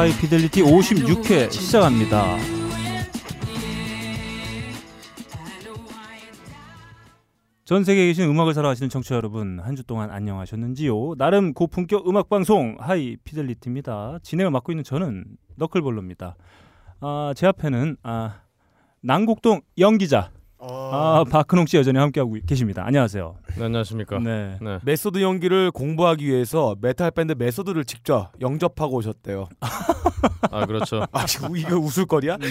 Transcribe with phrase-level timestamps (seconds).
[0.00, 2.38] 하이 피델리티 56회 시작합니다.
[7.66, 11.16] 전 세계에 계신 음악을 사랑하시는 청취자 여러분 한 주 동안 안녕하셨는지요?
[11.16, 14.20] 나름 고품격 음악 방송 하이 피델리티입니다.
[14.22, 15.24] 진행을 맡고 있는 저는
[15.56, 16.34] 너클볼로입니다.
[17.00, 18.40] 아, 제 앞에는 아,
[19.02, 20.30] 난곡동 연기자
[20.62, 22.84] 아, 박근홍 씨 여전히 함께하고 계십니다.
[22.84, 23.34] 안녕하세요.
[23.56, 24.18] 네, 안녕하십니까.
[24.18, 24.58] 네.
[24.60, 24.78] 네.
[24.84, 29.48] 메소드 연기를 공부하기 위해서 메탈 밴드 메소드를 직접 영접하고 오셨대요.
[30.50, 31.04] 아 그렇죠.
[31.12, 31.24] 아
[31.56, 32.36] 이거 웃을 거리야?
[32.36, 32.48] 네.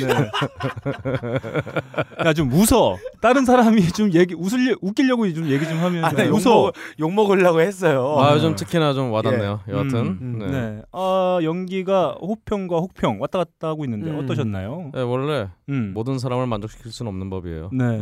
[2.25, 2.97] 야, 좀 웃어.
[3.21, 6.63] 다른 사람이 좀 얘기 웃을 웃기려고 좀 얘기 좀 하면 아, 욕, 웃어.
[6.63, 8.15] 먹, 욕 먹으려고 했어요.
[8.17, 9.59] 아 요즘 특히나 좀 와닿네요.
[9.67, 9.71] 예.
[9.71, 10.47] 여하튼 음, 네.
[10.47, 10.81] 네.
[10.91, 14.19] 아, 연기가 호평과 혹평 왔다 갔다 하고 있는데 음.
[14.19, 14.91] 어떠셨나요?
[14.93, 15.91] 네, 원래 음.
[15.93, 17.69] 모든 사람을 만족시킬 수는 없는 법이에요.
[17.73, 17.98] 네.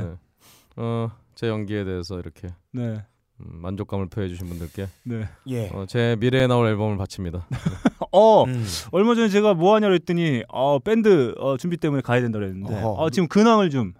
[0.77, 3.03] 어, 제 연기에 대해서 이렇게 네.
[3.39, 5.27] 음, 만족감을 표해 주신 분들께 네.
[5.47, 5.69] 예.
[5.69, 7.47] 어, 제 미래에 나올 앨범을 바칩니다.
[8.11, 8.65] 어, 음.
[8.91, 12.81] 얼마 전에 제가 뭐 하냐고 했더니 어, 밴드 어, 준비 때문에 가야 된다 그랬는데.
[12.83, 13.93] 어, 지금 근황을 좀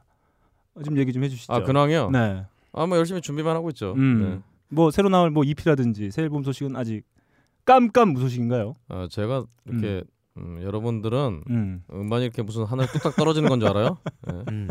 [0.76, 1.54] 어, 좀 얘기 좀 해주시죠.
[1.54, 2.10] 아 근황이요?
[2.12, 2.46] 네.
[2.74, 3.94] 아뭐 열심히 준비만 하고 있죠.
[3.94, 4.22] 음.
[4.22, 4.40] 네.
[4.70, 7.04] 뭐 새로 나올 뭐 EP라든지 새 앨범 소식은 아직
[7.66, 8.76] 깜깜 무소식인가요?
[8.90, 10.04] 아, 제가 이렇게 음,
[10.64, 11.84] 여러분들은 음.
[11.92, 13.98] 음반이 이렇게 무슨 하늘 뚝딱 떨어지는 건 줄 알아요?
[14.28, 14.34] 네.
[14.52, 14.68] 음.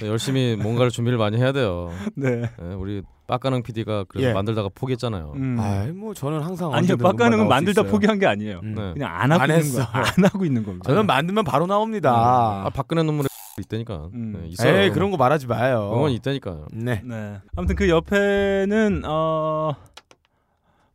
[0.00, 1.90] 네, 열심히 뭔가를 준비를 많이 해야 돼요.
[2.16, 2.42] 네.
[2.42, 4.32] 네, 우리 빡가능 PD가 그래서 예.
[4.32, 5.32] 만들다가 포기했잖아요.
[5.36, 5.56] 음.
[5.60, 7.92] 아이 뭐 저는 항상 아니요, 빡가능은 음반 나올 수 만들다 있어요.
[7.92, 8.60] 포기한 게 아니에요.
[8.62, 8.74] 음.
[8.74, 8.92] 네.
[8.94, 9.84] 그냥 안 하고 안 있는 했어.
[9.84, 10.88] 거, 안 하고 있는 겁니다.
[10.88, 12.12] 저는 만들면 바로 나옵니다.
[12.14, 13.28] 아, 박근혜 눈물에
[13.60, 14.08] 있다니까.
[14.14, 14.38] 음.
[14.40, 14.76] 네, 있어요.
[14.78, 15.90] 에이 그런 거 말하지 마요.
[15.94, 16.68] 응원 있다니까요.
[16.72, 17.02] 네.
[17.04, 17.38] 네.
[17.56, 19.74] 아무튼 그 옆에는 어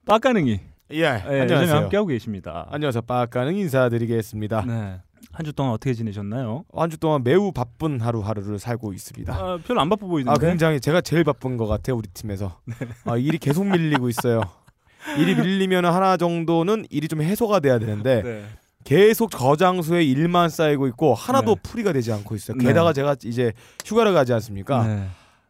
[0.05, 0.59] 빡가능이
[0.93, 0.99] 예.
[1.01, 1.75] 예, 안녕하세요.
[1.75, 2.67] 함께하고 계십니다.
[2.69, 3.01] 안녕하세요.
[3.03, 4.63] 빡가능 인사드리겠습니다.
[4.67, 4.99] 네.
[5.31, 6.65] 한 주 동안 어떻게 지내셨나요?
[6.75, 9.33] 한 주 동안 매우 바쁜 하루하루를 살고 있습니다.
[9.33, 10.47] 아, 별로 안 바빠 아 보이던데.
[10.47, 12.59] 굉장히 제가 제일 바쁜 것 같아요 우리 팀에서
[13.05, 14.41] 아, 일이 계속 밀리고 있어요
[15.17, 18.43] 일이 밀리면 하나 정도는 일이 좀 해소가 돼야 되는데 네.
[18.83, 21.61] 계속 저장소에 일만 쌓이고 있고 하나도 네.
[21.63, 22.65] 풀이가 되지 않고 있어요 네.
[22.67, 23.53] 게다가 제가 이제
[23.85, 25.07] 휴가를 가지 않습니까 네.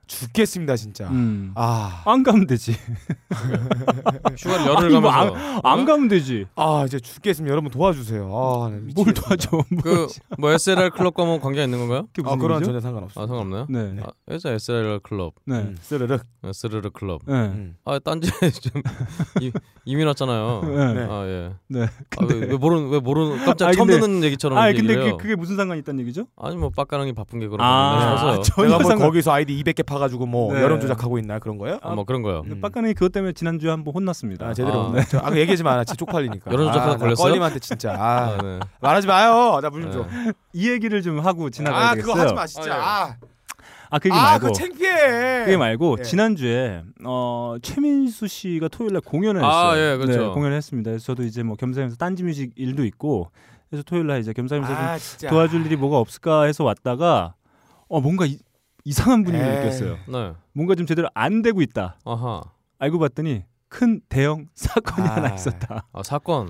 [0.07, 1.51] 죽겠습니다 진짜 음.
[1.55, 2.73] 아, 안 가면 되지.
[4.37, 6.45] 휴가를 열흘 아니, 뭐 가면서 안 가면 되지.
[6.55, 9.13] 아 이제 죽겠습니다 여러분 도와주세요 아, 나 뭘.
[9.13, 9.49] 도와줘?
[9.51, 9.63] 뭐.
[10.37, 12.07] 그뭐 SLR 클럽과 뭐 관계가 있는 건가요?
[12.13, 12.63] 그게 아 무슨 그런?
[12.63, 13.65] 전혀 상관없어요 아 상관없나요?
[13.69, 14.01] 네.
[14.03, 15.57] 아, 그래서 SLR 클럽, 네.
[15.57, 17.21] 음, 스르륵 어, 스르르 클럽.
[17.25, 17.33] 네.
[17.33, 17.75] 음.
[17.85, 18.29] 아 딴지
[18.61, 18.81] 좀
[19.41, 19.51] 이,
[19.85, 20.61] 이미 났잖아요.
[20.63, 20.93] 네.
[20.93, 21.07] 네.
[21.09, 21.53] 아 예.
[21.69, 21.83] 네.
[21.83, 24.95] 아, 왜, 왜 모르는 왜 모르는 깜짝 아니, 처음 근데- 듣는 얘기처럼 아, 근데.
[24.95, 26.25] 그, 그게 무슨 상관이 있다는 얘기죠?
[26.37, 30.25] 아니 뭐 빡가랑이 바쁜 게 그런 아, 전혀 내가 뭐 상관- 거기서 아이디 200개 파가지고
[30.25, 30.61] 뭐 네.
[30.61, 31.79] 여론 조작하고 있나 그런 거예요?
[31.81, 32.43] 아, 뭐 그런 거요.
[32.45, 32.61] 음.
[32.61, 34.47] 빡가능이 그것 때문에 지난주에 한번 혼났습니다.
[34.47, 34.97] 아 제대로 아.
[34.97, 37.29] 아, 저, 아 얘기하지 마라 진짜 쪽팔리니까 여론 조작하다 아, 나 걸렸어요?
[37.29, 38.59] 껄림한테 진짜 아, 아, 네.
[38.81, 39.99] 말하지 마요 나 물좀 줘.
[40.05, 40.33] 네.
[40.53, 42.13] 이 얘기를 좀 하고 지나가야 아 되겠어요.
[42.13, 42.73] 그거 하지 마 진짜.
[42.73, 42.81] 아, 예.
[42.83, 43.17] 아,
[43.89, 44.39] 아, 그아 말고.
[44.39, 45.45] 그거 창피해.
[45.45, 46.03] 그게 말고 예.
[46.03, 49.51] 지난주에 어, 최민수 씨가 토요일 날 공연을 했어요.
[49.51, 50.27] 아, 예, 그렇죠.
[50.27, 50.89] 네, 공연을 했습니다.
[50.89, 53.29] 그래서 저도 이제 뭐 겸사겸사 딴지 뮤직 일도 있고
[53.69, 55.29] 그래서 토요일 날 이제 겸사겸사 좀아 진짜.
[55.29, 57.35] 도와줄 일이 뭐가 없을까 해서 왔다가
[57.87, 58.39] 어 뭔가 이,
[58.83, 59.59] 이상한 분위기를 에이.
[59.65, 59.97] 느꼈어요.
[60.07, 60.33] 네.
[60.53, 61.97] 뭔가 좀 제대로 안 되고 있다.
[62.05, 62.41] 아하.
[62.79, 65.15] 알고 봤더니 큰 대형 사건이 아.
[65.15, 65.87] 하나 있었다.
[65.93, 66.49] 아 사건.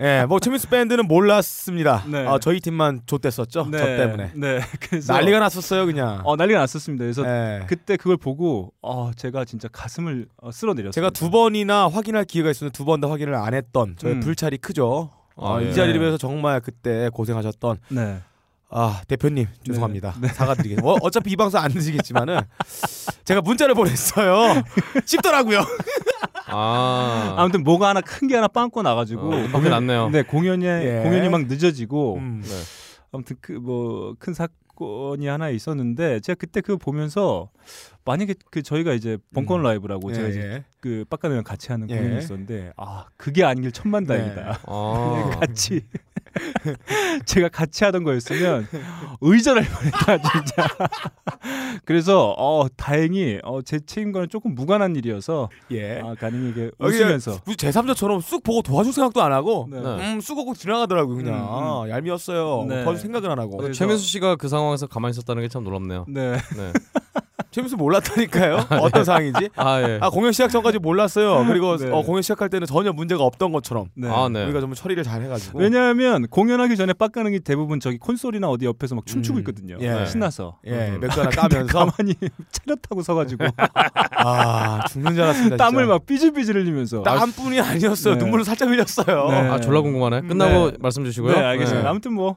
[0.00, 2.04] 예, 뭐 최민수 밴드는 몰랐습니다.
[2.06, 2.24] 네.
[2.26, 3.68] 아, 저희 팀만 좆됐었죠.
[3.72, 4.60] 저 때문에 네.
[4.80, 6.20] 그래서 난리가 났었어요 그냥.
[6.24, 7.02] 어 난리가 났었습니다.
[7.04, 7.64] 그래서 예.
[7.66, 10.92] 그때 그걸 보고 어 제가 진짜 가슴을 어, 쓸어내렸어요.
[10.92, 14.20] 제가 두 번이나 확인할 기회가 있었는데 두 번 다 확인을 안 했던 저의 음.
[14.20, 15.10] 불찰이 크죠.
[15.36, 15.72] 아, 아, 이 예.
[15.72, 18.20] 자리를 위해서 정말 그때 고생하셨던 네.
[18.74, 20.28] 아 대표님 죄송합니다 네.
[20.28, 20.88] 사과드리겠습니다.
[20.88, 22.40] 어, 어차피 이 방송 안 드시겠지만은
[23.24, 24.62] 제가 문자를 보냈어요.
[25.04, 25.60] 씹더라고요.
[26.46, 27.34] 아.
[27.38, 30.08] 아무튼 뭐가 하나 큰 게 하나 빵꾸 나가지고 어, 빵꾸 났네요.
[30.10, 31.00] 네 공연이 예.
[31.04, 32.42] 공연이 막 늦어지고 음.
[32.44, 32.50] 네.
[33.12, 37.50] 아무튼 그 뭐 큰 사건이 하나 있었는데 제가 그때 그거 보면서
[38.06, 39.62] 만약에 그 저희가 이제 벙컨 음.
[39.64, 40.64] 라이브라고 예, 제가 이제 예.
[40.80, 41.96] 그 빡가능이랑 같이 하는 예.
[41.98, 44.60] 공연이 있었는데 아 그게 아니길 천만다행이다.
[44.66, 45.30] 아.
[45.40, 45.82] 같이
[47.26, 48.66] 제가 같이 하던 거였으면
[49.20, 50.66] 의절할 뻔했다 진짜.
[51.84, 56.00] 그래서 어 다행히 어, 제 책임과는 조금 무관한 일이어서 예.
[56.00, 59.80] 아, 가능하게 어, 웃으면서 무슨 제3자처럼 쑥 보고 도와줄 생각도 안 하고 네.
[59.80, 60.14] 네.
[60.14, 61.46] 음, 쑥 하고 지나가더라고요 그냥 음, 음.
[61.48, 62.82] 아, 얄미웠어요 네.
[62.84, 66.06] 도와줄 생각을 안 하고 그래서- 최민수 씨가 그 상황에서 가만히 있었다는 게 참 놀랍네요.
[66.08, 66.32] 네.
[66.56, 66.72] 네.
[67.52, 69.98] 재밌어 몰랐다니까요 어떤 상황인지 아 예.
[70.00, 71.90] 아 공연 시작 전까지 몰랐어요 그리고 네.
[71.90, 74.08] 어, 공연 시작할 때는 전혀 문제가 없던 것처럼 네.
[74.10, 74.44] 아 네.
[74.44, 79.06] 우리가 좀 처리를 잘 해가지고 왜냐하면 공연하기 전에 빡가능이 대부분 저기 콘솔이나 어디 옆에서 막
[79.06, 79.40] 춤추고 음.
[79.40, 79.76] 있거든요.
[79.80, 80.06] 예.
[80.06, 80.58] 신나서.
[80.66, 81.00] 예 음.
[81.00, 82.14] 맥주 하나 까면서 가만히
[82.50, 83.44] 차렷 타고 서가지고
[84.16, 85.64] 아 죽는 줄 알았습니다 진짜.
[85.64, 87.02] 땀을 막 삐질삐질 흘리면서.
[87.02, 88.20] 땀뿐이 아니었어요 네.
[88.20, 89.36] 눈물을 살짝 흘렸어요 네.
[89.48, 90.22] 아 졸라 궁금하네.
[90.22, 90.76] 끝나고 네.
[90.80, 91.32] 말씀 주시고요.
[91.34, 91.82] 네, 알겠습니다.
[91.82, 91.88] 네.
[91.88, 92.36] 아무튼 뭐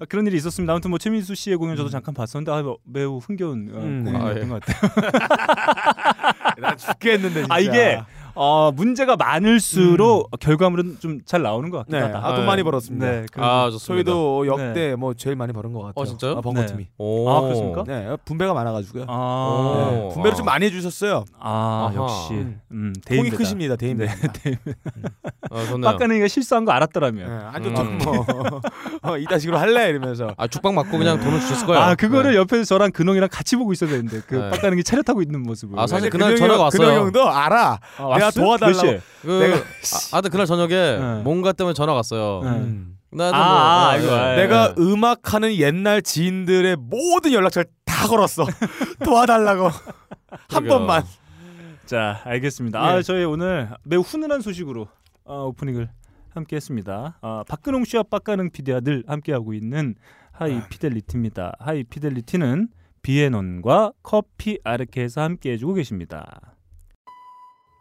[0.00, 0.72] 아, 그런 일이 있었습니다.
[0.72, 4.52] 아무튼 뭐 최민수 씨의 공연 저도 잠깐 봤었는데 아, 뭐 매우 흥겨운 어, 음, 공연이었던
[4.52, 4.55] 아, 예.
[4.60, 6.52] 것 같아요.
[6.60, 8.00] 난 죽겠는데 진짜 아 이게
[8.36, 12.18] 어, 문제가 많을수록 결과물은 좀 잘 나오는 것 같긴 네, 하다.
[12.18, 13.04] 아, 돈 아, 많이 벌었습니다.
[13.06, 14.10] 네, 그, 아 좋습니다.
[14.12, 15.94] 저희도 역대 뭐 제일 많이 버는 것 같아요.
[15.96, 16.32] 어, 진짜요?
[16.32, 16.66] 아, 번거 네.
[16.66, 16.86] 팀이.
[16.98, 17.28] 오.
[17.30, 17.84] 아, 그렇습니까?
[17.86, 19.06] 네, 분배가 많아가지고요.
[19.08, 20.08] 아, 네, 오.
[20.10, 20.36] 분배를 아.
[20.36, 21.24] 좀 많이 해주셨어요.
[21.40, 21.94] 아, 아하.
[21.96, 22.60] 역시 음.
[22.70, 23.36] 음, 통이 대인배다.
[23.36, 24.06] 크십니다, 대인배.
[24.06, 24.12] 네,
[25.50, 25.90] 아, 좋네요.
[25.90, 27.28] 빡가능이가 실수한 거 알았더라면.
[27.28, 27.98] 네, 안 음.
[28.04, 28.60] 뭐
[29.02, 30.28] 어, 이따식으로 할래 이러면서.
[30.36, 31.82] 아 죽빵 맞고 그냥 돈을 주셨을 거예요.
[31.82, 32.36] 아 그거를 네.
[32.38, 34.50] 옆에서 저랑 근홍이랑 같이 보고 있어야 되는데 그 네.
[34.50, 35.78] 빡가능이 차렷하고 있는 모습을.
[35.78, 36.86] 아, 사실 그날 전화가 형- 왔어요.
[36.86, 37.78] 근영이 형도 알아.
[38.26, 38.40] 아, 내가?
[38.44, 39.00] 도와달라고.
[39.22, 41.22] 그 내가- 아, 하여튼 그날 저녁에 네.
[41.22, 42.40] 뭔가 때문에 전화 가 왔어요.
[42.44, 42.50] 네.
[42.58, 42.98] 음.
[43.12, 44.18] 나도 아, 뭐, 아, 아, 이거, 예.
[44.18, 44.36] 아, 예.
[44.42, 48.44] 내가 음악하는 옛날 지인들의 모든 연락처를 다 걸었어.
[49.04, 50.68] 도와달라고 한 그러게요.
[50.70, 51.02] 번만.
[51.86, 52.80] 자 알겠습니다.
[52.80, 52.86] 네.
[52.86, 54.88] 아 저희 오늘 매우 훈훈한 소식으로
[55.24, 55.88] 어, 오프닝을
[56.34, 57.18] 함께했습니다.
[57.22, 59.94] 아, 박근홍 씨와 빡가능 PD와 늘 함께하고 있는
[60.32, 61.54] 하이 피델리티입니다.
[61.60, 62.68] 하이 피델리티는
[63.02, 66.26] 비앤원과 커피 아르케에서 함께해주고 계십니다.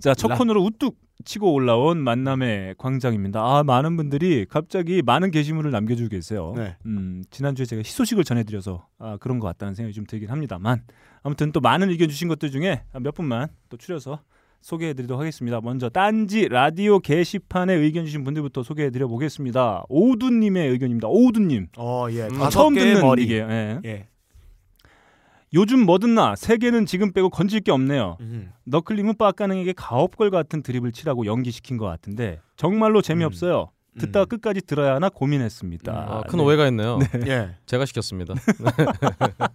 [0.00, 3.40] 자, 첫 라- 코너로 우뚝 치고 올라온 만남의 광장입니다.
[3.40, 6.54] 아, 많은 분들이 갑자기 많은 게시물을 남겨주고 계세요.
[6.56, 6.76] 네.
[6.86, 10.82] 음, 지난주에 제가 희소식을 전해드려서 아, 그런 것 같다는 생각이 좀 들긴 합니다만
[11.22, 14.20] 아무튼 또 많은 의견 주신 것들 중에 몇 분만 또 추려서
[14.62, 15.60] 소개해드리도록 하겠습니다.
[15.62, 19.84] 먼저 딴지 라디오 게시판에 의견 주신 분들부터 소개해드려 보겠습니다.
[19.90, 21.08] 오두님의 의견입니다.
[21.08, 22.22] 오두님 어, 예.
[22.28, 23.24] 음, 처음 듣는 머리.
[23.24, 23.78] 이게 예.
[23.84, 24.06] 예.
[25.52, 28.16] 요즘 뭐든 나 세계는 지금 빼고 건질 게 없네요.
[28.20, 28.52] 음.
[28.64, 33.70] 너클림은 빡가능에게 가업걸 같은 드립을 치라고 연기시킨 것 같은데 정말로 재미없어요.
[33.98, 34.28] 듣다가 음.
[34.28, 35.92] 끝까지 들어야 하나 고민했습니다.
[35.92, 36.44] 아, 큰 네.
[36.44, 36.98] 오해가 있네요.
[37.26, 37.50] 예.
[37.66, 38.34] 제가 시켰습니다.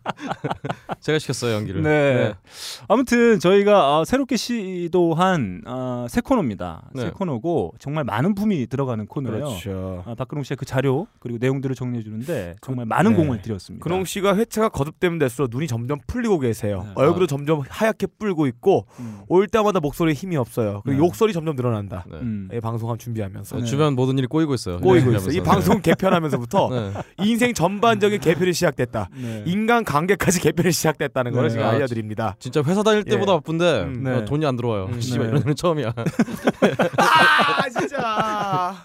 [0.99, 1.81] 제가 시켰어요 연기를.
[1.81, 2.33] 네.
[2.87, 6.89] 아무튼 저희가 어, 새롭게 시도한 어, 새 코너입니다.
[6.95, 7.11] 새 네.
[7.11, 9.45] 코너고 정말 많은 품이 들어가는 코너예요.
[9.45, 10.03] 그렇죠.
[10.05, 13.17] 아, 박근홍 씨가 그 자료 그리고 내용들을 정리해 주는데 정말 많은 네.
[13.17, 13.83] 공을 들였습니다.
[13.83, 16.83] 근홍 씨가 회차가 거듭되면 될수록 눈이 점점 풀리고 계세요.
[16.85, 16.91] 네.
[16.95, 19.21] 얼굴도 점점 하얗게 뿔고 있고 음.
[19.27, 20.81] 올 때마다 목소리에 힘이 없어요.
[20.83, 21.07] 그리고 네.
[21.07, 22.05] 욕설이 점점 늘어난다.
[22.09, 22.17] 네.
[22.17, 22.49] 음.
[22.53, 23.65] 예, 방송함 준비하면서 어, 네.
[23.65, 24.79] 주변 모든 일이 꼬이고 있어요.
[24.79, 25.31] 꼬이고 네, 있어.
[25.31, 25.41] 이.
[25.41, 26.93] 방송 개편하면서부터 네.
[27.23, 29.09] 인생 전반적인 개편이 시작됐다.
[29.15, 29.43] 네.
[29.45, 31.49] 인간 관계까지 개편이 시작됐다는 걸 네.
[31.53, 32.35] 제가 아, 알려드립니다.
[32.39, 33.37] 진짜 회사 다닐 때보다 예.
[33.37, 34.11] 바쁜데 음, 네.
[34.11, 34.85] 어, 돈이 안 들어와요.
[34.91, 35.29] 음, 씨발 네.
[35.31, 35.93] 이런 일 처음이야.
[36.97, 38.75] 아 진짜.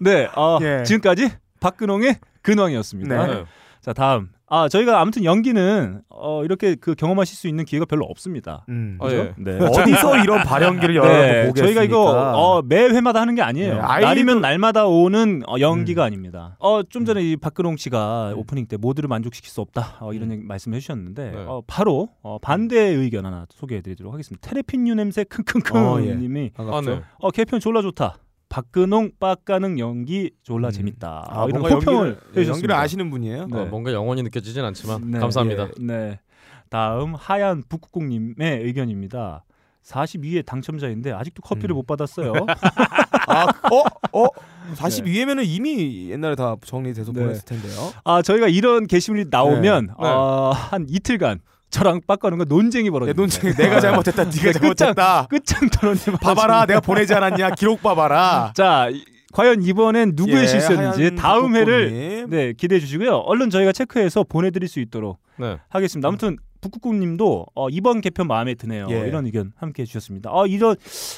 [0.00, 0.82] 네, 어, 예.
[0.84, 3.26] 지금까지 박근홍의 근황이었습니다.
[3.26, 3.44] 네.
[3.80, 8.66] 자 다음 아 저희가 아무튼 연기는 어, 이렇게 그 경험하실 수 있는 기회가 별로 없습니다.
[8.68, 8.98] 음.
[9.00, 9.32] 아, 예.
[9.38, 9.56] 네.
[9.58, 11.62] 어디서 이런 발연기를 여러 번 네, 보겠습니까?
[11.64, 13.74] 저희가 이거 어, 매 회마다 하는 게 아니에요.
[13.74, 16.56] 네, 아이돌- 날이면 날마다 오는 어, 연기가 아닙니다.
[16.60, 17.24] 어, 좀 전에 음.
[17.26, 21.44] 이 박근홍 씨가 오프닝 때 모두를 만족시킬 수 없다 어, 이런 얘기 말씀해 주셨는데 네.
[21.46, 24.46] 어, 바로 어, 반대의 의견 하나 소개해드리도록 하겠습니다.
[24.46, 26.76] 테레핀 유 냄새 킁킁킁님이 어, 예.
[26.76, 27.00] 아, 네.
[27.18, 28.18] 어, 개편 졸라 좋다.
[28.54, 30.70] 박근홍 빡가능 연기 졸라 음.
[30.70, 31.26] 재밌다.
[31.28, 32.48] 아, 어, 이런 뭔가 호평을 연기를, 예.
[32.48, 33.46] 연기를 아시는 분이에요?
[33.48, 33.58] 네.
[33.58, 35.64] 어, 뭔가 영원히 느껴지진 않지만 네, 감사합니다.
[35.64, 36.20] 예, 네.
[36.68, 39.44] 다음 하얀 북극공님의 의견입니다.
[39.82, 41.78] 42회 당첨자인데 아직도 커피를 음.
[41.78, 42.32] 못 받았어요.
[43.26, 44.22] 아, 어?
[44.22, 44.28] 어?
[44.74, 47.22] 42회면은 이미 옛날에 다 정리돼서 네.
[47.22, 47.92] 보냈을 텐데요.
[48.04, 49.92] 아 저희가 이런 게시물이 나오면 네.
[49.98, 51.40] 어, 한 이틀간
[51.74, 53.20] 저랑 빡가는가 논쟁이 야, 벌어집니다.
[53.20, 54.24] 논쟁 내가 잘못했다.
[54.24, 55.26] 네가 잘못했다.
[55.28, 56.66] 끝장 토론이 봐봐라.
[56.66, 57.50] 내가 보내지 않았냐.
[57.50, 58.52] 기록 봐봐라.
[58.54, 62.26] 자 이- 과연 이번엔 누구의 예, 실수였는지 다음 회를.
[62.28, 63.16] 네 기대해 주시고요.
[63.16, 65.58] 얼른 저희가 체크해서 보내드릴 수 있도록 네.
[65.68, 66.06] 하겠습니다.
[66.08, 68.86] 아무튼 북극국님도 어, 이번 개편 마음에 드네요.
[68.90, 69.00] 예.
[69.08, 70.30] 이런 의견 함께 해주셨습니다.
[70.32, 70.76] 어, 이런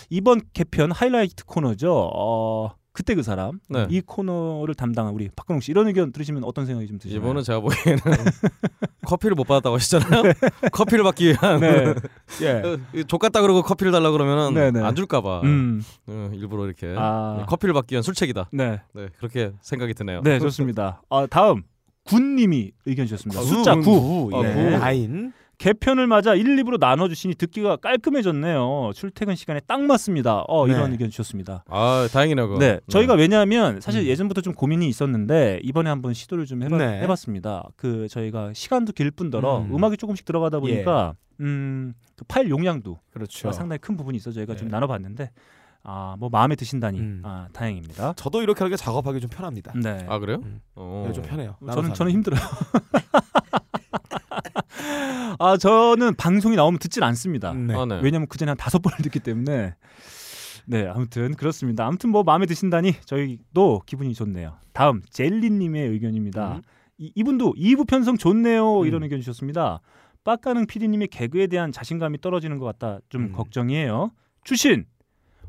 [0.09, 1.93] 이번 개편 하이라이트 코너죠.
[2.15, 3.87] 어, 그때 그 사람 네.
[3.91, 7.21] 이 코너를 담당한 우리 박근홍 씨 이런 의견 들으시면 어떤 생각이 좀 드시나요?
[7.21, 8.01] 이번은 제가 보기에는
[9.05, 10.23] 커피를 못 받았다고 하시잖아요.
[10.73, 11.95] 커피를 받기 위한 네,
[12.41, 13.03] 예.
[13.05, 14.81] 족같다 그러고 커피를 달라 그러면은 네, 네.
[14.81, 17.45] 안 줄까봐 음, 어, 일부러 이렇게 아.
[17.47, 18.49] 커피를 받기 위한 술책이다.
[18.53, 20.23] 네, 네 그렇게 생각이 드네요.
[20.23, 21.03] 네 좋습니다.
[21.11, 21.65] 아, 다음
[22.05, 23.43] 군님이 의견 주셨습니다.
[23.43, 24.39] 아, 숫자 구, 9 구.
[24.39, 24.55] 아, 예.
[24.55, 24.83] 구.
[24.83, 25.33] 아인.
[25.59, 28.91] 개편을 맞아 1, 2부로 나눠주시니 듣기가 깔끔해졌네요.
[28.95, 30.45] 출퇴근 시간에 딱 맞습니다.
[30.49, 30.93] 어, 이런 네.
[30.93, 31.65] 의견 주셨습니다.
[31.69, 32.49] 아 다행이네요.
[32.49, 32.59] 그거.
[32.59, 34.07] 네, 저희가 왜냐하면 사실 음.
[34.07, 37.01] 예전부터 좀 고민이 있었는데 이번에 한번 시도를 좀 해봐, 네.
[37.03, 37.69] 해봤습니다.
[37.77, 39.75] 그 저희가 시간도 길 뿐더러 음.
[39.75, 39.85] 음.
[39.85, 43.49] 악이 조금씩 들어가다 보니까 음, 그 파일 용량도 그렇죠.
[43.49, 44.73] 아, 상당히 큰 부분이 있어 저희가 좀 네.
[44.73, 45.31] 나눠봤는데
[45.85, 47.23] 아, 뭐 마음에 드신다니 음.
[47.25, 48.13] 아, 다행입니다.
[48.15, 49.73] 저도 이렇게 하게 작업하기 좀 편합니다.
[49.81, 50.41] 네, 아 그래요?
[50.45, 50.61] 음.
[50.75, 51.05] 어.
[51.07, 51.57] 네, 좀 편해요.
[51.73, 52.41] 저는 저는 힘들어요.
[55.39, 57.53] 아 저는 방송이 나오면 듣질 않습니다.
[57.53, 57.75] 네.
[57.75, 58.01] 아, 네.
[58.03, 59.75] 왜냐면 그 전에 한 다섯 번을 듣기 때문에
[60.67, 61.87] 네 아무튼 그렇습니다.
[61.87, 64.57] 아무튼 뭐 마음에 드신다니 저희도 기분이 좋네요.
[64.73, 66.57] 다음 젤리님의 의견입니다.
[66.57, 66.63] 음.
[66.99, 69.05] 이, 이분도 2부 편성 좋네요 이런 음.
[69.05, 69.81] 의견 주셨습니다.
[70.25, 73.33] 빡가능 PD님의 개그에 대한 자신감이 떨어지는 것 같다 좀 음.
[73.33, 74.11] 걱정이에요.
[74.45, 74.87] 추신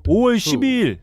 [0.03, 1.00] 5월 12일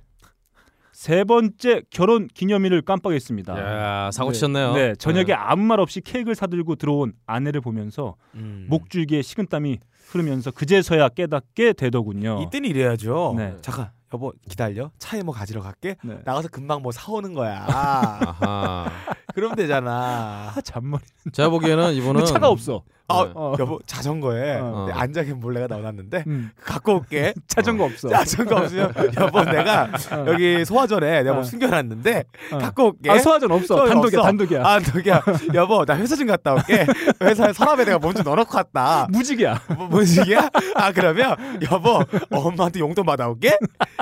[0.94, 3.58] 세 번째 결혼 기념일을 깜빡했습니다.
[4.06, 4.74] 야 사고 치셨네요.
[4.74, 8.66] 네, 저녁에 아무 말 없이 케이크를 사들고 들어온 아내를 보면서 음.
[8.70, 12.44] 목줄기에 식은땀이 흐르면서 그제서야 깨닫게 되더군요.
[12.46, 13.34] 이때는 이래야죠.
[13.36, 13.56] 네.
[13.60, 14.92] 잠깐 여보 기다려.
[14.98, 15.96] 차에 뭐 가지러 갈게.
[16.04, 16.18] 네.
[16.24, 17.66] 나가서 금방 뭐 사오는 거야.
[17.68, 18.88] 아하.
[19.34, 20.52] 그럼 되잖아.
[20.54, 21.02] 아, 잔머리.
[21.32, 22.84] 제가 보기에는 이분은 근데 차가 없어.
[23.06, 23.32] 아 네.
[23.34, 23.54] 어.
[23.58, 24.86] 여보 자전거에 어.
[24.88, 26.50] 내 안장에 몰래가 넣어놨는데 음.
[26.62, 27.34] 갖고 올게.
[27.46, 28.08] 자전거 없어.
[28.08, 30.24] 자전거 없으면 여보 내가 어.
[30.28, 31.44] 여기 소화전에 내가 뭐 어.
[31.44, 32.58] 숨겨놨는데 어.
[32.58, 33.10] 갖고 올게.
[33.10, 33.84] 아 소화전 없어.
[33.86, 34.22] 단독이야, 없어.
[34.22, 34.66] 단독이야.
[34.66, 35.22] 아, 저기야.
[35.52, 36.86] 여보, 나 회사 좀 갔다 올게.
[37.20, 39.06] 회사에 서랍에 내가 먼저 넣어놓고 왔다.
[39.10, 39.60] 무직이야.
[39.76, 40.48] 뭐, 뭔 식이야?
[40.74, 41.36] 아, 그러면
[41.70, 43.58] 여보, 엄마한테 용돈 받아올게?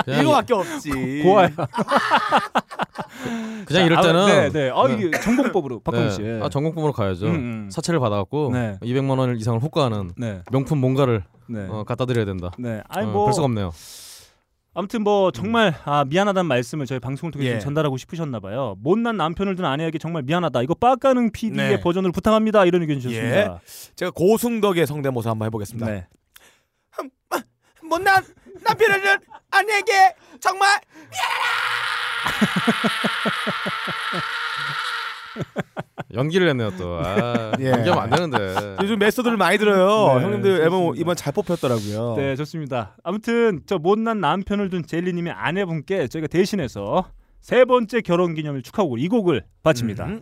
[0.07, 1.21] 이거밖에 없지.
[1.23, 1.49] 고아야.
[3.65, 4.71] 그냥 이럴 아, 때는 네, 네.
[4.73, 4.93] 아 네.
[4.95, 6.21] 이게 전공법으로 박광 씨.
[6.41, 7.27] 아 전공법으로 가야죠.
[7.27, 7.69] 음, 음.
[7.71, 8.77] 사채를 받아갖고 네.
[8.93, 12.51] 200만 원 이상을 호가하는 네, 명품 뭔가를 네, 어, 갖다 드려야 된다.
[12.57, 12.81] 네.
[12.87, 13.71] 아니 어, 뭐 별 수가 없네요.
[14.75, 17.59] 아무튼 뭐 정말 아, 미안하다는 말씀을 저희 방송을 통해 서 예.
[17.59, 18.75] 전달하고 싶으셨나 봐요.
[18.79, 20.63] 못난 남편을 둔 아내에게 정말 미안하다.
[20.63, 21.79] 이거 빡가는 PD의 네.
[21.79, 22.65] 버전으로 부탁합니다.
[22.65, 23.61] 이런 의견 주셨습니다.
[23.95, 25.85] 제가 고승덕의 성대모사 한번 해보겠습니다.
[25.85, 26.07] 네.
[27.87, 28.23] 못난
[28.63, 29.17] 남편을 둔
[29.51, 30.79] 아내에게 정말
[36.13, 36.99] 연기를 했네요 또.
[37.03, 37.71] 아, 예.
[37.71, 38.77] 연기하면 안 되는데.
[38.81, 40.17] 요즘 메소드를 많이 들어요.
[40.19, 41.01] 네, 형님들 앨범 좋습니다.
[41.01, 42.15] 이번 잘 뽑혔더라고요.
[42.17, 42.95] 네, 좋습니다.
[43.03, 47.05] 아무튼 저 못난 남편을 둔 젤리님의 아내분께 저희가 대신해서
[47.41, 50.05] 세 번째 결혼 기념일 축하곡 이 곡을 바칩니다.
[50.05, 50.21] 음.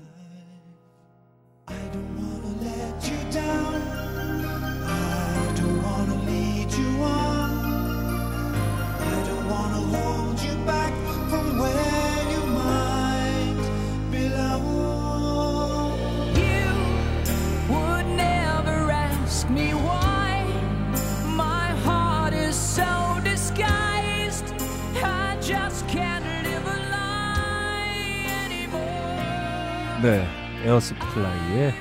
[30.01, 30.25] 네,
[30.65, 31.73] 에어 서플라이의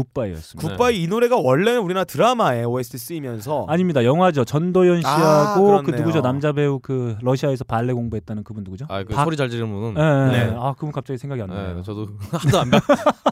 [0.00, 0.68] Goodbye였습니다.
[0.76, 4.04] Goodbye 이 노래가 원래는 우리나라 드라마에 OST 쓰이면서 아닙니다.
[4.04, 4.44] 영화죠.
[4.44, 5.98] 전도연 아, 씨하고 그 그렇네요.
[6.06, 6.20] 누구죠?
[6.22, 8.84] 남자 배우 그 러시아에서 발레 공부했다는 그분 누구죠?
[8.88, 9.94] 아 그 박- 소리 잘 지르는 분은.
[9.94, 10.46] 네.
[10.50, 10.56] 네.
[10.58, 11.74] 아, 그분 갑자기 생각이 안 나요.
[11.76, 12.80] 네, 저도 하도 안 봐.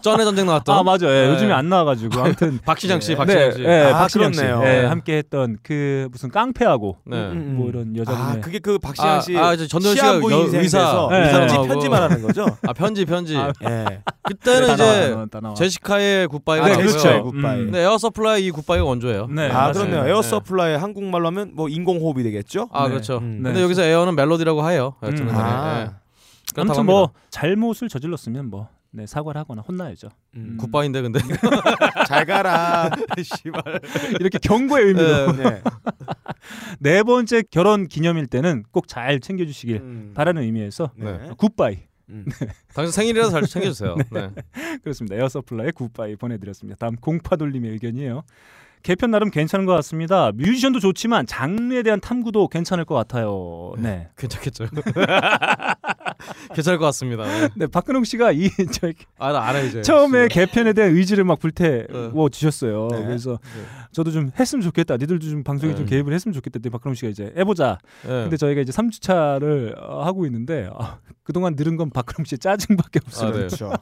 [0.03, 0.75] 쩐의 전쟁 나왔던.
[0.77, 1.09] 아, 맞아요.
[1.11, 1.33] 예, 네.
[1.35, 3.17] 요즘에 안 나와 가지고 아무튼 박신양 씨, 네.
[3.17, 3.63] 박신양 씨.
[3.63, 4.67] 네, 아, 박신양 씨, 그렇네요.
[4.67, 4.87] 예, 네.
[4.87, 7.17] 함께 했던 그 무슨 깡패하고 네.
[7.17, 7.55] 음, 음.
[7.59, 10.79] 뭐 이런 여자분의 아 그게 그 박신양 씨 아, 저 전도연 씨가 여- 인생 의사,
[10.79, 11.31] 돼서 네.
[11.31, 11.69] 편지.
[11.69, 12.47] 편지 말하는 거죠?
[12.67, 13.37] 아 편지 편지.
[13.37, 14.01] 아, 예.
[14.23, 15.55] 그때는 다 나와, 이제 다 나와, 다 나와.
[15.55, 16.87] 제시카의 Goodbye 가 아, 나오고요.
[16.87, 17.23] 그렇죠.
[17.25, 17.59] Goodbye.
[17.61, 17.65] 음.
[17.67, 19.27] 근데 에어 서플라이 이 Goodbye가 원조예요.
[19.29, 19.73] 네, 아 맞아요.
[19.73, 20.03] 그렇네요.
[20.05, 20.11] 네.
[20.11, 22.69] 에어 서플라이 한국말로 하면 뭐 인공 호흡이 되겠죠?
[22.73, 22.91] 아 네.
[22.91, 23.19] 그렇죠.
[23.19, 23.39] 음.
[23.43, 23.49] 네.
[23.51, 24.95] 근데 여기서 에어는 멜로디라고 해요.
[25.03, 25.15] 음.
[25.15, 25.33] 네.
[25.33, 25.85] 아.
[26.55, 26.61] 네.
[26.61, 27.11] 아무튼 뭐.
[27.31, 30.09] 잘못을 저질렀으면 뭐 네, 사과를 하거나 혼나야죠.
[30.37, 30.57] 음.
[30.61, 31.19] Goodbye인데 근데
[32.07, 32.91] 잘 가라.
[33.21, 33.81] 씨발.
[34.21, 35.43] 이렇게 경고의 의미로 네.
[35.43, 35.63] 네.
[36.79, 40.13] 네 번째 결혼 기념일 때는 꼭 잘 챙겨 주시길 음.
[40.15, 41.31] 바라는 의미에서 네.
[41.37, 41.79] Goodbye
[42.11, 42.25] 음.
[42.75, 43.97] 당신 생일이라서 잘 챙겨주세요.
[44.13, 44.31] 네.
[44.83, 45.17] 그렇습니다.
[45.17, 46.77] 에어 서플라이 Goodbye 보내드렸습니다.
[46.79, 48.23] 다음 공파돌림의 의견이에요.
[48.83, 50.31] 개편 나름 괜찮은 것 같습니다.
[50.33, 53.73] 뮤지션도 좋지만 장르에 대한 탐구도 괜찮을 것 같아요.
[53.79, 54.09] 네.
[54.19, 54.67] 괜찮겠죠.
[56.55, 57.25] 괜찮을 것 같습니다.
[57.25, 57.49] 네.
[57.55, 59.83] 네, 박근홍 씨가 이 저, 아, 나 알아 이제.
[59.83, 60.29] 처음에 씨발.
[60.29, 62.29] 개편에 대한 의지를 막 불태워 네.
[62.31, 62.89] 주셨어요.
[62.91, 63.05] 네.
[63.05, 63.63] 그래서 네.
[63.93, 64.97] 저도 좀 했으면 좋겠다.
[64.97, 65.91] 니들도 좀 방송에 좀 네.
[65.91, 66.55] 개입을 했으면 좋겠다.
[66.59, 67.79] 근데 박근홍 씨가 이제 해보자.
[68.03, 68.09] 네.
[68.09, 73.29] 근데 저희가 이제 3주차를 하고 있는데 아, 그동안 늘은 건 박근홍 씨의 짜증밖에 없어요.
[73.29, 73.39] 아, 네.
[73.39, 73.73] 그렇죠.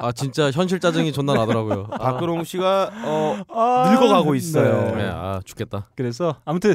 [0.00, 1.88] 아 진짜 현실 짜증이 존나 나더라고요.
[1.92, 4.94] 아, 박근홍 씨가 어 아, 늙어가고 있어요.
[4.96, 5.88] 네, 아 죽겠다.
[5.96, 6.74] 그래서 아무튼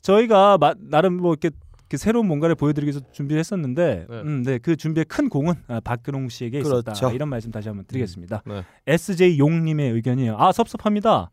[0.00, 1.50] 저희가 마, 나름 뭐 이렇게
[1.96, 4.20] 새로운 뭔가를 보여드리기 위해서 준비를 했었는데, 네.
[4.20, 6.92] 음, 네, 그 준비의 큰 공은 아, 박근홍 씨에게 있었다.
[6.92, 7.10] 그렇죠.
[7.10, 8.42] 이런 말씀 다시 한번 드리겠습니다.
[8.46, 8.64] 네.
[8.86, 10.36] SJ 용님의 의견이에요.
[10.38, 11.30] 아 섭섭합니다.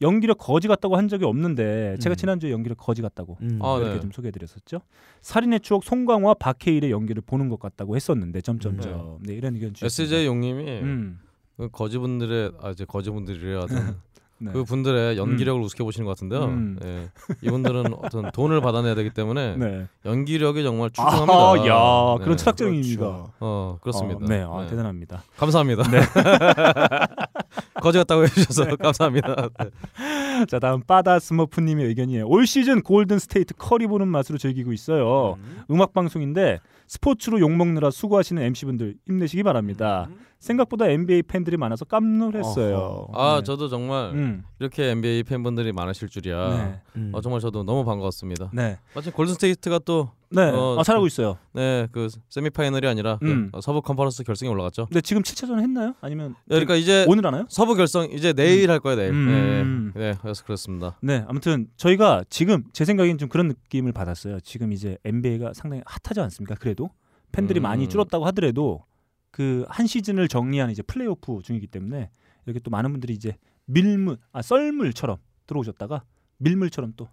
[0.00, 2.16] 연기력 거지 같다고 한 적이 없는데 제가 음.
[2.16, 3.58] 지난주에 연기력 거지 같다고 음.
[3.60, 4.00] 아, 이렇게 네.
[4.00, 4.80] 좀 소개해드렸었죠.
[5.22, 10.14] 살인의 추억 송강화 박해일의 연기를 보는 것 같다고 했었는데 점점점 네, 이런 의견 주셨습니다.
[10.14, 11.18] SJ 용님이 음,
[11.56, 13.96] 그 거지분들의 아 이제 거지분들이라 하든
[14.40, 14.52] 네.
[14.52, 16.44] 그 분들의 연기력을 우습게 보시는 것 같은데요.
[16.44, 16.78] 음.
[16.84, 17.10] 예.
[17.42, 19.86] 이분들은 어떤 돈을 받아내야 되기 때문에 네.
[20.04, 21.66] 연기력이 정말 아, 출중합니다.
[21.68, 22.24] 야, 네.
[22.24, 23.32] 그런 철학적인 그렇죠.
[23.40, 24.24] 어 그렇습니다.
[24.24, 25.22] 어, 네, 아, 대단합니다.
[25.36, 25.82] 감사합니다.
[27.80, 29.48] 거지 같다고 해주셔서 감사합니다.
[29.58, 30.46] 네.
[30.46, 32.26] 자 다음 바다 스머프님의 의견이에요.
[32.26, 35.36] 올 시즌 골든 스테이트 커리 보는 맛으로 즐기고 있어요.
[35.40, 35.62] 음.
[35.70, 40.08] 음악 방송인데 스포츠로 욕 먹느라 수고하시는 MC 분들 힘내시기 바랍니다.
[40.38, 40.40] 음.
[40.40, 43.08] 생각보다 NBA 팬들이 많아서 깜놀했어요.
[43.12, 43.44] 아 네.
[43.44, 44.44] 저도 정말 음.
[44.60, 46.48] 이렇게 NBA 팬분들이 많으실 줄이야.
[46.56, 46.80] 네.
[46.96, 47.10] 음.
[47.12, 48.50] 어, 정말 저도 너무 반가웠습니다.
[48.52, 48.78] 네.
[48.94, 50.42] 마침 골든 스테이트가 또 네.
[50.42, 51.38] 어, 아, 잘하고 있어요.
[51.54, 53.48] 네, 그 세미파이널이 아니라 그, 음.
[53.52, 54.86] 어, 서부 컨퍼런스 결승에 올라갔죠.
[54.86, 55.94] 근데 지금 7차전 했나요?
[56.02, 57.46] 아니면 네, 그러니까 이제 오늘 하나요?
[57.48, 59.12] 서부 결승 이제 내일 할 거예요, 내일.
[59.12, 59.92] 음.
[59.94, 60.98] 네, 네, 그래서 그렇습니다.
[61.02, 64.40] 네, 아무튼 저희가 지금 제 생각엔 좀 그런 느낌을 받았어요.
[64.40, 66.54] 지금 이제 NBA가 상당히 핫하지 않습니까?
[66.56, 66.90] 그래도
[67.32, 67.62] 팬들이 음.
[67.62, 68.84] 많이 줄었다고 하더라도
[69.38, 72.10] 그 한 시즌을 정리하는 이제 플레이오프 중이기 때문에
[72.44, 76.02] 이렇게 또 많은 분들이 이제 밀물, 아 썰물처럼 들어오셨다가
[76.38, 77.08] 밀물처럼 또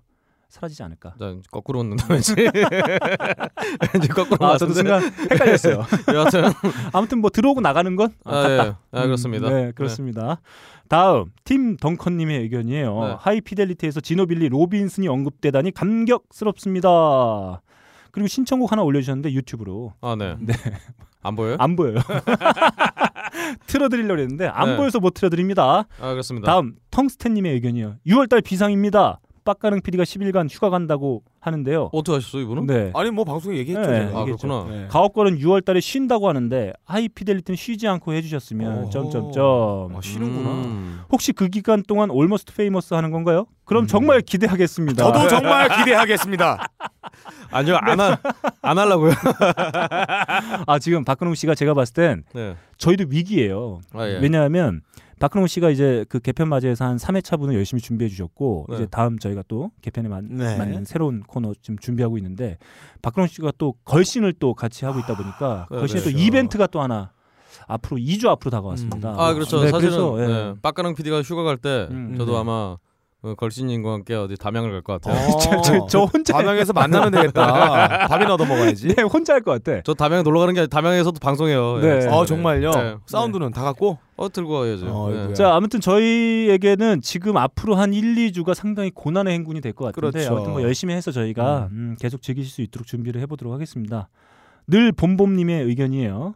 [0.50, 1.14] 사라지지 않을까.
[1.20, 2.34] 자, 거꾸로 웃는다 왠지.
[3.94, 5.84] 왠지 거꾸로 아, 저도 순간 헷갈렸어요.
[6.16, 6.46] 여하튼
[6.94, 8.60] 아무튼 뭐 들어오고 나가는 건 아, 아, 예.
[8.92, 9.48] 아, 그렇습니다.
[9.48, 10.42] 음, 네, 그렇습니다.
[10.90, 13.04] 다음 팀 덩컨님의 의견이에요.
[13.04, 13.16] 네.
[13.20, 17.62] 하이피델리티에서 지노빌리 로빈슨이 언급되다니 감격스럽습니다.
[18.16, 20.38] 그리고 신청곡 하나 올려주셨는데 유튜브로 아, 네.
[20.40, 20.54] 네.
[21.22, 21.58] 안 보여요?
[21.60, 21.98] 안 보여요.
[23.68, 24.78] 틀어드리려고 했는데 안 네.
[24.78, 25.86] 보여서 못 틀어드립니다.
[26.00, 26.46] 아, 그렇습니다.
[26.50, 27.98] 다음 텅스텐님의 의견이요.
[28.08, 29.20] 6월달 비상입니다.
[29.46, 31.92] 빡가능 PD가 10일간 휴가 간다고 하는데요.
[31.94, 32.66] 어떻게 하셨어 이분은?
[32.66, 32.92] 네.
[32.96, 33.90] 아니 뭐 방송에 얘기했죠.
[33.90, 34.12] 네.
[34.14, 34.26] 아.
[34.26, 34.66] 그렇구나.
[34.68, 34.88] 네.
[34.90, 38.90] 가옥걸은 6월달에 쉰다고 하는데 하이피델리티는 쉬지 않고 해주셨으면.
[38.90, 40.50] 점점점 아, 쉬는구나.
[40.50, 41.02] 음.
[41.12, 43.46] 혹시 그 기간 동안 Almost Famous 하는 건가요?
[43.64, 45.08] 그럼 정말 기대하겠습니다.
[45.08, 45.14] 음.
[45.14, 46.68] 저도 정말 기대하겠습니다.
[47.52, 48.18] 아니요, 안 하,
[48.64, 49.12] 안 하려고요.
[50.68, 52.56] 아 지금 박근홍 씨가 제가 봤을 땐 네.
[52.78, 53.80] 저희도 위기예요.
[53.94, 54.20] 아, 예.
[54.20, 54.82] 왜냐하면
[55.20, 58.76] 박근홍 씨가 이제 그 개편 맞이해서 한 3회차 분을 열심히 준비해 주셨고 네.
[58.76, 60.58] 이제 다음 저희가 또 개편에 맞, 네.
[60.58, 62.58] 맞는 새로운 코너 지금 준비하고 있는데
[63.02, 66.20] 박근홍 씨가 또 걸신을 또 같이 하고 있다 보니까 네, 걸신에 또 그렇죠.
[66.26, 67.12] 이벤트가 또 하나
[67.68, 69.14] 앞으로 2주 앞으로 다가왔습니다.
[69.14, 69.20] 음.
[69.20, 69.62] 아, 그렇죠.
[69.62, 70.28] 네, 사실은 그래서, 예.
[70.28, 70.54] 네.
[70.62, 72.38] 빡가능 PD가 휴가 갈때 음, 저도 네.
[72.40, 72.78] 아마
[73.22, 75.18] 그 걸신님과 함께 어디 담양을 갈 것 같아요.
[75.34, 78.06] 어, 저, 저 혼자 담양에서 만나면 되겠다.
[78.08, 78.90] 밥이나 얻어 먹어야지.
[78.90, 79.82] 네, 혼자 할 것 같아.
[79.84, 81.80] 저 담양에 놀러 가는 게 아니라 담양에서도 방송해요.
[81.80, 82.02] 네.
[82.04, 82.08] 예.
[82.08, 82.72] 어 정말요.
[82.72, 82.96] 네.
[83.08, 83.98] 사운드는 다 갖고.
[84.16, 84.86] 어 들고 와야죠.
[84.88, 85.34] 어, 네.
[85.34, 90.32] 자, 아무튼 저희에게는 지금 앞으로 한 1, 2주가 상당히 고난의 행군이 될 것 같은데 그렇죠.
[90.36, 94.08] 아무튼 뭐 열심히 해서 저희가 음, 계속 즐기실 수 있도록 준비를 해 보도록 하겠습니다.
[94.68, 96.36] 늘 봄봄 님의 의견이에요.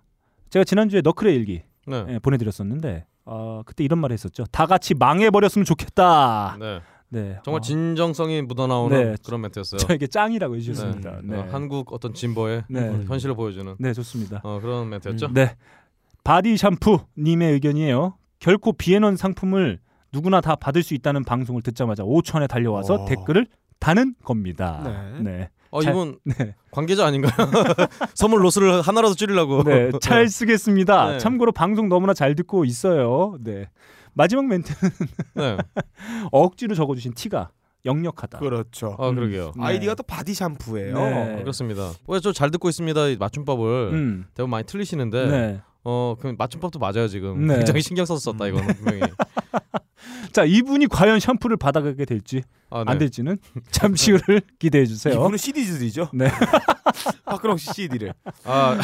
[0.49, 2.05] 제가 지난주에 너클의 일기 네.
[2.09, 4.45] 예, 보내 드렸었는데 어, 그때 이런 말을 했었죠.
[4.51, 6.57] 다 같이 망해버렸으면 좋겠다.
[6.59, 6.81] 네.
[7.11, 9.15] 네, 정말 어, 진정성이 묻어나오는 네.
[9.25, 9.79] 그런 멘트였어요.
[9.81, 11.21] 저에게 짱이라고 해주셨습니다.
[11.23, 12.87] 네, 어, 한국 어떤 진보의 네.
[12.87, 14.41] 어, 현실을 보여주는 네 좋습니다.
[14.43, 15.33] 어, 그런 멘트였죠.
[15.33, 15.55] 네.
[16.23, 18.15] 바디 샴푸님의 의견이에요.
[18.39, 19.79] 결코 비앤원 상품을
[20.11, 23.05] 누구나 다 받을 수 있다는 방송을 듣자마자 5초 안에 달려와서 어.
[23.05, 23.47] 댓글을
[23.79, 25.17] 다는 겁니다.
[25.21, 25.49] 네.
[25.71, 25.77] 네.
[25.77, 26.55] 어, 잘- 이분 네.
[26.71, 27.31] 관계자 아닌가요?
[28.15, 29.63] 선물 로스를 하나라도 줄이려고.
[29.65, 31.11] 네, 잘 쓰겠습니다.
[31.11, 31.17] 네.
[31.19, 33.37] 참고로 방송 너무나 잘 듣고 있어요.
[33.39, 33.69] 네.
[34.13, 34.91] 마지막 멘트는
[35.35, 35.57] 네.
[36.31, 37.51] 억지로 적어주신 티가
[37.85, 38.39] 역력하다.
[38.39, 38.95] 그렇죠.
[38.99, 39.53] 아 그러게요.
[39.55, 39.63] 네.
[39.63, 40.95] 아이디가 또 바디 샴푸예요.
[40.95, 41.33] 네.
[41.35, 41.91] 어, 그렇습니다.
[42.07, 43.07] 왜 저 잘 듣고 있습니다.
[43.07, 44.25] 이 맞춤법을 음.
[44.33, 45.61] 대부분 많이 틀리시는데 네.
[45.83, 47.47] 어, 그 맞춤법도 맞아요 지금.
[47.47, 47.57] 네.
[47.57, 49.01] 굉장히 신경 써서 썼다 이거는 분명히.
[50.31, 52.91] 자, 이분이 과연 샴푸를 받아가게 될지 아, 네.
[52.91, 53.37] 안 될지는
[53.71, 55.15] 잠시 후를 기대해 주세요.
[55.15, 56.09] 이분은 CD들이죠.
[56.13, 56.29] 네.
[57.25, 58.13] 박근홍 씨 CD를.
[58.45, 58.77] 아,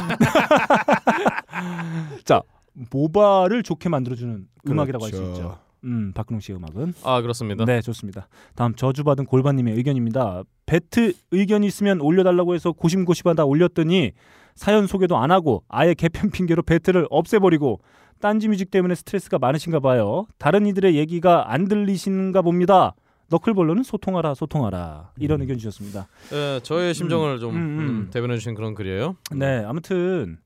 [2.23, 2.41] 자,
[2.73, 5.33] 모바를 좋게 만들어주는 음악이라고 할수 그렇죠.
[5.33, 5.57] 있죠.
[5.83, 6.93] 음, 박근홍 씨의 음악은.
[7.03, 7.63] 아 그렇습니다.
[7.65, 8.27] 네, 좋습니다.
[8.55, 10.43] 다음 저주받은 골반님의 의견입니다.
[10.65, 14.11] 배트 의견이 있으면 올려달라고 해서 고심고심하다 올렸더니
[14.55, 17.81] 사연 소개도 안 하고 아예 개편 핑계로 배트를 없애버리고
[18.19, 20.25] 딴지 뮤직 때문에 스트레스가 많으신가 봐요.
[20.37, 22.95] 다른 이들의 얘기가 안 들리시는가 봅니다.
[23.29, 26.07] 너클볼로는 소통하라 소통하라 이런 의견 주셨습니다.
[26.31, 27.79] 예, 저의 심정을 좀 음, 음.
[27.79, 29.15] 음, 대변해 주신 그런 글이에요.
[29.33, 30.37] 네, 아무튼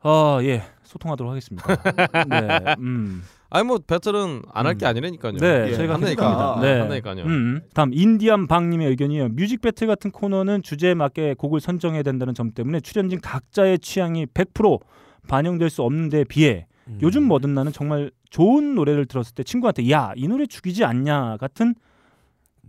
[0.00, 1.66] 아예 소통하도록 하겠습니다.
[2.28, 3.22] 네, 음.
[3.54, 4.88] 아니 뭐 배틀은 안 할게 음.
[4.88, 5.32] 아니라니까요.
[5.34, 6.26] 네, 예, 저희가 한다니까.
[6.56, 6.60] 한다니까.
[6.60, 6.80] 네.
[6.80, 7.24] 한다니까요.
[7.24, 7.60] 음.
[7.72, 9.28] 다음 인디안 방님의 의견이에요.
[9.28, 14.80] 뮤직 배틀 같은 코너는 주제에 맞게 곡을 선정해야 된다는 점 때문에 출연진 각자의 취향이 100%
[15.28, 16.98] 반영될 수 없는 데에 비해 음.
[17.00, 21.68] 요즘 뭐든 나는 정말 좋은 노래를 들었을 때 친구한테 야 이 노래 죽이지 않냐 같은
[21.68, 21.74] 음.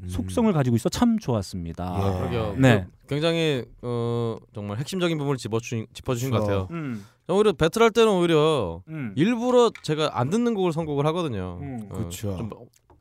[0.07, 1.95] 속성을 가지고 있어 참 좋았습니다.
[1.97, 2.17] 예.
[2.19, 2.55] 그러게요.
[2.57, 2.85] 네.
[3.01, 6.67] 그 굉장히 어, 정말 핵심적인 부분을 짚어주신, 짚어주신 것 그렇죠.
[6.67, 6.77] 같아요.
[6.77, 9.13] 음, 오히려 배틀할 때는 오히려 음.
[9.15, 11.59] 일부러 제가 안 듣는 곡을 선곡을 하거든요.
[11.61, 12.35] 음, 어, 그렇죠.
[12.37, 12.49] 좀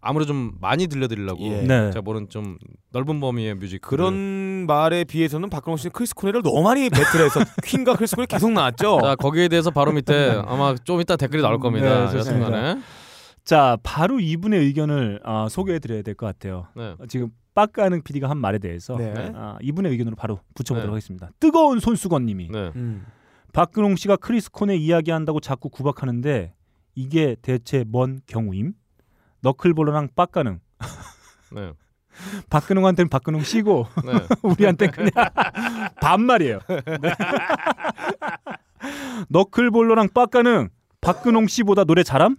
[0.05, 1.63] 아무래도 좀 많이 들려드리려고 예.
[1.63, 1.91] 네.
[1.91, 2.59] 제가 모르는 좀
[2.93, 8.15] 넓은 범위의 뮤직 그런 말에 비해서는 박근홍 씨는 크리스 코넬을 너무 많이 배틀해서 퀸과 크리스
[8.15, 9.01] 코넬 계속 나왔죠.
[9.03, 12.11] 자 거기에 대해서 바로 밑에 아마 좀 이따 댓글이 나올 겁니다.
[12.11, 12.19] 네.
[12.19, 12.81] 여튼간에
[13.45, 16.69] 자 바로 이분의 의견을 아, 소개해드려야 될 것 같아요.
[16.75, 16.95] 네.
[16.99, 19.13] 어, 지금 빡가능 PD가 한 말에 대해서 네.
[19.35, 20.95] 아, 이분의 의견으로 바로 붙여보도록 네.
[20.95, 21.31] 하겠습니다.
[21.41, 22.73] 뜨거운 손수건님이 네.
[22.75, 23.05] 음.
[23.53, 26.55] 박근홍 씨가 크리스 콘의 이야기한다고 자꾸 구박하는데
[26.97, 28.73] 이게 대체 뭔 경우임?
[29.43, 30.59] 너클볼러랑 빡가능.
[31.53, 31.73] 네.
[32.51, 34.13] 박근홍한테는 박근홍 씨고 네.
[34.43, 35.11] 우리한테 그냥
[36.01, 36.61] 반말이에요.
[36.67, 37.11] 네.
[39.29, 42.37] 너클볼러랑 빡가능 박근홍 씨보다 노래 잘함?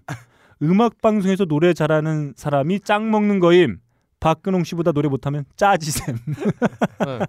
[0.62, 3.78] 음악 방송에서 노래 잘하는 사람이 짱 먹는 거임.
[4.20, 6.18] 박근홍 씨보다 노래 못하면 짜지셈.
[7.06, 7.20] 네.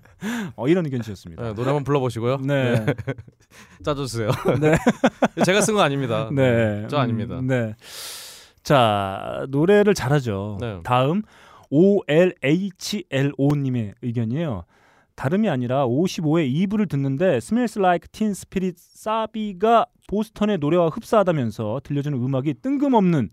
[0.57, 1.43] 어, 이런 의견 주셨습니다.
[1.43, 2.39] 네, 노래 한번 불러보시고요.
[2.39, 2.87] 네.
[3.85, 4.31] 짜주세요.
[4.61, 4.77] 네.
[5.45, 6.31] 제가 쓴거 아닙니다.
[6.33, 6.87] 네.
[6.89, 7.39] 저 아닙니다.
[7.39, 7.75] 음, 네.
[8.63, 10.57] 자, 노래를 잘하죠.
[10.61, 10.81] 네.
[10.85, 11.21] 다음
[11.71, 14.65] OLHLO님의 의견이에요.
[15.17, 22.55] 다름이 아니라 55회 2부를 듣는데 Smells Like Teen Spirit 사비가 보스턴의 노래와 흡사하다면서 들려주는 음악이
[22.63, 23.31] 뜬금없는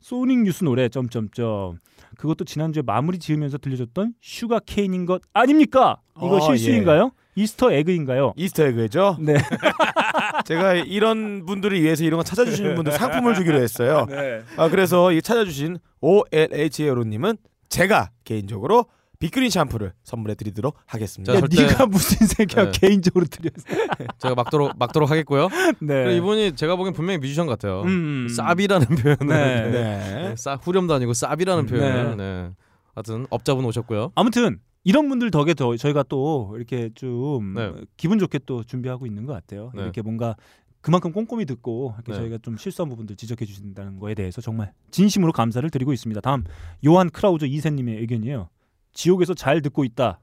[0.00, 1.78] 소닉 유스 노래 점점점
[2.18, 6.00] 그것도 지난주에 마무리 지으면서 들려줬던 Sugar Kane인 것 아닙니까?
[6.16, 7.10] 이거 어, 실수인가요?
[7.34, 8.32] Easter egg인가요?
[8.36, 9.18] Easter egg죠.
[9.20, 9.34] 네.
[10.46, 14.06] 제가 이런 분들을 위해서 이런 거 찾아주시는 분들 상품을 주기로 했어요.
[14.10, 14.42] 네.
[14.56, 17.36] 아 그래서 이 찾아주신 OLHLO님은
[17.68, 18.86] 제가 개인적으로
[19.18, 21.32] 빅그린 샴푸를 선물해 드리도록 하겠습니다.
[21.32, 22.72] 자, 야, 절대- 네가 무슨 새끼야 네.
[22.72, 23.64] 개인적으로 드렸어.
[24.18, 25.48] 제가 막도록 막도록 하겠고요.
[25.80, 26.16] 네.
[26.16, 27.82] 이분이 제가 보기엔 분명히 뮤지션 같아요.
[27.82, 28.26] 음.
[28.30, 29.70] 쌉이라는 표현을 네.
[29.70, 30.28] 네.
[30.28, 32.50] 네, 싸 후렴도 아니고 쌉이라는 음, 표현을 네.
[32.94, 34.12] 하여튼 업자분 오셨고요.
[34.14, 37.72] 아무튼 이런 분들 덕에 더 저희가 또 이렇게 좀 네.
[37.96, 39.70] 기분 좋게 또 준비하고 있는 것 같아요.
[39.74, 39.82] 네.
[39.82, 40.36] 이렇게 뭔가
[40.80, 42.18] 그만큼 꼼꼼히 듣고 이렇게 네.
[42.18, 46.20] 저희가 좀 실수한 부분들 지적해 주신다는 거에 대해서 정말 진심으로 감사를 드리고 있습니다.
[46.20, 46.44] 다음
[46.86, 48.48] 요한 크라우저 이세님의 의견이에요.
[48.96, 50.20] 지옥에서 잘 듣고 있다.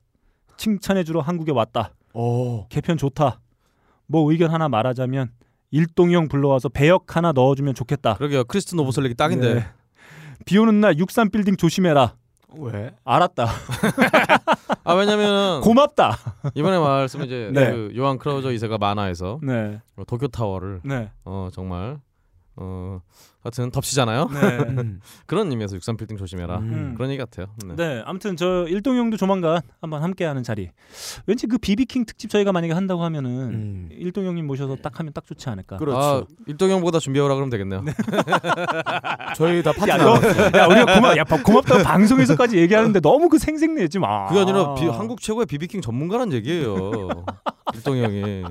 [0.58, 1.94] 칭찬해주러 한국에 왔다.
[2.14, 2.68] 오.
[2.68, 3.40] 개편 좋다.
[4.08, 5.32] 뭐 의견 하나 말하자면
[5.72, 8.16] 일동형 불러와서 배역 하나 넣어주면 좋겠다.
[8.16, 8.44] 그러게요.
[8.44, 9.54] 크리스트 노보설렉이 딱인데.
[9.54, 9.66] 네.
[10.46, 12.16] 비 오는 날 63 빌딩 조심해라.
[12.58, 12.92] 왜?
[13.04, 13.48] 알았다.
[14.84, 16.18] 아 왜냐면은 고맙다.
[16.54, 17.72] 이번에 말씀 이제 네.
[17.72, 19.82] 그 요한 크라우저 이세가 만화에서 네.
[19.96, 21.10] 어, 도쿄 타워를 네.
[21.26, 22.00] 어 정말
[22.56, 23.00] 어
[23.44, 24.30] 하여튼 덮치잖아요.
[24.34, 24.40] 네.
[24.70, 25.00] 음.
[25.26, 26.60] 그런 의미에서 63빌딩 조심해라.
[26.60, 26.94] 음.
[26.96, 27.48] 그런 얘기 같아요.
[27.66, 27.76] 네.
[27.76, 30.70] 네, 아무튼 저 일동 형도 조만간 한번 함께하는 자리.
[31.28, 33.90] 왠지 그 비비킹 특집 저희가 만약에 한다고 하면은 음.
[33.92, 35.76] 일동 형님 모셔서 딱 하면 딱 좋지 않을까.
[35.78, 35.98] 그렇죠.
[36.00, 37.84] 아 일동 형보다 준비해오라 그러면 되겠네요.
[39.36, 40.20] 저희 다 야, 파트너.
[40.20, 44.28] 너, 야, 우리가 고마, 야, 고맙다고 방송에서까지 얘기하는데 너무 그 생생내지 마.
[44.28, 47.10] 그게 아니라 비- 한국 최고의 비비킹 전문가란 얘기예요.
[47.76, 48.44] 일동 형이.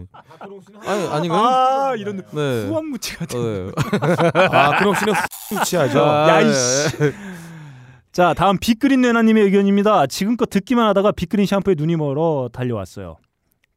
[0.85, 1.41] 아니 아닌가요?
[1.47, 2.67] 아, 이런 네.
[2.67, 3.39] 후한 무치 같은.
[3.39, 4.41] 어, 네.
[4.51, 5.15] 아 그럼 씨는
[5.51, 6.03] 후치하죠.
[6.05, 6.51] 아, 야, 네.
[6.51, 6.97] 이씨.
[8.13, 10.07] 자, 다음 빅그린 내나님의 의견입니다.
[10.07, 13.17] 지금껏 듣기만 하다가 빅그린 샴푸에 눈이 멀어 달려왔어요.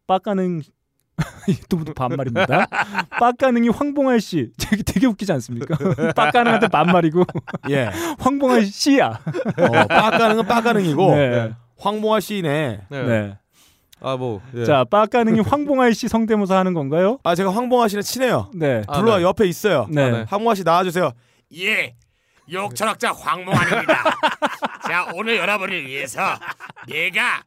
[0.08, 0.62] 빡가능
[1.70, 2.68] 또 반말입니다.
[3.20, 5.78] 빡가능이 황봉할 씨, 되게, 되게 웃기지 않습니까?
[6.13, 7.24] 빡가능한테 반말이고
[7.70, 7.89] 예.
[8.20, 9.08] 황봉할 씨야.
[9.08, 11.54] 어, 빠가능은 빠가능이고 네.
[11.80, 12.82] 황봉아 씨네.
[12.89, 13.04] 네.
[13.04, 13.38] 네.
[14.06, 14.39] 아 뭐.
[14.54, 14.65] 예.
[14.65, 17.18] 자, 빡가능이 황봉할 씨 성대모사 하는 건가요?
[17.24, 18.52] 아 제가 황봉아 씨는 친해요.
[18.54, 18.84] 네.
[18.88, 19.24] 아, 불러 네.
[19.24, 19.88] 옆에 있어요.
[19.89, 20.04] 네.
[20.04, 20.26] 아, 네.
[20.30, 21.12] 황봉아 씨 나와주세요.
[21.58, 21.96] 예,
[22.52, 24.04] 욕철학자 황몽환입니다.
[24.88, 26.22] 자, 오늘 여러분을 위해서
[26.88, 27.41] 내가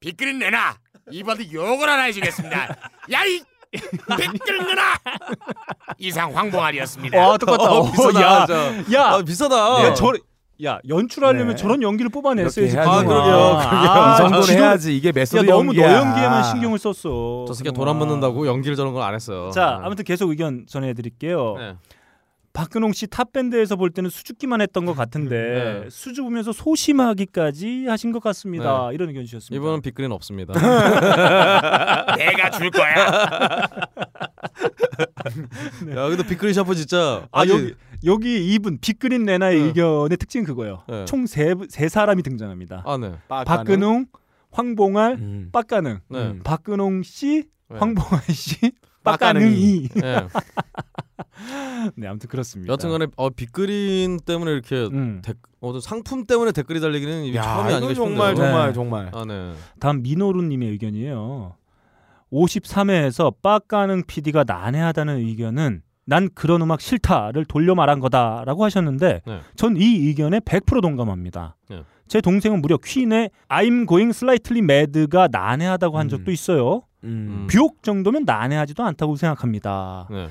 [0.00, 0.74] 빗그린 내나
[1.10, 2.76] 이번에 욕을 하나 해주겠습니다.
[3.12, 3.42] 야이
[3.72, 4.94] 빗그린 내나
[5.98, 7.18] 이상 황봉환이었습니다.
[7.18, 7.62] 와, 똑같다.
[7.62, 8.20] 어, 어, 비싸다.
[8.22, 8.98] 야, 진짜.
[8.98, 9.84] 야, 아, 비싸다.
[9.84, 10.12] 야, 저,
[10.62, 11.56] 야, 연출하려면 네.
[11.56, 12.76] 저런 연기를 뽑아냈어야지.
[12.76, 12.88] 해야지.
[12.88, 13.14] 아, 그러게요.
[13.58, 13.90] 그러게요.
[13.90, 15.94] 아, 이 정도는 지도- 해야지 이게 야, 메소드 너무 너 연기야.
[15.98, 17.44] 연기에만 신경을 썼어.
[17.48, 19.50] 저 새끼가 돈안 받는다고 연기를 저런 걸 안 했어요.
[19.52, 19.86] 자, 네.
[19.86, 21.56] 아무튼 계속 의견 전해드릴게요.
[21.58, 21.74] 네.
[22.52, 25.90] 박근홍 씨 탑밴드에서 볼 때는 수줍기만 했던 것 같은데 네.
[25.90, 28.90] 수줍으면서 소심하기까지 하신 것 같습니다.
[28.92, 29.60] 이런 의견 주셨습니다.
[29.60, 30.52] 이번은 빅그린 없습니다.
[32.16, 32.94] 내가 줄 거야.
[35.96, 39.64] 야, 근데 빅그린 샤프 진짜 아 여기 여기 이분 빅그린 레나의 네.
[39.66, 40.82] 의견의 특징 그거예요.
[40.88, 41.04] 네.
[41.06, 42.82] 총세 세 사람이 등장합니다.
[42.86, 43.12] 아, 네.
[43.28, 44.06] 박근홍,
[44.50, 45.48] 황봉알, 음.
[45.52, 46.00] 빡가능.
[46.08, 46.18] 네.
[46.18, 46.40] 음.
[46.44, 47.78] 박근홍 씨, 네.
[47.78, 48.72] 황봉알 씨,
[49.04, 49.88] 빡가능이.
[49.94, 50.26] 네.
[51.96, 52.72] 네, 아무튼 그렇습니다.
[52.72, 55.20] 여튼간에 어, 빅그린 때문에 이렇게 음.
[55.24, 57.94] 댓, 어, 상품 때문에 댓글이 달리기는 이게 야, 처음이 싶은데.
[57.94, 58.72] 정말 정말 네.
[58.72, 59.10] 정말.
[59.12, 59.52] 아, 네.
[59.80, 61.56] 다음 민호루님의 의견이에요.
[62.32, 69.40] 53회에서 빡가능 PD가 난해하다는 의견은 난 그런 음악 싫다를 돌려 말한 거다라고 하셨는데 네.
[69.56, 71.56] 전 이 의견에 100% 동감합니다.
[71.70, 71.82] 네.
[72.06, 76.08] 제 동생은 무려 퀸의 I'm Going Slightly Mad가 난해하다고 한 음.
[76.10, 76.82] 적도 있어요.
[77.04, 77.46] 음.
[77.50, 80.08] 뷰욕 정도면 난해하지도 않다고 생각합니다.
[80.10, 80.28] 네.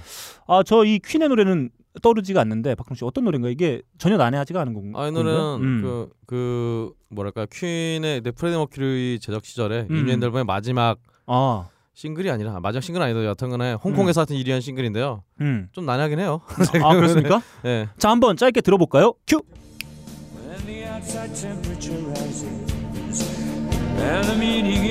[0.48, 1.70] 아저 이 퀸의 노래는
[2.02, 5.12] 떠오르지가 않는데 박홍 씨 어떤 노래인가 이게 전혀 난해하지가 않은 건- 아, 이 건가요?
[5.12, 5.82] 노래는 음.
[5.82, 10.10] 그, 그 뭐랄까 퀸의 네, 프레디 머큐리 제작 시절에 음.
[10.10, 15.24] 앨범의 마지막 아, 싱글이 아니라 마지막 싱글 아니더라도 여튼 간에 홍콩에서 하여튼 1위 한 싱글인데요.
[15.42, 15.70] 음.
[15.72, 16.42] 좀 난해하긴 해요.
[16.84, 17.42] 아 그렇습니까?
[17.62, 17.88] 네.
[17.98, 19.14] 자 한번 짧게 들어볼까요?
[19.28, 19.42] 큐.
[20.36, 22.74] When the outside temperature rises
[24.00, 24.84] and the meaning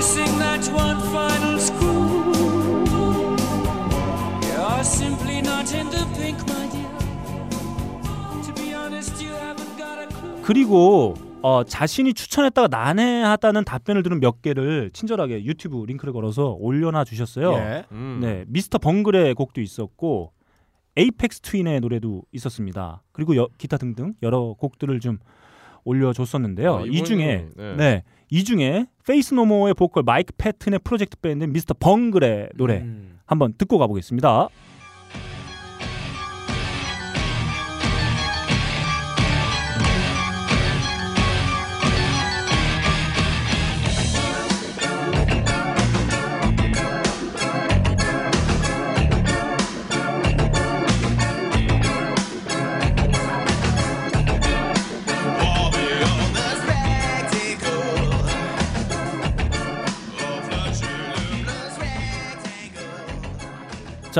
[0.00, 2.86] missing that one final screw.
[4.48, 6.88] You're simply not in the pink, my dear.
[8.46, 10.42] To be honest, you haven't got a clue.
[10.42, 17.52] 그리고 어, 자신이 추천했다가 난해하다는 답변을 들은 몇 개를 친절하게 유튜브 링크를 걸어서 올려놔 주셨어요.
[17.56, 17.84] 예.
[17.92, 18.20] 음.
[18.22, 20.32] 네, 미스터 벙글의 곡도 있었고
[20.96, 23.02] 에이펙스 트윈의 노래도 있었습니다.
[23.12, 25.18] 그리고 여, 기타 등등 여러 곡들을 좀
[25.84, 26.76] 올려줬었는데요.
[26.76, 27.76] 아, 이 중에 네.
[27.76, 33.18] 네 이 중에 페이스 노모의 보컬 마이크 패튼의 프로젝트 밴드 미스터 벙글의 노래 음.
[33.26, 34.48] 한번 듣고 가보겠습니다.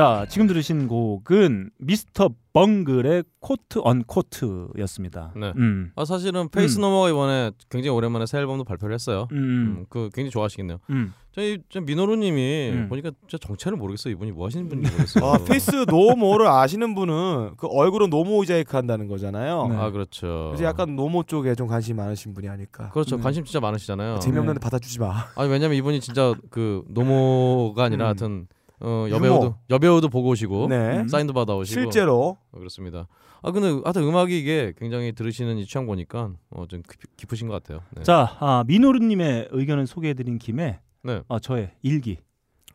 [0.01, 5.31] 자, 지금 들으신 곡은 미스터 벙글의 Quote Unquote였습니다.
[5.35, 5.53] 네.
[5.57, 5.91] 음.
[5.95, 6.81] 아 사실은 페이스 음.
[6.81, 9.27] 노머가 이번에 굉장히 오랜만에 새 앨범도 발표를 했어요.
[9.31, 9.37] 음.
[9.37, 10.79] 음, 그 굉장히 좋아하시겠네요.
[10.89, 11.13] 음.
[11.33, 12.89] 저희 저 민호루님이 음.
[12.89, 14.11] 보니까 진짜 정체를 모르겠어요.
[14.13, 15.23] 이분이 뭐 하시는 분인지 모르겠어요.
[15.23, 19.67] 아, 페이스 노모를 아시는 분은 그 얼굴은 노모 모자이크 한다는 거잖아요.
[19.67, 19.75] 네.
[19.75, 20.47] 아 그렇죠.
[20.47, 22.89] 그래서 약간 노모 쪽에 좀 관심이 많으신 분이 아닐까.
[22.89, 23.17] 그렇죠.
[23.17, 23.21] 네.
[23.21, 24.17] 관심 진짜 많으시잖아요.
[24.17, 24.63] 재미없는데 네.
[24.63, 25.27] 받아주지 마.
[25.35, 28.07] 아니 왜냐면 이분이 진짜 그 노모가 아니라 음.
[28.07, 28.47] 하여튼
[28.81, 30.99] 어, 여배우도 여배우도 보고 오시고 네.
[30.99, 31.07] 음.
[31.07, 33.07] 사인도 받아 오시고 실제로 어, 그렇습니다.
[33.43, 37.53] 아 근데 하여튼 음악이 이게 굉장히 들으시는 이 취향 보니까 어, 좀 깊, 깊으신 것
[37.53, 37.81] 같아요.
[37.95, 38.03] 네.
[38.03, 41.21] 자, 아, 민호루님의 의견을 소개해드린 김에 네.
[41.27, 42.17] 어, 저의 일기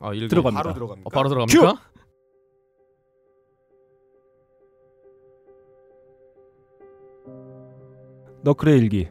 [0.00, 0.28] 아 일기.
[0.28, 0.62] 들어갑니다.
[0.62, 1.06] 바로 들어갑니다.
[1.06, 1.80] 어, 바로 들어갑니까?
[8.42, 9.08] 너클의 일기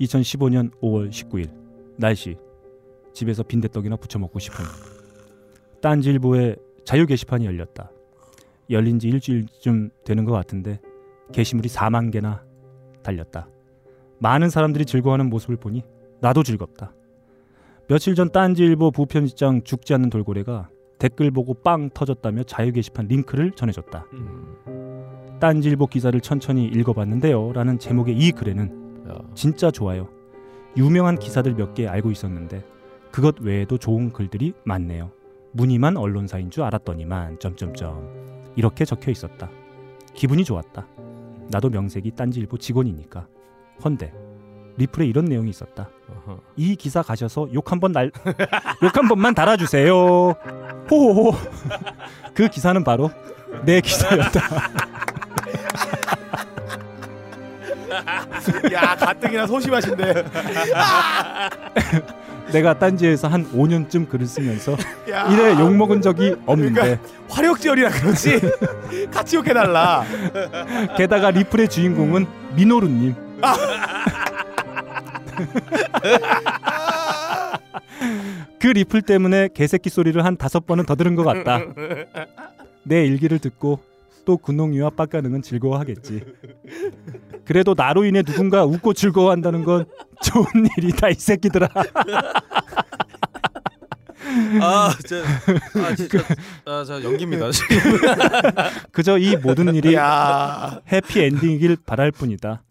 [0.00, 1.50] 2015년 5월 19일
[1.98, 2.36] 날씨
[3.12, 4.64] 집에서 빈대떡이나 부쳐 먹고 싶은
[5.82, 7.90] 딴지일보에 자유 게시판이 열렸다.
[8.70, 10.80] 열린 지 일주일쯤 되는 것 같은데
[11.32, 12.42] 게시물이 4만 개나
[13.02, 13.48] 달렸다.
[14.18, 15.82] 많은 사람들이 즐거워하는 모습을 보니
[16.20, 16.92] 나도 즐겁다.
[17.88, 24.06] 며칠 전 딴지일보 부편집장 죽지 않는 돌고래가 댓글 보고 빵 터졌다며 자유 게시판 링크를 전해줬다.
[25.40, 27.52] 딴지일보 기사를 천천히 읽어봤는데요.
[27.52, 29.18] 라는 제목의 이 글에는 야.
[29.34, 30.08] 진짜 좋아요.
[30.76, 32.62] 유명한 기사들 몇 개 알고 있었는데
[33.10, 35.10] 그것 외에도 좋은 글들이 많네요.
[35.52, 39.48] 무늬만 언론사인 줄 알았더니만 점점점 이렇게 적혀 있었다.
[40.14, 40.86] 기분이 좋았다.
[41.48, 43.26] 나도 명색이 딴지일보 직원이니까.
[43.84, 44.12] 헌데
[44.76, 45.88] 리플에 이런 내용이 있었다.
[46.08, 46.40] 어허.
[46.56, 48.10] 이 기사 가셔서 욕 한 번 날
[48.82, 49.92] 욕 한 번만 달아주세요.
[50.90, 51.32] 호호호.
[52.34, 53.10] 그 기사는 바로
[53.64, 54.40] 내 기사였다.
[58.72, 60.24] 야 가뜩이나 소심하신데.
[62.52, 64.76] 내가 딴지에서 한 5년쯤 글을 쓰면서
[65.10, 65.28] 야.
[65.32, 68.40] 이래 욕 먹은 적이 없는데 그러니까 화력지열이라 그러지.
[69.12, 70.04] 같이 욕해달라.
[70.96, 73.14] 게다가 리플의 주인공은 민호루님.
[78.58, 81.60] 그 리플 때문에 개새끼 소리를 한 다섯 번은 더 들은 것 같다.
[82.82, 83.80] 내 일기를 듣고
[84.24, 86.22] 또 군홍이와 빡가능은 즐거워하겠지.
[87.44, 89.84] 그래도 나로 인해 누군가 웃고 즐거워한다는 건
[90.22, 90.44] 좋은
[90.78, 91.68] 일이다 이 새끼들아.
[94.62, 95.24] 아 진짜
[95.84, 96.18] 아 진짜
[96.64, 97.50] 아 저 연기입니다.
[97.50, 97.98] 지금.
[98.92, 100.80] 그저 이 모든 일이 야.
[100.92, 102.62] 해피 엔딩이길 바랄 뿐이다.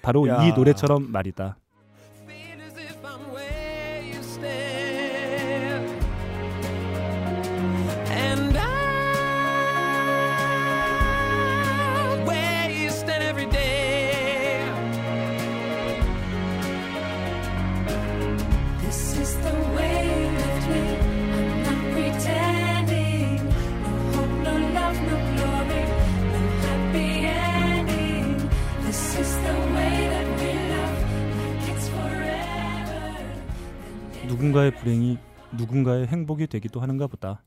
[0.00, 0.42] 바로 야.
[0.44, 1.56] 이 노래처럼 말이다.
[34.42, 35.18] 누군가의 불행이
[35.52, 37.44] 누군가의 행복이 되기도 하는가 보다.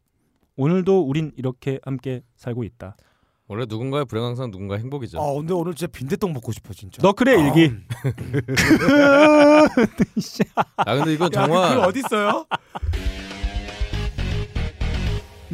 [0.55, 2.95] 오늘도 우린 이렇게 함께 살고 있다.
[3.47, 5.19] 원래 누군가의 불행 항상 누군가의 행복이죠.
[5.19, 7.01] 아 근데 오늘 진짜 빈대떡 먹고 싶어 진짜.
[7.01, 7.73] 너클의 일기.
[10.77, 12.45] 아 근데 이건 야, 그 정말 어디 있어요?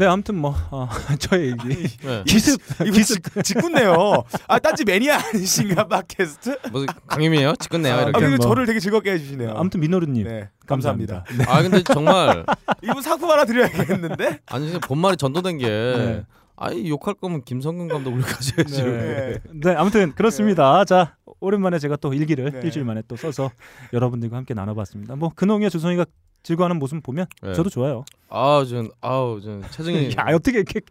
[0.02, 1.98] 네, 아무튼 뭐 어, 저의 일기.
[2.00, 2.24] 네.
[2.26, 2.60] 기습
[3.06, 4.24] 직, 직군네요.
[4.48, 6.58] 아 딴지 매니아 아니신가 팟캐스트?
[6.72, 7.54] 무슨 강림이에요?
[7.60, 8.20] 직끝내요 아, 이렇게.
[8.20, 8.48] 근데 뭐.
[8.48, 9.52] 저를 되게 즐겁게 해 주시네요.
[9.56, 11.26] 아무튼 민호루님 네, 감사합니다.
[11.26, 11.54] 감사합니다.
[11.56, 12.44] 아 근데 정말
[12.82, 14.40] 이분 상품 하나 드려야겠는데?
[14.48, 16.26] 아니 본말이 전도된 게 네.
[16.56, 18.82] 아이 욕할 거면 김성근 감독을 가져야지.
[18.82, 19.40] 네.
[19.54, 20.84] 네, 아무튼 그렇습니다.
[20.84, 22.62] 자, 오랜만에 제가 또 일기를 네.
[22.64, 23.52] 일주일 만에 또 써서
[23.94, 25.16] 여러분들과 함께 나눠봤습니다.
[25.16, 26.06] 뭐 근홍이와 주성이가
[26.44, 27.54] 즐거워하는 모습 보면 네.
[27.54, 28.04] 저도 좋아요.
[28.30, 30.82] 아우 전 아우 전 체중이 야 어떻게 이렇게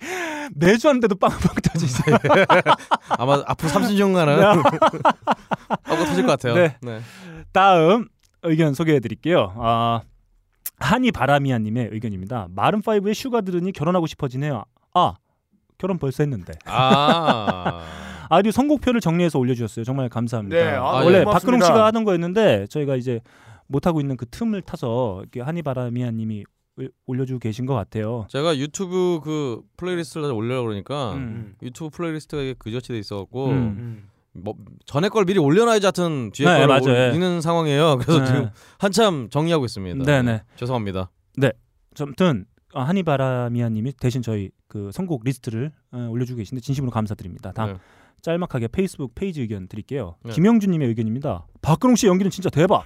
[0.55, 2.03] 매주 하는데도 빵빵 터지지?
[3.19, 4.63] 아마 앞으로 30년간은
[5.85, 6.55] 빵빵 터질 것 같아요.
[6.55, 6.77] 네.
[6.83, 7.01] 네.
[7.53, 8.07] 다음
[8.43, 9.53] 의견 소개해드릴게요.
[9.57, 10.01] 아,
[10.79, 12.49] 한이 바라미아님의 의견입니다.
[12.55, 14.65] 마룬 5의 Sugar 들으니 결혼하고 싶어지네요.
[14.95, 15.15] 아
[15.79, 16.53] 결혼 벌써 했는데.
[16.67, 17.83] 아.
[18.33, 19.85] 아디오 선곡표를 정리해서 올려주셨어요.
[19.85, 20.57] 정말 감사합니다.
[20.57, 21.63] 네, 아, 원래 네, 박근홍.
[21.63, 23.21] 씨가 하던 거였는데 저희가 이제
[23.71, 26.45] 못 하고 있는 그 틈을 타서 이렇게 한이 바라미아님이
[26.81, 28.27] 을- 올려주고 계신 것 같아요.
[28.29, 31.55] 제가 유튜브 그 playlist를 올려고 그러니까 음.
[31.63, 33.53] 유튜브 playlist가 그저치 돼 있어갖고 음.
[33.55, 34.09] 음.
[34.33, 34.55] 뭐
[34.87, 37.11] 전에 걸 미리 올려놔야지 하여튼 뒤에 네, 걸 맞아요.
[37.11, 37.99] 올리는 상황이에요.
[38.03, 38.27] 그래서 네.
[38.27, 40.05] 지금 한참 정리하고 있습니다.
[40.05, 40.43] 네네.
[40.57, 41.11] 죄송합니다.
[42.01, 47.51] 아무튼 아, 한이 바라미아님이 대신 저희 그 선곡 리스트를 어, 올려주고 계신데 진심으로 감사드립니다.
[47.53, 47.79] 다음 네.
[48.23, 50.15] 짤막하게 페이스북 페이지 의견 드릴게요.
[50.25, 50.33] 네.
[50.33, 51.47] 김영준님의 의견입니다.
[51.63, 52.85] 박근홍 씨 연기는 진짜 대박.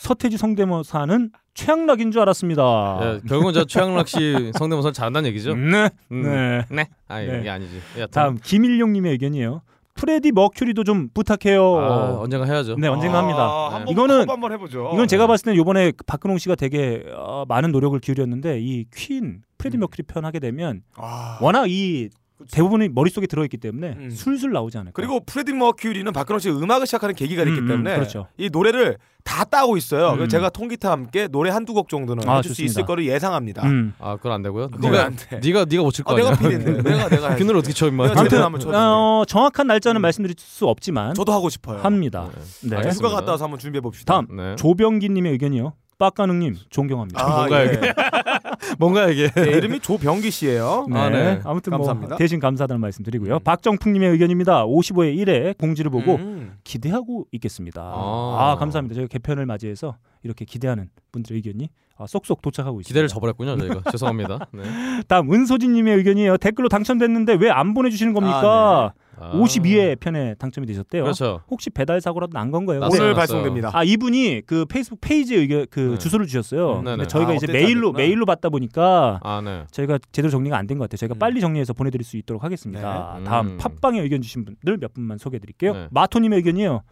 [0.00, 2.98] 서태지 성대모사는 최양락인 줄 알았습니다.
[3.02, 5.54] 예, 결국은 저 최양락 씨 성대모사를 잘한다는 얘기죠.
[5.54, 5.90] 네.
[6.10, 6.22] 음.
[6.22, 6.64] 네.
[6.70, 6.88] 네.
[7.06, 7.38] 아 네.
[7.40, 7.80] 이게 아니지.
[7.96, 8.10] 여하튼.
[8.10, 9.60] 다음 김일용님의 의견이에요.
[9.94, 11.76] 프레디 머큐리도 좀 부탁해요.
[11.76, 12.76] 아, 언젠가 해야죠.
[12.76, 13.38] 네, 언젠가 합니다.
[13.42, 14.90] 아, 한번 이거는- 한번 해보죠.
[14.94, 19.76] 이건 제가 봤을 때는 이번에 박근홍 씨가 되게 어, 많은 노력을 기울였는데 이 퀸 프레디
[19.76, 19.80] 음.
[19.80, 21.36] 머큐리 편 하게 되면 아.
[21.42, 22.08] 워낙 이
[22.50, 24.10] 대부분이 머릿속에 들어있기 때문에 음.
[24.10, 24.92] 술술 나오지 않을까.
[24.94, 28.26] 그리고 프레디 머큐리는 박근홍 씨가 음악을 시작하는 계기가 됐기 음, 음, 때문에 그렇죠.
[28.38, 30.10] 이 노래를 다 따고 있어요.
[30.10, 30.14] 음.
[30.16, 32.70] 그래서 제가 통기타 함께 노래 한두 곡 정도는 아, 해줄 수 좋습니다.
[32.72, 33.66] 있을 거를 예상합니다.
[33.66, 33.92] 음.
[33.98, 34.70] 아 그건 안 되고요.
[34.80, 35.40] 네가 안 돼.
[35.40, 36.30] 네가 네가 못 칠 거 아, 아니야.
[36.30, 37.36] 내가 피디인데 내가 내가.
[37.36, 38.08] 그 노래 어떻게 쳐 임마.
[38.14, 38.36] 쳐줄게.
[38.74, 41.78] 어, 정확한 날짜는 말씀드릴 수 없지만 저도 하고 싶어요.
[41.80, 42.28] 합니다.
[42.62, 42.76] 네.
[42.76, 42.90] 알겠습니다.
[43.08, 44.14] 휴가 갔다 와서 한번 준비해 봅시다.
[44.14, 44.56] 다음 네.
[44.56, 45.74] 조병기님의 의견이요.
[46.00, 47.22] 빡가능님 존경합니다.
[47.22, 47.66] 아, 뭔가 예.
[47.66, 47.92] 이게.
[48.78, 49.30] 뭔가 이게.
[49.30, 50.86] 네, 이름이 조병기 씨예요.
[50.90, 50.98] 네.
[50.98, 51.40] 아, 네.
[51.44, 52.08] 아무튼 감사합니다.
[52.08, 53.34] 뭐 대신 감사하다는 말씀드리고요.
[53.34, 53.40] 음.
[53.44, 54.64] 박정풍님의 의견입니다.
[54.66, 56.54] 55의 1회 공지를 보고 음.
[56.64, 57.82] 기대하고 있겠습니다.
[57.82, 58.36] 아.
[58.38, 58.94] 아, 감사합니다.
[58.94, 62.88] 저희가 개편을 맞이해서 이렇게 기대하는 분들의 의견이 아, 쏙쏙 도착하고 있습니다.
[62.88, 63.82] 기대를 저버렸군요 저희가.
[63.92, 64.46] 죄송합니다.
[64.52, 64.62] 네.
[65.06, 66.38] 다음 은소진님의 의견이에요.
[66.38, 68.40] 댓글로 당첨됐는데 왜 안 보내주시는 겁니까?
[68.40, 68.92] 아.
[69.18, 71.02] 52회 편에 당첨이 되셨대요.
[71.02, 71.42] 그렇죠.
[71.50, 72.78] 혹시 배달 사고라도 난 건가요?
[72.78, 73.14] 오늘 났어요.
[73.14, 73.70] 발송됩니다.
[73.74, 75.98] 아 이분이 그 페이스북 페이지에 의견 그 네.
[75.98, 76.70] 주소를 주셨어요.
[76.70, 77.06] 음, 근데 네네.
[77.08, 77.92] 저희가 아, 이제 메일로.
[77.92, 79.64] 메일로 받다 보니까 아 네.
[79.70, 80.96] 저희가 제대로 정리가 안 된 것 같아요.
[80.98, 81.18] 저희가 음.
[81.18, 83.16] 빨리 정리해서 보내드릴 수 있도록 하겠습니다.
[83.18, 83.24] 네.
[83.24, 83.58] 다음 음.
[83.58, 85.72] 팟빵에 의견 주신 분들 몇 분만 소개해드릴게요.
[85.72, 85.88] 네.
[85.90, 86.82] 마토님의 의견이요.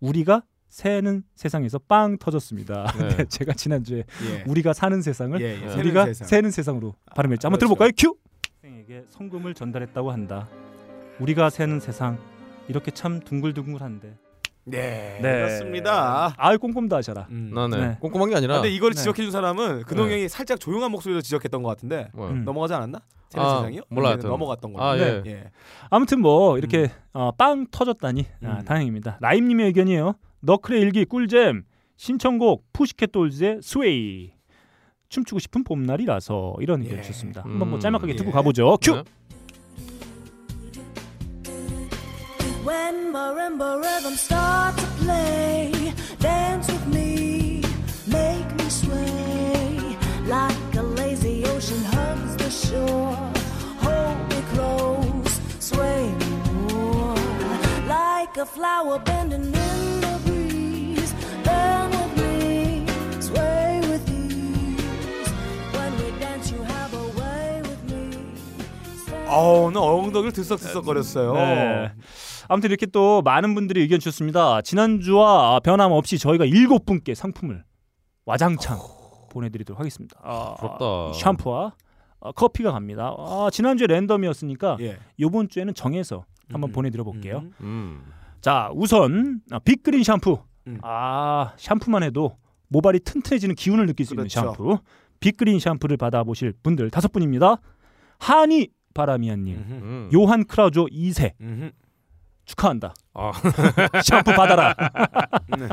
[0.00, 2.92] 우리가 새는 세상에서 빵 터졌습니다.
[2.98, 3.08] 네.
[3.16, 3.98] 네, 제가 지난주에
[4.30, 4.44] 예.
[4.46, 5.66] 우리가 사는 세상을 예, 예.
[5.66, 5.74] 네.
[5.80, 6.28] 우리가 세상.
[6.28, 7.46] 새는 세상으로 발음했죠.
[7.48, 7.74] 한번 그렇죠.
[7.74, 7.90] 들어볼까요?
[7.96, 8.16] 큐.
[8.62, 10.46] 학생에게 성금을 전달했다고 한다.
[11.20, 12.18] 우리가 새는 세상
[12.68, 14.16] 이렇게 참 둥글둥글한데.
[14.64, 15.32] 네, 네.
[15.32, 16.34] 그렇습니다.
[16.36, 17.26] 아 꼼꼼도 하셔라.
[17.30, 17.52] 음.
[17.54, 17.76] 나 네.
[17.78, 17.96] 네.
[18.00, 18.54] 꼼꼼한 게 아니라.
[18.56, 18.98] 근데 이걸 네.
[18.98, 20.14] 지적해 준 사람은 근홍 네.
[20.14, 22.28] 형이 살짝 조용한 목소리로 지적했던 것 같은데 뭐.
[22.28, 22.44] 음.
[22.44, 23.00] 넘어가지 않았나?
[23.30, 23.82] 새는 아, 세상이요?
[23.88, 24.30] 몰라, 네, 하여튼.
[24.30, 24.82] 넘어갔던 거.
[24.82, 25.22] 아 예.
[25.26, 25.50] 예.
[25.90, 28.64] 아무튼 뭐 이렇게 어, 빵 터졌다니 아, 음.
[28.64, 29.18] 다행입니다.
[29.20, 30.14] 라임님의 의견이에요.
[30.40, 31.64] 너클의 일기 꿀잼
[31.96, 34.32] 신청곡 푸시켓 돌즈의 스웨이
[35.08, 37.02] 춤추고 싶은 봄날이라서 이런 의견 예.
[37.02, 37.42] 주셨습니다.
[37.42, 38.32] 한번 뭐 음, 짤막하게 듣고 예.
[38.32, 38.76] 가보죠.
[38.82, 39.02] 큐.
[42.57, 42.63] 네.
[42.63, 45.71] When marimba rhythms start to play,
[46.19, 47.61] dance with me,
[48.07, 53.17] make me sway like a lazy ocean hugs the shore.
[53.83, 56.31] Hold me close, sway me
[56.69, 57.15] more
[57.87, 61.13] like a flower bending in the breeze.
[61.43, 62.85] Bend with me,
[63.19, 65.29] sway with ease.
[65.75, 68.09] When we dance, you have a way with me.
[69.03, 71.33] Stay 어, 오늘 엉덩이를 들썩들썩거렸어요.
[71.33, 71.91] 네.
[72.48, 74.62] 아무튼 이렇게 또 많은 분들이 의견 주셨습니다.
[74.62, 77.62] 지난주와 변함없이 저희가 일곱 분께 상품을
[78.24, 78.78] 와장창
[79.30, 80.18] 보내드리도록 하겠습니다.
[80.22, 81.12] 아, 부럽다.
[81.18, 81.74] 샴푸와
[82.20, 83.14] 아, 커피가 갑니다.
[83.16, 84.98] 아, 지난주에 랜덤이었으니까 예.
[85.18, 86.72] 이번 주에는 정해서 한번 음.
[86.72, 87.42] 보내드려 볼게요.
[87.44, 87.52] 음.
[87.60, 88.12] 음.
[88.40, 90.78] 자 우선 아, 빅그린 샴푸 음.
[90.82, 92.36] 아 샴푸만 해도
[92.68, 94.40] 모발이 튼튼해지는 기운을 느낄 수 그렇죠.
[94.40, 94.78] 있는 샴푸
[95.20, 97.56] 빅그린 샴푸를 받아보실 분들 다섯 분입니다
[98.18, 99.72] 하니 바라미아님 음흠.
[99.72, 100.10] 음.
[100.14, 101.70] 요한 크라우조 2세 음흠.
[102.48, 103.32] 축하한다 아.
[104.04, 104.74] 샴푸 받아라
[105.58, 105.68] 네.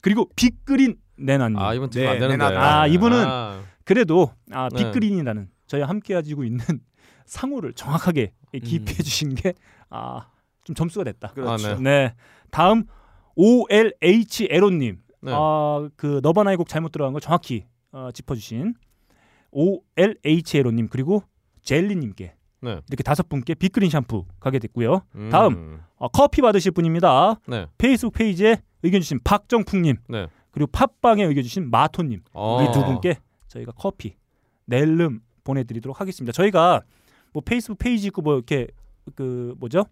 [0.00, 2.36] 그리고 빅그린 내나님 아팀 네, 안 되는데.
[2.36, 2.80] 내놔다.
[2.80, 4.78] 아, 이분은 아, 그래도 아 네.
[4.84, 6.64] 빅그린이라는 저희 함께 가지고 있는
[7.26, 8.32] 상호를 정확하게
[8.64, 9.02] 기입해 음.
[9.02, 9.52] 주신 게
[9.90, 10.26] 아
[10.64, 11.50] 좀 점수가 됐다 그렇죠.
[11.68, 11.80] 아, 네.
[11.80, 12.14] 네
[12.50, 12.84] 다음
[13.34, 15.32] OLH 에로님 네.
[15.34, 18.74] 아, 그 너바나의 곡 잘못 들어간 걸 정확히 어, 짚어주신
[19.50, 21.22] OLHLO님 그리고
[21.62, 22.80] 젤리님께 네.
[22.88, 25.02] 이렇게 다섯 분께 빅그린 샴푸 가게 됐고요.
[25.14, 25.30] 음.
[25.30, 25.80] 다음.
[25.96, 27.40] 어, 커피 받으실 분입니다.
[27.46, 27.66] 네.
[27.78, 30.26] 페이스북 페이지에 의견 주신 박정풍님 네.
[30.50, 32.62] 그리고 팟빵에 의견 주신 마토님 어.
[32.62, 34.16] 이두 분께 저희가 커피
[34.66, 36.32] 낼름 보내드리도록 하겠습니다.
[36.32, 36.82] 저희가
[37.32, 38.66] 뭐 페이스북 페이지 있고 뭐 이렇게
[39.14, 39.84] 그 뭐죠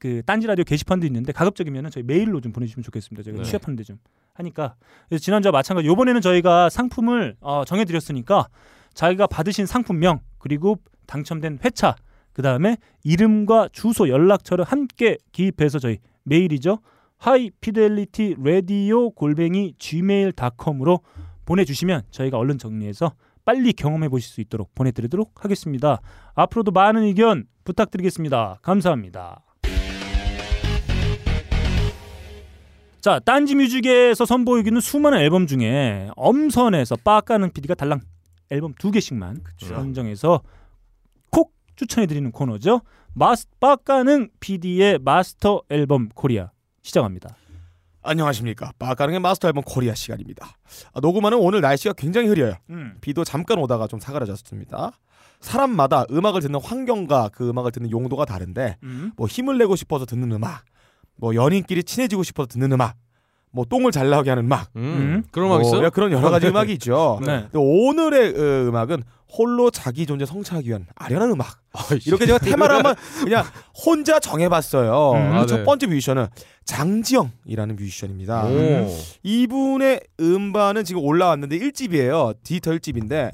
[0.00, 3.22] 그 딴지 라디오 게시판도 있는데 가급적이면 저희 메일로 좀 보내주시면 좋겠습니다.
[3.22, 3.48] 저희가 네.
[3.48, 3.98] 취합하는데 좀
[4.34, 4.74] 하니까
[5.08, 8.48] 그래서 지난주와 마찬가지 이번에는 저희가 상품을 어, 정해드렸으니까
[8.94, 11.96] 자기가 받으신 상품명 그리고 당첨된 회차
[12.32, 16.78] 그 다음에 이름과 주소 연락처를 함께 기입해서 저희 메일이죠
[17.18, 21.00] 하이피델리티 라디오 골뱅이 gmail.com으로
[21.46, 23.12] 보내주시면 저희가 얼른 정리해서
[23.44, 26.00] 빨리 경험해 보실 수 있도록 보내드리도록 하겠습니다.
[26.34, 28.58] 앞으로도 많은 의견 부탁드리겠습니다.
[28.62, 29.42] 감사합니다.
[33.00, 38.00] 자, 딴지 뮤직에서 선보이기는 수많은 앨범 중에 엄선해서 빠까는 PD가 달랑
[38.50, 40.42] 앨범 두 개씩만 선정해서
[41.30, 42.82] 콕 추천해드리는 코너죠.
[43.12, 46.50] 마스 빠까는 PD의 마스터 앨범 코리아
[46.82, 47.36] 시작합니다.
[48.02, 48.72] 안녕하십니까.
[48.78, 50.56] 빠까릉의 마스터 앨범 코리아 시간입니다.
[50.92, 52.54] 아, 녹음하는 오늘 날씨가 굉장히 흐려요.
[52.70, 52.98] 음.
[53.00, 54.92] 비도 잠깐 오다가 좀 사그라졌습니다.
[55.40, 59.12] 사람마다 음악을 듣는 환경과 그 음악을 듣는 용도가 다른데 음.
[59.16, 60.64] 뭐 힘을 내고 싶어서 듣는 음악,
[61.16, 62.96] 뭐 연인끼리 친해지고 싶어서 듣는 음악,
[63.54, 64.82] 뭐 똥을 잘 나오게 하는 음악, 음.
[64.82, 65.24] 음.
[65.30, 65.90] 그런 음악 뭐 있어?
[65.90, 67.20] 그런 여러 가지 음악이 있죠.
[67.24, 67.46] 네.
[67.52, 71.60] 근데 오늘의 어, 음악은 홀로 자기 존재 성취하기 위한 아련한 음악.
[72.04, 73.44] 이렇게 제가 테마를 한번 그냥
[73.86, 75.12] 혼자 정해봤어요.
[75.12, 75.32] 음.
[75.36, 75.64] 아, 첫 네.
[75.64, 76.26] 번째 뮤지션은
[76.64, 78.46] 장지영이라는 뮤지션입니다.
[78.46, 78.88] 오.
[79.22, 82.34] 이분의 음반은 지금 올라왔는데 1집이에요.
[82.42, 83.32] 디지털 1집인데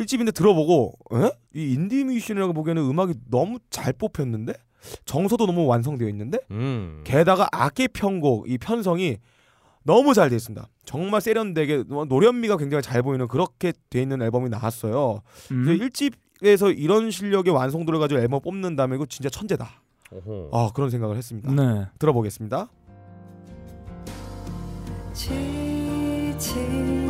[0.00, 1.30] 1집인데 들어보고 에?
[1.54, 4.54] 이 인디 뮤지션이라고 보기에는 음악이 너무 잘 뽑혔는데
[5.04, 7.02] 정서도 너무 완성되어 있는데 음.
[7.04, 9.16] 게다가 악기 편곡 이 편성이
[9.88, 10.68] 너무 잘 돼 있습니다.
[10.84, 15.22] 정말 세련되게 노련미가 굉장히 잘 보이는 그렇게 돼 있는 앨범이 나왔어요.
[15.50, 15.64] 음.
[15.64, 19.66] 그래서 1집에서 이런 실력의 완성도를 가지고 앨범 뽑는다면 이거 진짜 천재다.
[20.12, 20.50] 오호.
[20.52, 21.50] 아 그런 생각을 했습니다.
[21.52, 21.86] 네.
[21.98, 22.68] 들어보겠습니다.
[25.14, 27.07] 지친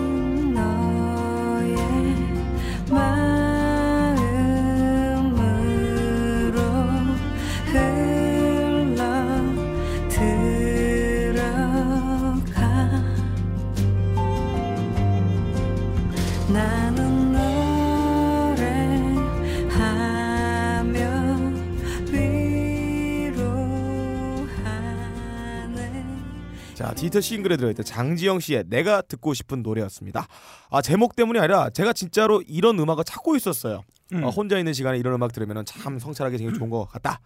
[26.79, 30.29] 자 디지털 싱글에 들어있던 장지영 씨의 내가 듣고 싶은 노래였습니다.
[30.71, 33.83] 아 제목 때문이 아니라 제가 진짜로 이런 음악을 찾고 있었어요.
[34.13, 34.23] 음.
[34.23, 37.19] 어, 혼자 있는 시간에 이런 음악 들으면 참 성찰하기 되게 좋은 것 같다.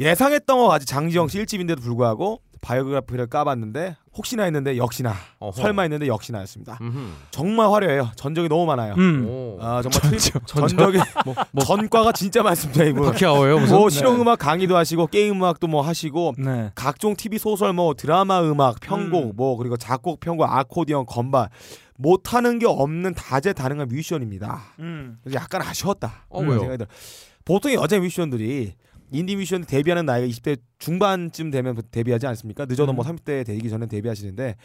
[0.00, 5.52] 예상했던 것 같이 장지영 씨 1집인데도 불구하고 biography를 까봤는데 혹시나 했는데 역시나 어허.
[5.62, 6.78] 설마 했는데 역시나였습니다.
[6.80, 6.98] 음흠.
[7.30, 8.10] 정말 화려해요.
[8.16, 8.94] 전적이 너무 많아요.
[8.94, 9.24] 음.
[9.28, 9.58] 오.
[9.60, 10.98] 아 정말 트리- 전적이
[11.64, 13.04] 전과가 진짜 많습니다 이분.
[13.04, 13.76] 바퀴아워요 무슨?
[13.76, 16.72] 뭐 실용 음악 강의도 하시고 게임 음악도 뭐 하시고 네.
[16.74, 19.32] 각종 TV 소설 뭐 드라마 음악 편곡 음.
[19.36, 21.48] 뭐 그리고 작곡 편곡 아코디언 건반
[21.98, 24.60] 못하는 게 없는 다재다능한 뮤지션입니다.
[24.80, 25.18] 음.
[25.22, 26.24] 그래서 약간 아쉬웠다.
[26.28, 26.76] 어, 왜요?
[27.44, 28.74] 보통 여자 뮤지션들이
[29.10, 32.64] 인디 뮤지션 데뷔하는 나이가 20대 중반쯤 되면 데뷔하지 않습니까?
[32.66, 34.56] 늦어도 뭐 30대 되기 전에 데뷔하시는데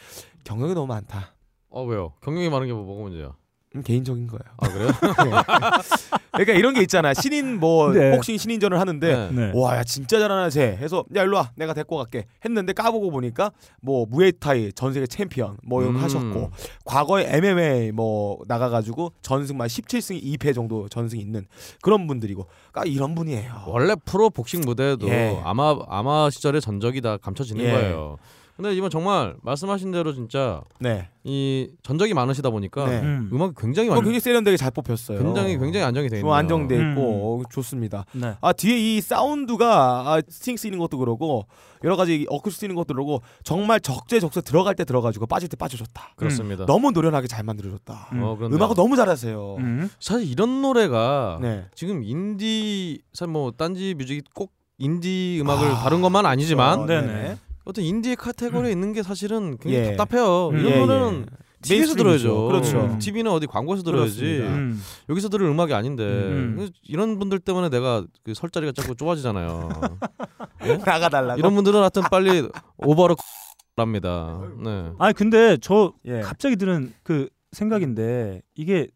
[0.44, 1.34] 경력이 너무 많다.
[1.70, 2.14] 어 왜요?
[2.22, 3.36] 경력이 많은 게 뭐, 뭐가 문제야?
[3.76, 4.42] 음, 개인적인 거예요.
[4.58, 4.90] 아 그래요?
[6.34, 7.14] 그러니까 이런 게 있잖아.
[7.14, 8.12] 신인 뭐 네.
[8.12, 9.52] 복싱 신인전을 하는데 네.
[9.56, 10.76] 와, 야 진짜 잘하나 쟤.
[10.76, 12.26] 해서 야 일로 와, 내가 데리고 갈게.
[12.44, 13.52] 했는데 까보고 보니까
[13.82, 16.04] 뭐 무에타이 전 세계 챔피언 뭐 이런 거 음.
[16.04, 16.52] 하셨고
[16.84, 21.46] 과거에 MMA 뭐 나가가지고 전승만 17승 2패 정도 전승 있는
[21.82, 23.64] 그런 분들이고, 그러니까 이런 분이에요.
[23.68, 25.40] 원래 프로 복싱 무대에도 예.
[25.44, 27.72] 아마 아마 시절의 전적이 다 감춰지는 예.
[27.72, 28.18] 거예요.
[28.62, 32.99] 근데 이번 정말 말씀하신 대로 진짜 네, 이 전적이 많으시다 보니까 네.
[33.01, 33.28] 음.
[33.34, 35.18] 음악이 굉장히 어, 완, 굉장히 세련되게 잘 뽑혔어요.
[35.18, 36.34] 굉장히 굉장히 안정이 돼좀 있네요.
[36.36, 37.41] 안정돼 있고 음.
[37.41, 38.05] 어, 좋습니다.
[38.14, 38.36] 네.
[38.39, 41.47] 아 뒤에 이 사운드가 아, string 쓰이는 것도 그러고
[41.84, 46.12] 여러 가지 어쿠스 쓰이는 것도 그러고 정말 적재적소 들어갈 때 들어가지고 빠질 때 빠져줬다.
[46.16, 46.68] 그렇습니다.
[46.68, 48.09] 너무 노련하게 잘 만들어줬다.
[48.14, 48.22] 음.
[48.22, 49.55] 어, 음악을 너무 잘하세요.
[49.57, 49.89] 음.
[49.99, 51.66] 사실 이런 노래가 네.
[51.74, 57.38] 지금 인디 사실 뭐 딴지 뮤직이 꼭 인디 음악을 아, 다룬 것만 아니지만 어, 네네.
[57.64, 59.95] 어떤 인디의 카테고리에 있는 게 사실은 굉장히 예.
[59.95, 60.49] 답답해요.
[60.49, 60.57] 음.
[60.59, 61.36] 이런 예, 노래는 예.
[61.62, 61.95] TV에서.
[61.95, 62.47] 들어야죠.
[62.47, 62.82] 그렇죠.
[62.82, 62.97] 음.
[62.99, 64.39] TV는 어디 광고에서 들어야지.
[64.39, 64.82] 음.
[65.09, 66.53] 여기서 들을 음악이 아닌데 음.
[66.55, 69.70] 그래서 이런 분들 때문에 내가 그 설 자리가 자꾸 좁아지잖아요.
[70.86, 71.39] 나가달라고.
[71.39, 72.47] 이런 분들은 하여튼 빨리
[72.78, 73.16] 오버로
[73.78, 74.41] 합니다.
[74.64, 74.91] 네.
[74.99, 76.22] 아니 근데 저 예.
[76.22, 78.88] 갑자기 드는 그 생각인데 이게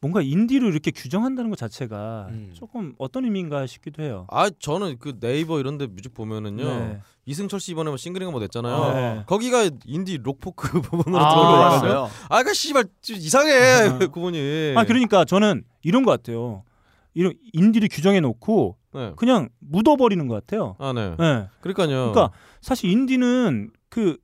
[0.00, 2.50] 뭔가 인디로 이렇게 규정한다는 것 자체가 음.
[2.54, 4.26] 조금 어떤 의미인가 싶기도 해요.
[4.30, 7.00] 아 저는 그 네이버 이런데 뮤직 보면은요 네.
[7.26, 8.74] 이승철 씨 이번에 뭐 싱글인가 뭐 냈잖아요.
[8.74, 8.94] 어.
[8.94, 9.22] 네.
[9.26, 11.76] 거기가 인디 록포크 부분으로 아, 들어가 그래요?
[11.76, 12.06] 있어요.
[12.06, 12.10] 있어요.
[12.28, 13.98] 아, 그 씨발 좀 이상해 아.
[14.08, 14.74] 그분이.
[14.76, 16.64] 아 그러니까 저는 이런 것 같아요.
[17.14, 19.12] 이런 인디를 규정해 놓고 네.
[19.16, 20.76] 그냥 묻어버리는 것 같아요.
[20.78, 21.14] 아 네.
[21.18, 21.48] 네.
[21.60, 22.12] 그러니까요.
[22.12, 24.16] 그러니까 사실 인디는 그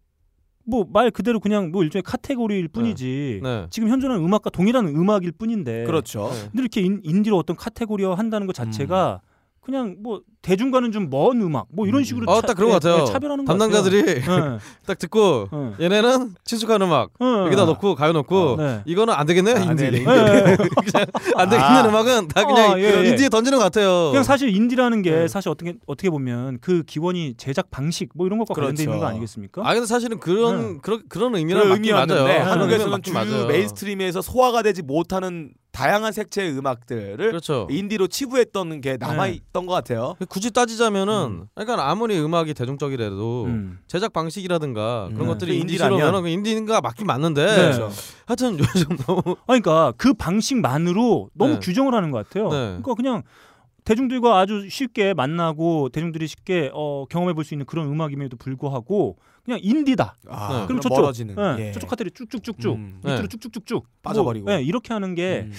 [0.67, 3.67] 뭐 말 그대로 그냥 뭐 일종의 카테고리일 뿐이지 네.
[3.71, 6.31] 지금 현존하는 음악과 동일한 음악일 뿐인데 그렇죠.
[6.33, 6.41] 네.
[6.51, 9.21] 근데 이렇게 인, 인디로 어떤 카테고리화 한다는 것 자체가
[9.65, 13.03] 그냥 뭐 대중과는 좀 먼 음악 뭐 이런 식으로 어, 딱 그런 것 예, 같아요.
[13.03, 14.59] 예, 차별하는 것 담당자들이 같아요.
[14.87, 15.85] 딱 듣고 예, 예.
[15.85, 17.45] 얘네는 친숙한 음악 어.
[17.47, 18.83] 여기다 넣고 가요 넣고 네.
[18.85, 19.99] 이거는 안 되겠네 아, 인디 네네.
[19.99, 20.57] 예, 예.
[20.57, 21.07] 그냥
[21.37, 21.89] 안 되겠는 아.
[21.89, 23.09] 음악은 다 그냥 어, 예, 예.
[23.09, 24.11] 인디에 던지는 것 같아요.
[24.11, 25.29] 그냥 사실 인디라는 게 네.
[25.29, 29.11] 사실 어떻게 어떻게 보면 그 기원이 제작 방식 뭐 이런 것과 관련돼 있는 거 그렇죠.
[29.13, 29.63] 아니겠습니까?
[29.69, 30.79] 아 근데 사실은 그런 네.
[30.83, 32.51] 그런 그런 의미는 그런 맞긴 의미였는데 맞아요.
[32.51, 33.47] 한국에서는 주 맞긴 맞아요.
[33.47, 37.67] mainstream에서 소화가 되지 못하는 다양한 색채의 음악들을 그렇죠.
[37.69, 40.15] 인디로 치부했던 게 남아 있던 것 같아요.
[40.29, 43.79] 굳이 따지자면은 그러니까 아무리 음악이 대중적이라도 음.
[43.89, 45.27] 제작 방식이라든가 그런 음.
[45.27, 47.57] 것들이 그 인디라면- 인디인가 맞긴 맞는데 네.
[47.57, 47.91] 그렇죠.
[48.25, 48.57] 하여튼
[48.87, 51.59] 요즘 너무 아, 그러니까 그 방식만으로 너무 네.
[51.59, 52.45] 규정을 하는 것 같아요.
[52.51, 52.57] 네.
[52.81, 53.23] 그러니까 그냥
[53.85, 59.61] 대중들과 아주 쉽게 만나고 대중들이 쉽게 어, 경험해 볼 수 있는 그런 음악임에도 불구하고 그냥
[59.63, 60.17] 인디다.
[60.29, 60.67] 아, 네.
[60.67, 61.37] 그럼 저쪽 멀어지는.
[61.59, 61.73] 예, 예.
[61.73, 63.01] 저쪽 카테리 쭉쭉쭉쭉 음.
[63.05, 63.29] 밑으로 네.
[63.29, 64.47] 쭉쭉쭉쭉 빠져버리고.
[64.47, 65.53] 뭐, 예, 이렇게 하는 게 음.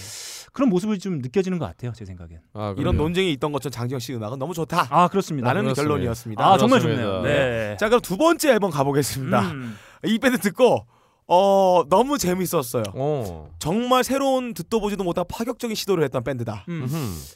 [0.53, 2.39] 그런 모습이 좀 느껴지는 것 같아요, 제 생각엔.
[2.53, 2.97] 아, 이런.
[2.97, 4.87] 논쟁이 있던 것처럼 장지영 씨 음악은 너무 좋다.
[4.89, 5.49] 아 그렇습니다.
[5.49, 5.83] 라는 그렇습니다.
[5.93, 6.43] 결론이었습니다.
[6.43, 7.11] 아 정말 그렇습니다.
[7.11, 7.21] 좋네요.
[7.23, 7.77] 네.
[7.79, 9.41] 자 그럼 두 번째 앨범 가보겠습니다.
[9.51, 9.77] 음.
[10.05, 10.85] 이 밴드 듣고
[11.27, 12.83] 어 너무 재밌었어요.
[12.93, 13.49] 어.
[13.57, 16.65] 정말 새로운 듣도 보지도 못한 파격적인 시도를 했던 밴드다.
[16.69, 16.87] 음.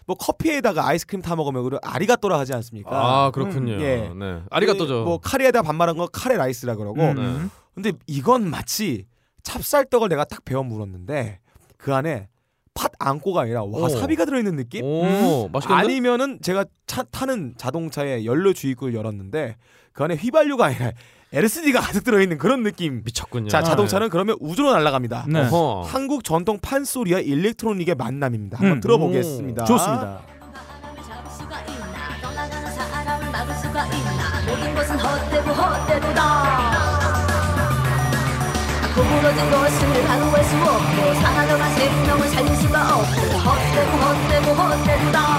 [0.06, 2.90] 뭐 커피에다가 아이스크림 타 먹으면 그 아포가또라 하지 않습니까?
[2.92, 3.74] 아 그렇군요.
[3.74, 4.12] 음, 예.
[4.16, 4.42] 네.
[4.52, 5.04] 아포가또죠.
[5.06, 7.02] 뭐 카레에다 밥 말은 거 카레 라이스라 그러고.
[7.02, 7.16] 음.
[7.16, 7.50] 네.
[7.74, 9.06] 근데 이건 마치
[9.42, 11.40] 찹쌀떡을 내가 딱 베어 물었는데
[11.78, 12.28] 그 안에
[12.76, 14.86] 팥 앙꼬가 아니라 와사비가 들어있는 느낌?
[14.86, 15.74] 오 맛있겠는데?
[15.84, 19.56] 아니면은 제가 차, 타는 자동차에 연료 주입구를 열었는데
[19.94, 20.92] 그 안에 휘발유가 아니라
[21.32, 23.04] LSD가 가득 들어있는 그런 느낌.
[23.04, 23.50] 미쳤군요.
[23.50, 25.26] 자 자동차는 그러면 우주로 날아갑니다.
[25.28, 25.42] 네.
[25.42, 25.84] 어허.
[25.84, 28.58] 한국 전통 판소리와 electronic의 만남입니다.
[28.58, 28.82] 한번 음.
[28.82, 29.66] 들어보겠습니다.
[29.66, 30.22] 좋습니다.
[34.80, 36.60] 것은 헛되고 헛되도다
[38.96, 45.39] 구부러진 것을 가누할 수 없고 사나져간 생명을 살릴 수가 없고 헛되고 헛되고 헛되도다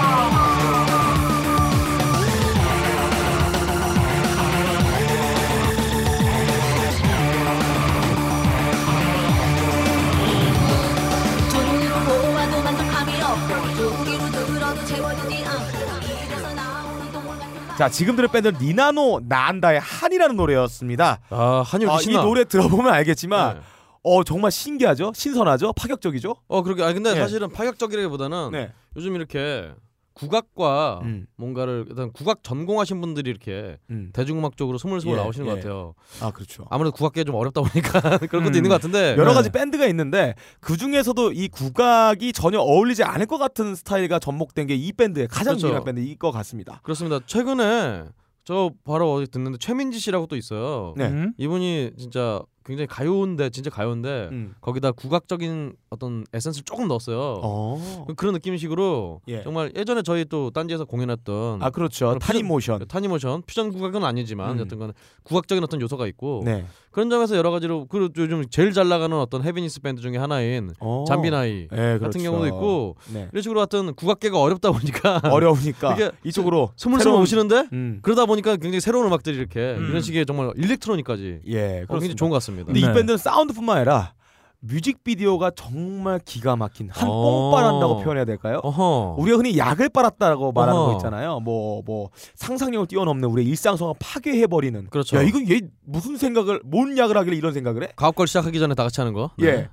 [17.81, 21.19] 자 지금 들을 밴드는 니나노 나안다의 한이라는 노래였습니다.
[21.31, 22.21] 아 한이 아, 이 신나.
[22.21, 23.61] 노래 들어보면 알겠지만 네.
[24.03, 26.35] 어 정말 신기하죠, 신선하죠, 파격적이죠.
[26.47, 27.19] 어 그렇게 아 근데 네.
[27.19, 28.71] 사실은 파격적이라기보다는 네.
[28.95, 29.71] 요즘 이렇게
[30.13, 31.25] 국악과 음.
[31.37, 34.09] 뭔가를 일단 국악 전공하신 분들이 이렇게 음.
[34.13, 35.49] 대중음악 쪽으로 스물스물 예, 나오시는 예.
[35.51, 35.93] 것 같아요.
[36.19, 36.65] 아 그렇죠.
[36.69, 38.55] 아무래도 국악계 좀 어렵다 보니까 그런 것도 음.
[38.55, 39.33] 있는 것 같은데 여러 네.
[39.33, 44.81] 가지 밴드가 있는데 그 중에서도 이 국악이 전혀 어울리지 않을 것 같은 스타일과 접목된 게
[44.81, 45.67] 이 밴드의 가장 그렇죠.
[45.67, 46.79] 유일한 밴드일 것 같습니다.
[46.83, 47.19] 그렇습니다.
[47.27, 48.05] 최근에
[48.43, 50.95] 저 바로 어디 듣는데 최민지 씨라고 또 있어요.
[50.97, 51.05] 네.
[51.07, 51.33] 음.
[51.37, 54.55] 이분이 진짜 굉장히 가요인데 진짜 가요인데 음.
[54.59, 57.41] 거기다 국악적인 어떤 에센스를 조금 넣었어요.
[57.43, 58.05] 어.
[58.15, 59.43] 그런 느낌식으로 예.
[59.43, 62.17] 정말 예전에 저희 또 딴지에서 공연했던 아 그렇죠.
[62.17, 62.87] 타니모션.
[62.87, 64.59] 타니모션 퓨전 국악은 아니지만 음.
[64.59, 66.65] 여튼간 국악적인 어떤 요소가 있고 네.
[66.91, 71.03] 그런 점에서 여러 가지로 그리고 요즘 제일 잘 나가는 어떤 heaviness 밴드 중에 하나인 어.
[71.09, 72.19] 잠비나이 네, 같은 그렇죠.
[72.23, 73.27] 경우도 있고 네.
[73.33, 77.99] 이런 식으로 하여튼 국악계가 어렵다 보니까 어려우니까 이게 이쪽으로 스물스물 새로운- 오시는데 음.
[78.01, 79.87] 그러다 보니까 굉장히 새로운 음악들이 이렇게 음.
[79.89, 82.15] 이런 식의 정말 electronic까지 예, 어, 굉장히.
[82.15, 82.67] 좋은 것 같습니다.
[82.67, 82.89] 근데 네.
[82.89, 84.13] 이 밴드는 사운드뿐만 아니라
[84.61, 87.11] 뮤직비디오가 정말 기가 막힌 한 어.
[87.51, 88.59] 뽕빨한다고 표현해야 될까요?
[88.63, 89.15] 어허.
[89.17, 90.91] 우리가 흔히 약을 빨았다라고 말하는 어허.
[90.91, 91.39] 거 있잖아요.
[91.39, 94.87] 뭐뭐 상상력을 뛰어넘는 우리의 일상성을 파괴해 버리는.
[94.89, 95.17] 그렇죠.
[95.17, 97.89] 야 이거 얘 무슨 생각을 뭔 약을 하길래 이런 생각을 해?
[97.95, 99.31] 가업걸 시작하기 전에 다 같이 하는 거.
[99.39, 99.51] 예.
[99.51, 99.69] 네.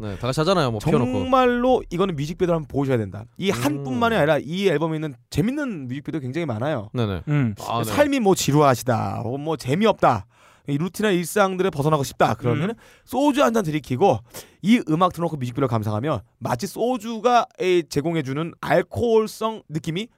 [0.00, 0.72] 네, 다 같이 하잖아요.
[0.72, 1.12] 뭐 피워놓고.
[1.12, 3.24] 정말로 이거는 뮤직비디오를 한번 보셔야 된다.
[3.36, 3.54] 이 음.
[3.54, 6.88] 한뿐만이 아니라 이 앨범에 있는 재밌는 뮤직비디오 굉장히 많아요.
[6.94, 7.22] 네네.
[7.28, 7.54] 음.
[7.68, 7.84] 아, 네.
[7.84, 10.39] 삶이 뭐 지루하시다, 혹은 뭐 재미없다, 이
[10.78, 12.34] 루틴한 일상들에 벗어나고 싶다.
[12.34, 12.74] 그러면 음.
[13.04, 14.18] 소주 한 잔 들이키고
[14.62, 20.08] 이 음악 틀어놓고 뮤직비디오 감상하면 마치 소주가 에- 제공해주는 알코올성 느낌이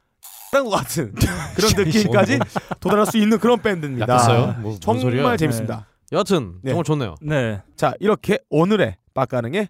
[0.52, 1.14] 딴것 같은
[1.56, 2.38] 그런 느낌까지
[2.80, 4.06] 도달할 수 있는 그런 밴드입니다.
[4.60, 5.36] 뭐, 뭔 정말?
[5.38, 5.86] 재밌습니다.
[6.12, 6.70] 여하튼 네.
[6.72, 7.14] 정말 좋네요.
[7.22, 7.62] 네.
[7.76, 9.68] 자 이렇게 오늘의 빡가능의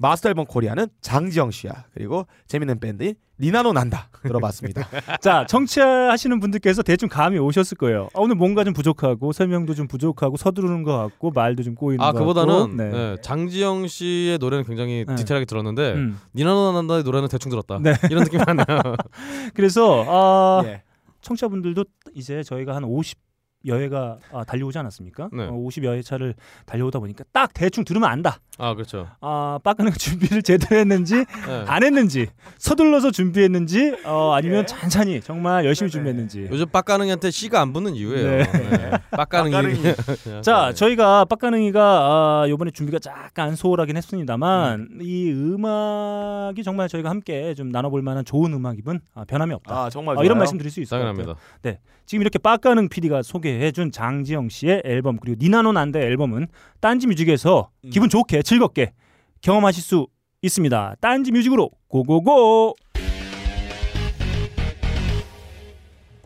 [0.00, 4.86] 마스터 앨범 코리아는 장지영 씨와 그리고 재밌는 밴드인 니나노 난다 들어봤습니다.
[5.20, 8.04] 자, 청취하시는 분들께서 대충 감이 오셨을 거예요.
[8.14, 12.12] 아, 오늘 뭔가 좀 부족하고 설명도 좀 부족하고 서두르는 것 같고 말도 좀 꼬이는 아
[12.12, 12.74] 것 그보다는 같고.
[12.76, 12.90] 네.
[12.90, 15.14] 네, 장지영 씨의 노래는 굉장히 네.
[15.16, 16.20] 디테일하게 들었는데 음.
[16.36, 17.78] 니나노 난다의 노래는 대충 들었다.
[17.82, 17.94] 네.
[18.10, 18.64] 이런 느낌이 나네요.
[19.54, 20.82] 그래서 아, 예.
[21.20, 21.84] 청취자분들도
[22.14, 23.18] 이제 저희가 한 50
[23.64, 25.30] 50여회가 아, 달려오지 않았습니까?
[25.32, 25.44] 네.
[25.44, 26.34] 어, 50여회 차를
[26.66, 28.38] 달려오다 보니까 딱 대충 들으면 안다.
[28.58, 29.08] 아 그렇죠.
[29.20, 31.64] 아, 빠까는 준비를 제대로 했는지 네.
[31.66, 34.66] 안 했는지 서둘러서 준비했는지 어, 아니면 예.
[34.66, 35.92] 찬찬히 정말 열심히 네네.
[35.92, 36.48] 준비했는지.
[36.50, 38.28] 요즘 빡가능이한테 씨가 안 붙는 이유예요.
[38.30, 38.52] 네.
[38.52, 38.90] 네.
[39.10, 39.52] 빡가능이.
[39.52, 39.82] 빡가능이.
[40.42, 40.74] 자, 네.
[40.74, 48.02] 저희가 빡가능이가 아, 요번에 준비가 약간 소홀하긴 했습니다만 이 음악이 정말 저희가 함께 좀 나눠볼
[48.02, 49.84] 만한 좋은 음악이면 아, 변함이 없다.
[49.84, 50.34] 아 정말 어, 이런.
[50.34, 51.14] 말씀 드릴 수 있을 것 같아요.
[51.14, 51.80] 당연합니다.
[52.06, 56.48] 지금 이렇게 빡가능 PD가 소개 해준 장지영 씨의 앨범 그리고 니나노 난데 앨범은
[56.80, 57.90] 딴지 뮤직에서 음.
[57.90, 58.92] 기분 좋게 즐겁게
[59.40, 60.06] 경험하실 수
[60.42, 60.96] 있습니다.
[61.00, 62.74] 딴지 뮤직으로 고고고.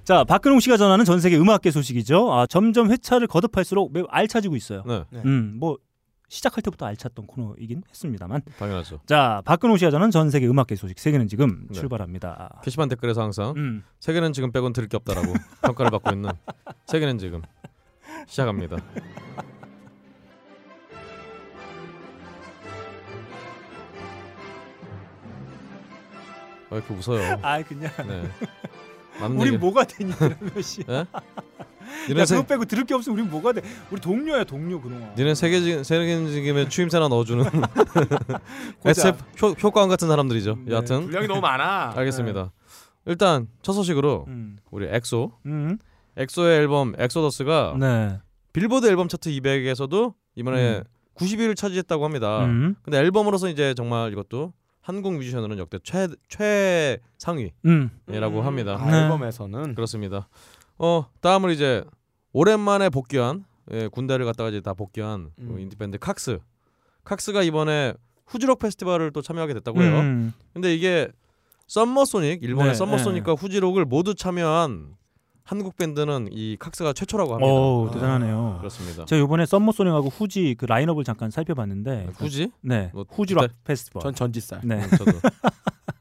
[0.05, 2.33] 자 박근홍 씨가 전하는 전 세계 음악계 소식이죠.
[2.33, 4.83] 아, 점점 회차를 거듭할수록 매우 알차지고 있어요.
[4.87, 5.21] 네, 네.
[5.27, 5.77] 음, 뭐
[6.29, 8.43] 시작할 때부터 알찼던 코너이긴 했습니다만.
[8.59, 9.01] 당연하죠.
[9.07, 11.75] 자 박근홍 씨가 전하는 전 세계 음악계 소식 세계는 지금 네.
[11.79, 12.61] 출발합니다.
[12.63, 13.83] 게시판 댓글에서 항상 음.
[14.01, 16.31] 세계는 지금 빼곤 들을 게 없다라고 평가를 받고 있는
[16.87, 17.43] 세계는 지금
[18.27, 18.77] 시작합니다.
[26.71, 27.39] 왜 이렇게 웃어요?
[27.43, 28.23] 아 그냥 네.
[29.47, 29.57] 얘기.
[29.59, 30.83] 뭐가 되니 그러면 씨.
[30.89, 31.05] 예?
[32.19, 33.63] 야 세, 그거 빼고 들을 게 없으면 우린 뭐가 돼?
[33.91, 35.13] 우리 동료야 동료 그동안.
[35.17, 37.45] 니네 세계 지- 세계 지금의 추임새나 넣어주는
[38.85, 40.59] SF 효, 효과음 같은 사람들이죠.
[40.65, 41.93] 네, 여하튼 분량이 너무 많아.
[41.97, 42.53] 알겠습니다.
[43.07, 44.59] 일단 첫 소식으로 음.
[44.71, 45.79] 우리 엑소 음.
[46.17, 48.19] 엑소의 앨범 엑소더스가 네.
[48.53, 50.85] 빌보드 앨범 차트 200에서도 이번에 음.
[51.15, 52.45] 90위를 차지했다고 합니다.
[52.45, 52.75] 음.
[52.83, 54.53] 근데 앨범으로서 이제 정말 이것도
[54.89, 57.91] 한국 뮤지션으로는 역대 최 최상위라고 음.
[58.43, 58.79] 합니다.
[58.81, 59.03] 아, 네.
[59.03, 60.31] 앨범에서는 그렇습니다.
[60.79, 61.85] 어 다음으로 이제
[62.33, 65.51] 오랜만에 복귀한 예, 군대를 갔다가 이제 다 복귀한 음.
[65.51, 66.39] 어, 인디 밴드 칵스.
[67.05, 67.93] 칵스가 이번에
[68.25, 70.01] 후지록 페스티벌을 또 참여하게 됐다고 해요.
[70.01, 70.33] 음.
[70.55, 71.09] 근데 이게
[71.67, 74.95] 썸머소닉 일본의 네, 썸머소닉과 후지록을 모두 참여한
[75.49, 77.51] 한국 밴드는 이 칵스가 최초라고 합니다.
[77.51, 78.57] 오 아, 대단하네요.
[78.59, 79.07] 그렇습니다.
[79.07, 82.51] 제가 이번에 썸머 소닉하고 후지 그 라인업을 잠깐 살펴봤는데 후지?
[82.61, 84.03] 네 뭐 후지 락 페스티벌.
[84.03, 84.61] 전 전지살.
[84.65, 84.87] 네.
[84.99, 85.13] 저도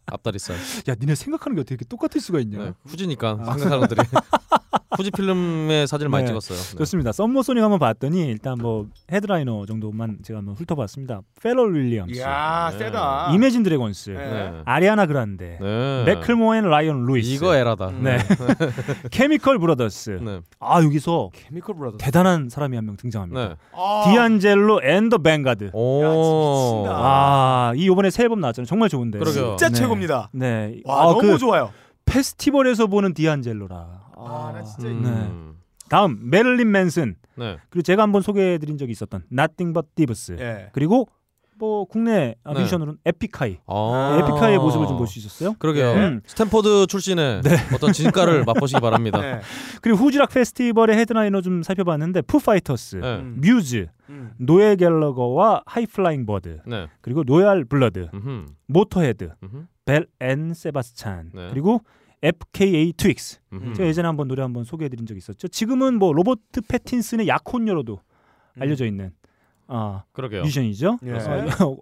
[0.07, 0.57] 앞다리살.
[0.89, 2.57] 야 니네 생각하는 게 어떻게 이렇게 똑같을 수가 있냐?
[2.61, 3.51] 네, 후지니까 아.
[3.51, 4.01] 한국 사람들이
[4.95, 6.27] 후지 필름의 사진을 많이 네.
[6.29, 6.57] 찍었어요.
[6.57, 6.77] 네.
[6.77, 7.11] 좋습니다.
[7.11, 11.21] 썸머 소닉 한번 봤더니 일단 뭐 헤드라이너 정도만 제가 한번 훑어봤습니다.
[11.41, 12.77] 페럴 윌리엄스, 네.
[12.77, 13.31] 세다.
[13.33, 14.17] 이매진 드래곤스, 네.
[14.17, 14.61] 네.
[14.65, 16.03] 아리아나 그란데, 네.
[16.05, 17.91] 맥클모앤 라이언 루이스, 이거 에라다.
[17.99, 18.17] 네.
[19.11, 20.19] Chemical Brothers.
[20.21, 20.39] 네.
[20.59, 21.97] 아 여기서 Chemical Brother.
[21.97, 23.47] 대단한 사람이 한 명 등장합니다.
[23.49, 23.55] 네.
[23.73, 25.71] 아, D'Angelo and the Vanguard.
[25.73, 26.01] 오.
[26.83, 26.95] 미친다.
[26.97, 28.65] 아, 이 요번에 새 앨범 나왔잖아요.
[28.65, 29.19] 정말 좋은데.
[29.19, 29.57] 그러게요.
[29.57, 29.75] 진짜 네.
[29.75, 30.29] 최고입니다.
[30.31, 30.79] 네.
[30.85, 31.71] 와 아, 너무 그 좋아요.
[32.05, 33.96] 페스티벌에서 보는 D'Angelo라.
[34.19, 35.55] 아, 나 진짜 음.
[35.89, 37.15] 다음 Marilyn Manson.
[37.35, 37.57] 네.
[37.69, 40.35] 그리고 제가 한번 소개해 드린 적이 있었던 Nothing But Thieves.
[40.39, 40.69] 예.
[40.73, 41.07] 그리고
[41.59, 42.59] 뭐 국내 아, 네.
[42.59, 43.57] 뮤지션으로는 에픽하이.
[43.65, 44.19] 아.
[44.21, 45.53] 에픽하이의 모습을 좀 볼 수 있었어요.
[45.57, 45.95] 그러게요.
[45.95, 46.19] 네.
[46.27, 47.41] 스탠포드 출신의
[47.73, 49.19] 어떤 진가를 맛보시기 바랍니다.
[49.21, 49.39] 네.
[49.81, 53.15] 그리고 후지락 페스티벌의 헤드라이너 좀 살펴봤는데 Foo Fighters, 네.
[53.19, 53.37] 음.
[53.41, 54.33] 뮤즈, 음.
[54.37, 56.87] 노엘 갤러거와 High Flying Birds, 네.
[57.01, 58.45] 그리고 Royal Blood, 음흠.
[58.67, 59.65] Motörhead, 음흠.
[59.85, 61.47] Belle and Sebastian, 네.
[61.49, 61.81] 그리고
[62.21, 63.39] FKA twigs.
[63.53, 63.73] 음흠.
[63.73, 65.47] 제가 예전에 한번 노래 한번 소개해드린 적이 있었죠.
[65.47, 67.99] 지금은 뭐 로버트 패틴슨의 약혼녀로도
[68.57, 68.61] 음.
[68.61, 69.11] 알려져 있는
[69.67, 70.43] 아, 그렇게요.
[70.43, 70.97] 뮤지션이죠.
[71.03, 71.11] 예.
[71.11, 71.77] 어,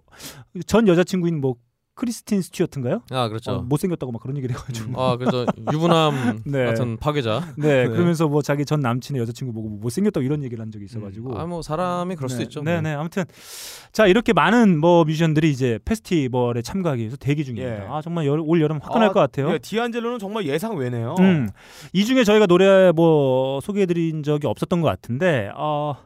[0.66, 1.54] 전 여자친구인 뭐
[1.96, 3.00] 크리스틴 스튜어트인가요?
[3.10, 3.52] 아 그렇죠.
[3.52, 5.00] 어, 못생겼다고 막 그런 얘기를 해가지고.
[5.02, 6.66] 아 그래서 유부남 네.
[6.66, 7.40] 같은 파괴자.
[7.56, 7.88] 네, 네.
[7.88, 11.36] 그러면서 뭐 자기 전 남친의 여자친구 보고 뭐 못생겼다고 이런 얘기를 한 적이 있어가지고.
[11.38, 12.62] 아뭐 사람이 그럴 수도 네, 있죠.
[12.62, 12.80] 네, 뭐.
[12.82, 12.92] 네.
[12.94, 13.24] 아무튼
[13.92, 17.84] 자 이렇게 많은 뭐 뮤지션들이 이제 페스티벌에 참가하기 위해서 대기 중입니다.
[17.84, 17.88] 예.
[17.88, 19.50] 아 정말 여- 올 여름 화끈할 아, 것 같아요.
[19.54, 21.14] 예, 디안젤로는 정말 예상 외네요.
[21.18, 21.48] 음,
[21.94, 25.96] 이 중에 저희가 노래 뭐 소개해드린 적이 없었던 것 같은데, 어,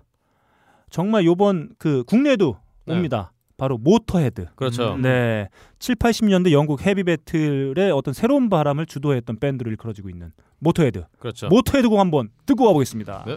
[0.89, 2.95] 정말 요번 그 국내도 네.
[2.95, 3.33] 옵니다.
[3.61, 4.47] 바로 Motörhead.
[4.55, 4.95] 그렇죠.
[4.95, 5.03] 음.
[5.03, 5.51] 네,
[5.81, 11.05] 7, 80년대 영국 헤비 메탈의 어떤 새로운 바람을 주도했던 밴드로 일컬어지고 있는 Motörhead.
[11.19, 11.49] 그렇죠.
[11.49, 13.25] Motörhead 곡 한번 듣고 와 보겠습니다.
[13.27, 13.37] 네.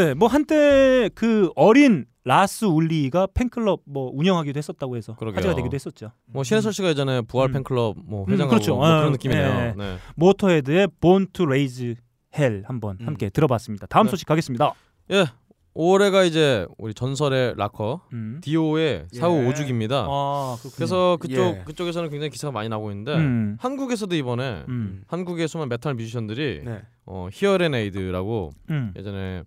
[0.00, 5.36] 네, 뭐 한때 그 어린 라스 울리히가 팬클럽 뭐 운영하기도 했었다고 해서 그러게요.
[5.38, 6.12] 화제가 되기도 했었죠.
[6.26, 7.52] 뭐 신해철 씨가 예전에 부활 음.
[7.54, 8.76] 팬클럽 뭐 음, 회장하고 그렇죠.
[8.76, 9.48] 뭐 아, 그런 느낌이네요.
[9.48, 9.74] 네.
[9.76, 9.96] 네.
[10.16, 11.96] 모터헤드의 Born to Raise
[12.36, 13.06] Hell 한번 음.
[13.06, 13.86] 함께 들어봤습니다.
[13.86, 14.10] 다음 네.
[14.10, 14.72] 소식 가겠습니다.
[15.12, 15.26] 예.
[15.72, 18.40] 올해가 이제 우리 전설의 락커 음.
[18.42, 19.48] 디오의 사후 예.
[19.52, 20.04] 5주기입니다.
[20.08, 20.56] 아.
[20.74, 21.62] 그래서 그쪽 예.
[21.64, 23.56] 그쪽에서는 굉장히 기사가 많이 나오고 있는데 음.
[23.60, 25.02] 한국에서도 이번에 음.
[25.06, 26.82] 한국의 수많은 메탈 뮤지션들이 네.
[27.06, 28.92] 어, Hear 'n Aid라고 음.
[28.96, 29.44] 예전에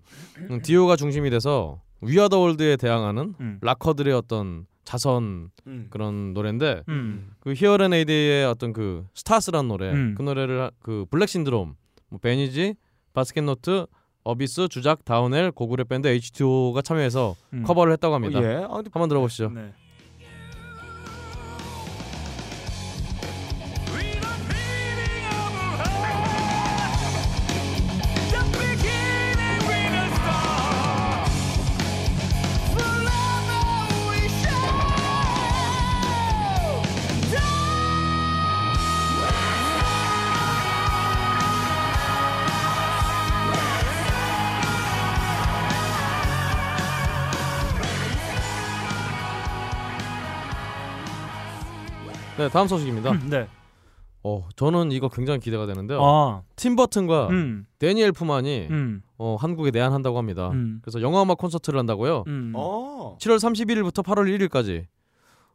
[0.50, 3.60] 음, 디오가 중심이 돼서 We Are the World에 대항하는 음.
[3.62, 5.88] 락커들의 어떤 자선 음.
[5.90, 7.32] 그런 노래인데 음.
[7.40, 10.16] 그 Hear 'n Aid의 어떤 그 Stars라는 노래 음.
[10.18, 11.76] 그 노래를 하- 그 Black Syndrome
[12.10, 12.76] 뭐 베니지
[13.14, 13.86] Basket Note
[14.24, 17.64] Abyss 주작 Downhell 고구려 밴드 H2O가 참여해서 음.
[17.64, 18.40] 커버를 했다고 합니다.
[18.40, 18.56] 어, 예.
[18.64, 19.50] 아, 근데 한번 들어보시죠.
[19.54, 19.74] 네.
[52.44, 53.12] 네, 다음 소식입니다.
[53.12, 53.48] 음, 네.
[54.24, 56.00] 어, 저는 이거 굉장히 기대가 되는데요.
[56.04, 56.42] 아.
[56.58, 57.66] 팀 버튼과 음.
[57.80, 59.02] 대니 엘프만이 음.
[59.18, 60.50] 어, 한국에 내한한다고 합니다.
[60.52, 60.80] 음.
[60.82, 62.26] 그래서 영화 음악 콘서트를 한다고요.
[62.28, 62.52] 음.
[62.56, 63.18] 어.
[63.20, 64.86] 7월 31일부터 8월 1일까지.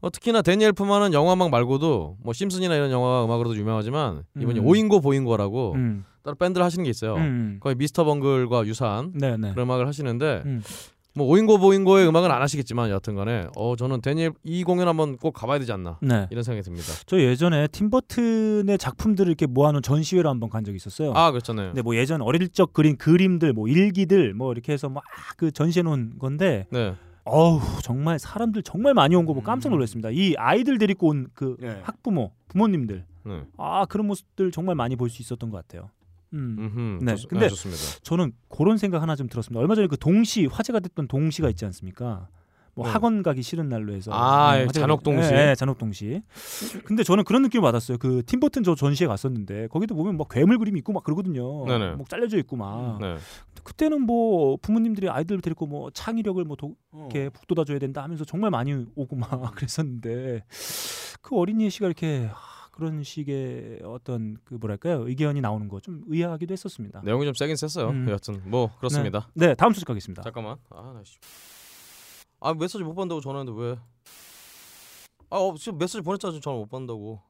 [0.01, 4.67] 어, 특히나 대니 엘프만은 영화 음악 말고도 뭐 심슨이나 이런 영화 음악으로도 유명하지만 이분이 음.
[4.67, 6.05] Oingo Boingo라고 음.
[6.23, 7.17] 따로 밴드를 하시는 게 있어요.
[7.17, 7.59] 음.
[7.61, 8.05] 거의 Mr.
[8.05, 9.51] Bungle과 유사한 네, 네.
[9.51, 10.63] 그런 음악을 하시는데 음.
[11.19, 15.33] 뭐 Oingo Boingo의 음악은 안 하시겠지만 여하튼간에 어 저는 대니 엘 이 공연 한번 꼭
[15.33, 16.27] 가봐야 되지 않나 네.
[16.31, 16.87] 이런 생각이 듭니다.
[17.07, 21.13] 저 예전에 팀버튼의 작품들을 이렇게 모아놓은 전시회를 한번 간 적이 있었어요.
[21.15, 21.69] 아 그렇잖아요.
[21.71, 25.03] 근데 뭐 예전 어릴 적 그린 그림들, 뭐 일기들, 뭐 이렇게 해서 막
[25.37, 26.95] 그 전시해 놓은 건데, 네.
[27.25, 30.11] 어우 정말 사람들 정말 많이 온 거 보고 깜짝 놀랐습니다.
[30.11, 31.81] 이 아이들 데리고 온그 예.
[31.83, 33.43] 학부모, 부모님들, 네.
[33.57, 35.91] 아 그런 모습들 정말 많이 볼 수 있었던 것 같아요.
[36.35, 36.57] 음.
[36.59, 37.05] 음흠.
[37.05, 37.83] 네, 좋, 근데 네, 좋습니다.
[38.03, 39.61] 저는 그런 생각 하나 좀 들었습니다.
[39.61, 42.29] 얼마 전에 그 동시 화제가 됐던 동시가 있지 않습니까?
[42.75, 42.93] 뭐 네.
[42.93, 45.33] 학원 가기 싫은 날로 해서 아, 예, 화제가 잔혹 됐- 동시.
[45.35, 46.23] 예, 예, 잔혹 동시.
[46.85, 47.99] 근데 저는 그런 느낌을 받았어요.
[47.99, 51.67] 그 팀버튼 저 전시회 갔었는데 거기도 보면 막 괴물 그림이 있고 막 그러거든요.
[51.67, 51.97] 네네.
[51.97, 53.01] 막 잘려져 있고 막.
[53.01, 53.17] 네.
[53.65, 57.09] 그때는 뭐 부모님들이 아이들 데리고 뭐 창의력을 뭐 도, 어.
[57.11, 60.45] 이렇게 북돋아 줘야 된다 하면서 정말 많이 오고 막 그랬었는데
[61.21, 62.33] 그 어린이 씨가 이렇게 하,
[62.79, 67.01] 그런 식의 어떤 그 뭐랄까요 의견이 나오는 거 좀 의아하기도 했었습니다.
[67.05, 67.89] 내용이 좀 세긴 셌어요.
[67.91, 68.07] 음.
[68.09, 69.29] 여하튼 뭐 그렇습니다.
[69.35, 70.23] 네, 다음 소식 가겠습니다.
[70.23, 70.57] 잠깐만.
[70.71, 71.17] 아, 나 씨.
[72.41, 73.77] 아, 메시지 못 받는다고 전화했는데 왜?
[75.31, 76.31] 아, 어, 지금 메시지 보냈잖아.
[76.33, 77.21] 지금 전화 못 받는다고.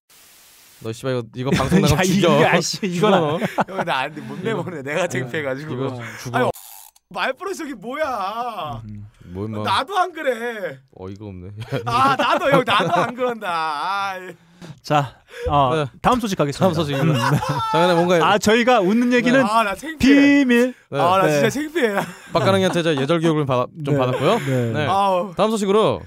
[0.82, 2.36] 너 씨발 이거 이거 방송 나가면 야, 죽여.
[2.36, 3.38] 이거 아씨 이건 죽어, 너.
[3.78, 4.82] 형 나한테 못 내보내.
[4.82, 5.72] 내가 창피해가지고.
[5.74, 6.38] 이거 죽어.
[6.38, 6.50] 아니,
[7.10, 8.82] 말버릇 저기 뭐야?
[8.84, 9.08] 음.
[9.24, 9.62] 뭐 임마.
[9.62, 10.78] 나도 안 그래.
[10.94, 11.50] 어이가 없네.
[11.86, 13.48] 아 나도 형 나도 안 그런다.
[13.50, 14.18] 아,
[14.88, 15.20] 자,
[15.50, 15.84] 어, 네.
[16.00, 16.64] 다음 소식 가겠습니다.
[16.64, 17.30] 다음 소식입니다.
[17.30, 20.14] 자, 근데 뭔가 아, 저희가 웃는 얘기는 아 나 창피해.
[20.38, 20.72] 비밀.
[20.90, 20.98] 네.
[20.98, 21.32] 아나 네.
[21.32, 21.94] 진짜 창피해.
[22.32, 24.00] 박가능이한테 저 예절 교육을 받, 좀 네.
[24.00, 24.38] 받았고요.
[24.38, 24.72] 네.
[24.72, 24.86] 네.
[24.86, 25.34] 아우.
[25.36, 26.00] 다음 소식으로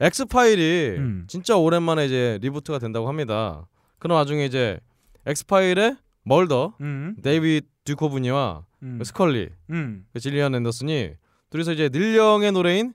[0.00, 1.24] 엑스 파일이 음.
[1.26, 3.66] 진짜 오랜만에 이제 reboot가 된다고 합니다.
[3.98, 4.78] 그런 와중에 이제
[5.26, 7.16] 엑스 파일의 멀더 음.
[7.24, 9.00] 데이비드 듀코브니와 음.
[9.04, 10.04] 스컬리 음.
[10.12, 11.14] 그 질리안 앤더슨이
[11.50, 12.92] 둘이서 이제 닐 영의 노래인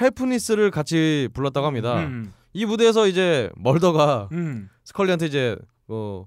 [0.00, 2.08] Helpless를 같이 불렀다고 합니다.
[2.58, 2.60] 음.
[2.60, 4.68] 이 무대에서 이제 멀더가 음.
[4.84, 5.56] 스컬리한테 이제
[5.86, 6.26] 뭐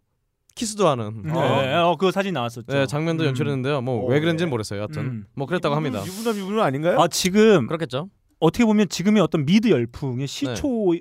[0.56, 1.32] 키스도 하는 네.
[1.32, 2.72] 어, 어, 그 사진 나왔었죠.
[2.72, 3.28] 네, 장면도 음.
[3.30, 3.82] 연출했는데요.
[3.82, 4.50] 뭐 오, 왜 그런지는 네.
[4.52, 4.82] 모르겠어요.
[4.82, 5.26] 여튼 음.
[5.36, 6.04] 뭐 그랬다고 합니다.
[6.06, 7.00] 유부남 유부남 아닌가요?
[7.00, 8.10] 아, 지금 그렇겠죠.
[8.40, 10.94] 어떻게 보면 지금의 어떤 미드 열풍의 시초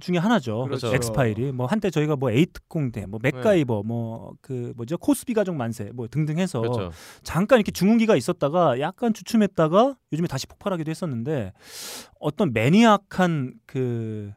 [0.00, 0.64] 중에 하나죠.
[0.64, 0.92] 그렇죠.
[0.94, 6.38] 엑스파일이 뭐 한때 저희가 뭐 A특공대, 뭐 맥가이버, 뭐그 뭐죠 코스비 가족 만세, 뭐 등등
[6.38, 6.90] 해서 그렇죠.
[7.22, 11.52] 잠깐 이렇게 중흥기가 있었다가 약간 주춤했다가 요즘에 다시 폭발하기도 했었는데
[12.18, 14.32] 어떤 매니악한 그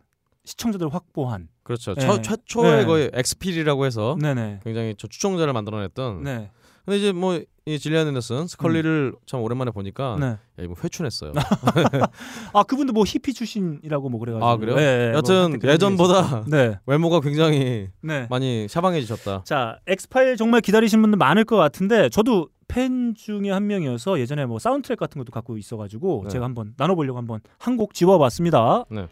[0.45, 1.93] 시청자들 확보한 그렇죠.
[1.95, 2.01] 네.
[2.01, 2.85] 처, 최초의 네.
[2.85, 6.23] 거의 X-Phile이라고 해서 네네 굉장히 저 추종자를 만들어냈던.
[6.23, 6.51] 네
[6.85, 10.25] 근데 이제 뭐 이 질리안 앤더슨 스컬리를 참 오랜만에 보니까 네.
[10.27, 11.31] 야, 이거 회춘했어요.
[12.53, 14.75] 아 그분도 뭐 히피 출신이라고 뭐 그래가지고 아, 그래요?
[14.75, 16.43] 네, 뭐 여튼 그런 예전보다.
[16.47, 18.27] 네 외모가 굉장히 네.
[18.29, 19.45] 많이 샤방해지셨다.
[19.45, 24.59] 자, 엑스파일 정말 기다리신 분들 많을 것 같은데 저도 팬 중에 한 명이어서 예전에 뭐
[24.59, 26.29] 사운드트랙 같은 것도 갖고 있어가지고 네.
[26.29, 28.85] 제가 한번 나눠보려고 한번 한 곡 집어봤습니다.
[28.91, 29.07] 네.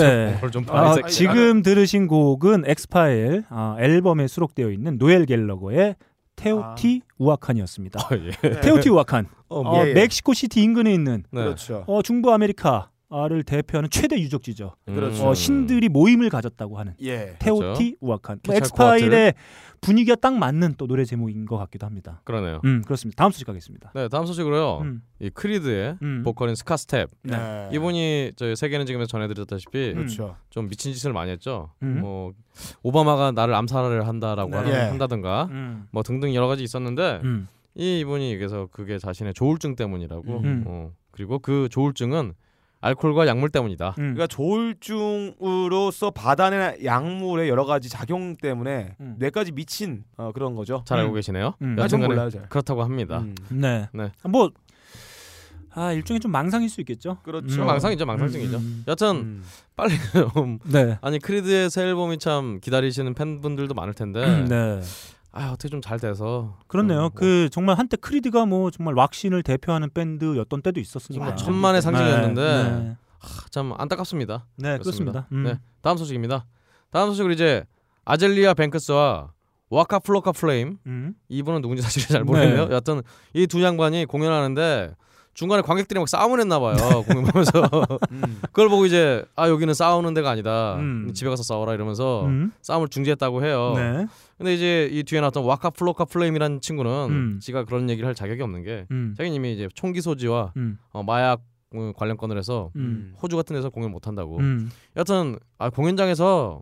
[0.00, 0.50] 네.
[0.50, 0.96] 좀 아.
[1.08, 5.96] 지금 들으신 곡은 엑스파일 아, 앨범에 수록되어 있는 노엘 갤러거의
[6.36, 8.00] 테오티우아칸이었습니다.
[8.00, 8.60] 아, 예.
[8.60, 9.26] 테오티우아칸.
[9.48, 9.94] 어, 어, 예, 예.
[9.94, 11.42] 멕시코 시티 인근에 있는 네.
[11.44, 11.84] 그렇죠.
[11.86, 12.90] 어, 중부 아메리카
[13.28, 14.74] 를 대표하는 최대 유적지죠.
[14.86, 15.28] 그렇죠.
[15.28, 17.36] 어, 신들이 모임을 가졌다고 하는 예.
[17.38, 18.40] 테오티우아칸.
[18.44, 18.56] 뭐.
[18.56, 19.34] 엑스파일의
[19.80, 22.20] 분위기가 딱 맞는 또 노래 제목인 것 같기도 합니다.
[22.24, 22.60] 그러네요.
[22.64, 23.22] 음, 그렇습니다.
[23.22, 23.92] 다음 소식 가겠습니다.
[23.94, 24.78] 네, 다음 소식으로요.
[24.80, 26.22] 음, 이 Creed의 음.
[26.24, 27.08] 보컬인 스캇 스탭.
[27.22, 27.68] 네.
[27.72, 29.94] 이분이 저희 세계는 지금에서 전해드렸다시피 음.
[29.94, 30.36] 그렇죠.
[30.50, 31.70] 좀 미친 짓을 많이 했죠.
[31.82, 32.00] 음.
[32.00, 32.32] 뭐
[32.82, 34.70] 오바마가 나를 암살을 한다라고 네.
[34.70, 34.74] 예.
[34.88, 37.46] 한다든가 음, 뭐 등등 여러 가지 있었는데 음,
[37.76, 40.40] 이 이분이 그래서 그게 자신의 조울증 때문이라고.
[40.40, 40.64] 음.
[40.66, 42.34] 어, 그리고 그 조울증은
[42.84, 43.94] 알코올과 약물 때문이다.
[43.98, 44.14] 음.
[44.14, 49.16] 그러니까 조울증으로서 받아내는 약물의 여러 가지 작용 때문에 음.
[49.18, 50.82] 뇌까지 미친 어, 그런 거죠.
[50.86, 51.14] 잘 알고 음.
[51.14, 51.54] 계시네요.
[51.62, 51.76] 음.
[51.78, 52.48] 아, 몰라요, 잘.
[52.48, 53.20] 그렇다고 합니다.
[53.20, 53.34] 음.
[53.48, 53.88] 네.
[53.92, 54.10] 네.
[54.28, 54.50] 뭐
[55.76, 57.18] 아, 일종의 좀 망상일 수 있겠죠.
[57.22, 57.62] 그렇죠.
[57.62, 57.66] 음.
[57.66, 58.58] 망상이죠, 망상증이죠.
[58.58, 59.44] 음, 여튼 음.
[59.74, 59.94] 빨리
[60.34, 60.98] 좀 네.
[61.00, 64.80] 아니 Creed의 새 앨범이 참 기다리시는 팬분들도 많을 텐데 네.
[65.36, 67.00] 아 어떻게 좀 잘 돼서 그렇네요.
[67.00, 71.24] 뭐 그 정말 한때 Creed가 뭐 정말 락 scene을 대표하는 밴드였던 때도 있었으니까.
[71.24, 74.46] 정말 천만의 상징이었는데 네, 아, 참 안타깝습니다.
[74.56, 75.26] 네, 그렇습니다.
[75.32, 75.44] 음.
[75.44, 76.46] 네 다음 소식입니다.
[76.90, 77.64] 다음 소식으로 이제
[78.04, 79.32] 아젤리아 뱅크스와
[79.70, 81.14] Waka Flocka Flame 음.
[81.28, 82.66] 이분은 누군지 사실 잘 모르겠네요.
[82.66, 82.70] 네.
[82.70, 84.94] 여하튼 이 두 양반이 공연하는데
[85.32, 86.76] 중간에 관객들이 막 싸움을 했나 봐요.
[87.08, 87.66] 공연 보면서
[88.12, 88.22] 음.
[88.52, 90.76] 그걸 보고 이제 아 여기는 싸우는 데가 아니다.
[90.76, 91.10] 음.
[91.12, 92.52] 집에 가서 싸워라 이러면서 음.
[92.62, 93.72] 싸움을 중지했다고 해요.
[93.74, 94.06] 네.
[94.44, 97.38] 근데 이제 이 뒤에 나왔던 와카 플로카 플레임이라는 친구는 음.
[97.40, 99.14] 지가 그런 얘기를 할 자격이 없는 게 음.
[99.16, 100.76] 자기는 이미 이제 총기 소지와 음.
[100.90, 101.40] 어, 마약
[101.74, 103.14] 어, 관련 건을 해서 음.
[103.22, 104.36] 호주 같은 데서 공연 못 한다고.
[104.36, 104.70] 음.
[104.96, 106.60] 여하튼 아, 공연장에서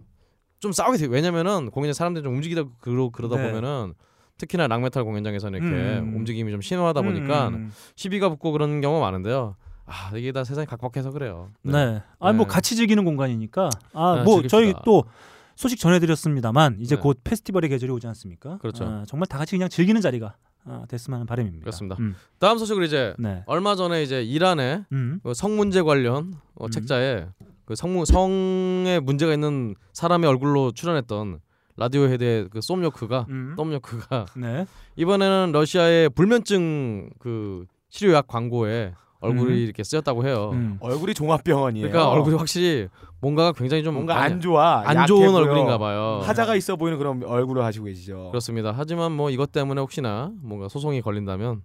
[0.60, 1.06] 좀 싸우게 돼.
[1.06, 3.48] 왜냐면은 공연장 사람들이 좀 움직이다 그러, 그러다 네.
[3.48, 3.94] 보면은
[4.38, 6.14] 특히나 락메탈 공연장에서는 이렇게 음.
[6.14, 7.72] 움직임이 좀 심하다 보니까 음.
[7.96, 9.56] 시비가 붙고 그런 경우가 많은데요.
[9.86, 11.50] 아 이게 다 세상이 각박해서 그래요.
[11.62, 12.00] 네.
[12.20, 12.52] 아니 뭐 네.
[12.52, 13.70] 같이 즐기는 공간이니까.
[13.92, 14.40] 아, 네, 뭐.
[14.46, 15.02] 저희 또
[15.62, 17.00] 소식 전해드렸습니다만 이제 네.
[17.00, 18.58] 곧 페스티벌의 계절이 오지 않습니까?
[18.58, 18.84] 그렇죠.
[18.84, 20.34] 아, 정말 다 같이 그냥 즐기는 자리가
[20.64, 21.62] 아, 됐으면 하는 바람입니다.
[21.62, 21.96] 그렇습니다.
[22.00, 22.16] 음.
[22.40, 23.44] 다음 소식으로 이제 네.
[23.46, 25.20] 얼마 전에 이제 이란의 음.
[25.22, 26.70] 그 성문제 관련 어, 음.
[26.70, 27.26] 책자에
[27.64, 31.38] 그 성무 성에 문제가 있는 사람의 얼굴로 출연했던
[31.76, 33.54] 라디오 헤드의 그 쏨요크가 음.
[33.56, 34.66] 쏨요크가 네.
[34.96, 39.56] 이번에는 러시아의 불면증 그 치료약 광고에 얼굴이 음.
[39.58, 40.50] 이렇게 쓰였다고 해요.
[40.54, 40.76] 음.
[40.80, 41.88] 얼굴이 종합병원이에요.
[41.88, 42.88] 그러니까 얼굴이 확실히
[43.22, 44.82] 뭔가가 굉장히 좀 뭔가 안 좋아.
[44.84, 45.36] 안 좋은 보여.
[45.38, 46.20] 얼굴인가 봐요.
[46.24, 48.30] 하자가 있어 보이는 그런 얼굴을 하시고 계시죠.
[48.32, 48.74] 그렇습니다.
[48.76, 51.62] 하지만 뭐 이것 때문에 혹시나 뭔가 소송이 걸린다면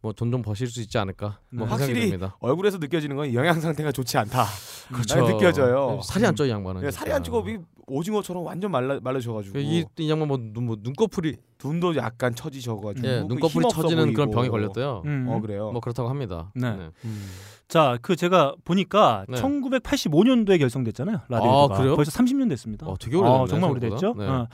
[0.00, 1.70] 뭐돈 좀 버실 수 있지 않을까 뭐 네.
[1.70, 2.36] 확실히 됩니다.
[2.40, 4.46] 얼굴에서 느껴지는 건 영양 상태가 좋지 않다.
[4.90, 5.20] 그렇죠.
[5.20, 6.00] 나는 느껴져요.
[6.02, 6.82] 살이 안 쪄 이 양반은.
[6.82, 7.22] 예, 살이 안.
[7.22, 12.34] 찌고 이 오징어처럼 완전 말라 말라셔가지고 이, 이 양반 뭐, 눈, 뭐 눈꺼풀이 눈도 약간
[12.34, 14.32] 처지셔가지고 예, 그 눈꺼풀이 처지는 그런 보이고.
[14.32, 15.02] 병이 걸렸대요.
[15.04, 15.26] 음.
[15.28, 15.70] 어 그래요.
[15.72, 16.50] 뭐 그렇다고 합니다.
[16.54, 16.68] 네.
[17.04, 17.26] 음.
[17.66, 19.40] 자, 그 제가 보니까 네.
[19.40, 21.20] 1985년도에 결성됐잖아요.
[21.28, 21.96] 라디오가 아, 그래요?
[21.96, 22.86] 벌써 30년 됐습니다.
[22.86, 23.70] 어, 되게 오래됐네, 어, 정말.
[23.70, 24.14] 오래됐죠.
[24.18, 24.26] 네.
[24.26, 24.48] 어.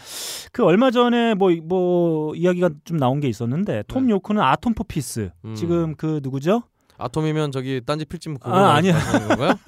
[0.52, 4.12] 그 얼마 전에 뭐 뭐 이야기가 좀 나온 게 있었는데 톰 네.
[4.12, 5.54] 요크는 아톰 포피스 음.
[5.54, 6.62] 지금 그 누구죠?
[6.98, 8.94] 아톰이면 저기 딴지 필진 그거 아, 아니야.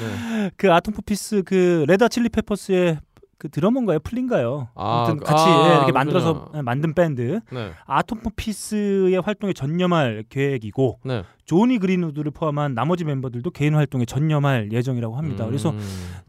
[0.00, 0.50] 네.
[0.56, 2.98] 그 Atoms for Peace 그 Red Hot Chili Peppers의
[3.38, 3.98] 그 드러머인가요?
[4.00, 4.68] Flea인가요?
[4.74, 5.92] 아, 아무튼 그- 같이 아, 예, 이렇게.
[5.92, 7.72] 만들어서 예, 만든 밴드 네.
[7.84, 11.22] 아톰 포 피스의 활동에 전념할 계획이고 네.
[11.44, 15.44] 조니 그린우드를 포함한 나머지 멤버들도 개인 활동에 전념할 예정이라고 합니다.
[15.44, 15.48] 음.
[15.50, 15.74] 그래서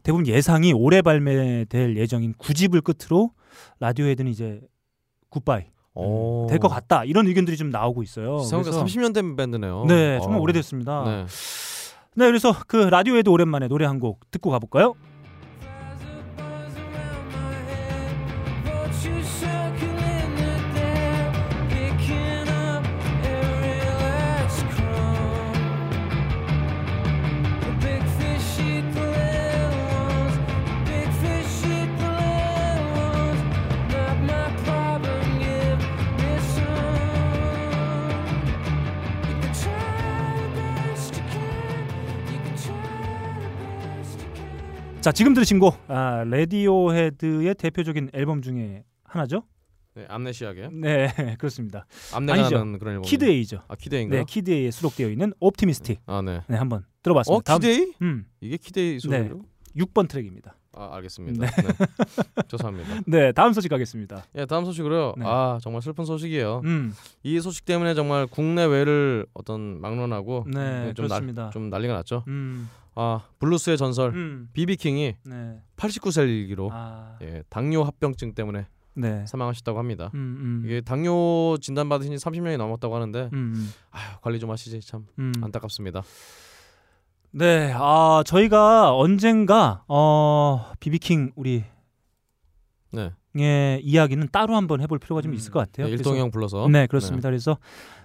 [0.02, 3.30] 대부분 예상이 올해 발매될 예정인 9집을 끝으로
[3.80, 4.60] Radiohead는 이제
[5.30, 5.62] 굿바이
[5.94, 6.46] 오.
[6.50, 8.40] 될것 같다 이런 의견들이 좀 나오고 있어요.
[8.40, 9.86] 생각보다 그래서 30년 된 밴드네요.
[9.88, 10.42] 네 정말 어.
[10.42, 11.04] 오래됐습니다.
[11.04, 11.24] 네.
[12.16, 12.26] 네.
[12.26, 14.94] 그래서 그 라디오헤드 오랜만에 노래 한 곡 듣고 가볼까요?
[45.00, 49.42] 자 지금 들으신 곡 아, Radiohead의 대표적인 앨범 중에 하나죠?
[49.94, 50.68] 네, Amnesiac에.
[50.72, 51.86] 네 그렇습니다.
[52.12, 53.02] 나는 그런 앨범.
[53.02, 53.62] Kid A죠.
[53.68, 54.20] 아 Kid인가요?
[54.20, 56.00] 네 Kid A에 수록되어 있는 Optimistic.
[56.06, 56.40] 아 네.
[56.48, 57.42] 네 한번 어 들어봤습니다.
[57.44, 57.92] 다음- Kid A?
[58.02, 59.42] 음 이게 Kid A 소리로?
[59.76, 60.56] 6번 트랙입니다.
[60.76, 61.46] 아 알겠습니다.
[61.46, 61.50] 네.
[62.48, 63.00] 죄송합니다.
[63.06, 64.24] 네 다음 소식 가겠습니다.
[64.36, 65.14] 예 다음 소식으로요.
[65.16, 65.24] 네.
[65.26, 66.62] 아 정말 슬픈 소식이에요.
[66.64, 66.92] 음,
[67.22, 71.50] 이 소식 때문에 정말 국내외를 어떤 막론하고 네 좀, 날, 그렇습니다.
[71.50, 72.22] 좀 난리가 났죠.
[72.28, 72.68] 음,
[73.00, 80.10] 아 블루스의 전설 음, 비비킹이 네, 89세이기로 아, 예, 당뇨 합병증 때문에 네, 사망하셨다고 합니다.
[80.14, 84.80] 음, 음, 이게 당뇨 진단 받으신 지 30년이 넘었다고 하는데 음, 아휴, 관리 좀 하시지
[84.80, 85.32] 참 음.
[85.40, 86.02] 안타깝습니다.
[87.30, 91.64] 네, 아 저희가 언젠가 어 비비킹 우리
[92.92, 93.12] 네.
[93.36, 95.34] 의 이야기는 따로 한번 해볼 필요가 좀 음.
[95.36, 95.86] 있을 것 같아요.
[95.86, 96.66] 네, 일동형 불러서.
[96.66, 97.28] 네, 그렇습니다.
[97.28, 97.58] 그래서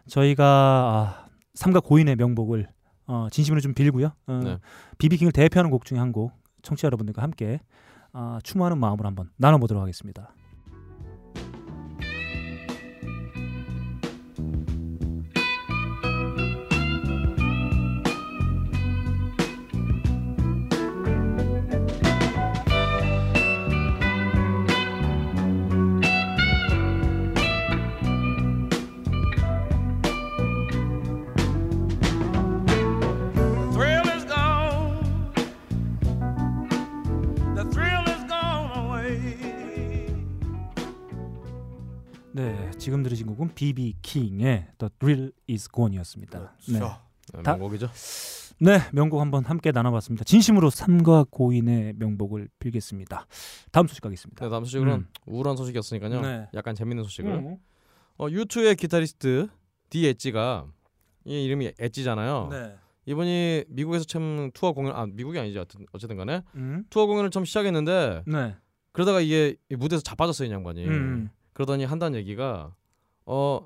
[0.08, 1.26] 저희가 아,
[1.56, 2.68] 삼가 고인의 명복을
[3.08, 4.12] 어, 진심으로 좀 빌고요.
[4.28, 4.58] 어, 네.
[4.98, 6.32] 비비킹을 대표하는 곡 중에 한 곡
[6.62, 7.60] 청취자 여러분들과 함께
[8.14, 10.34] 아, 추모하는 마음으로 한번 나눠보도록 하겠습니다.
[42.84, 46.54] 지금 들으신 곡은 비비 킹의 The Drill Is Gone이었습니다.
[46.68, 46.80] 네.
[46.80, 47.90] 네, 다- 명곡이죠.
[48.60, 50.26] 네, 명곡 한번 함께 나눠봤습니다.
[50.26, 53.26] 진심으로 삼가 고인의 명복을 빌겠습니다.
[53.72, 54.44] 다음 소식 가겠습니다.
[54.44, 55.08] 네, 다음 소식으로는 음.
[55.26, 56.20] 우울한 소식이었으니까요.
[56.22, 56.48] 네.
[56.56, 57.32] 약간 재밌는 소식을.
[57.32, 57.56] 음.
[58.20, 59.48] 어, 유투의 기타리스트
[59.90, 60.66] 디 엣지가
[61.24, 62.50] 이 이름이 엣지잖아요.
[62.52, 62.76] 네.
[63.06, 66.84] 이분이 미국에서 처음 투어 공연 아 미국이 아니지 어쨌든, 간에 음.
[66.90, 68.58] 투어 공연을 처음 시작했는데 네.
[68.92, 70.86] 그러다가 이게 이 무대에서 자빠졌어요 이 양반이.
[70.86, 71.30] 음.
[71.54, 72.74] 그러더니 한다는 얘기가
[73.26, 73.66] I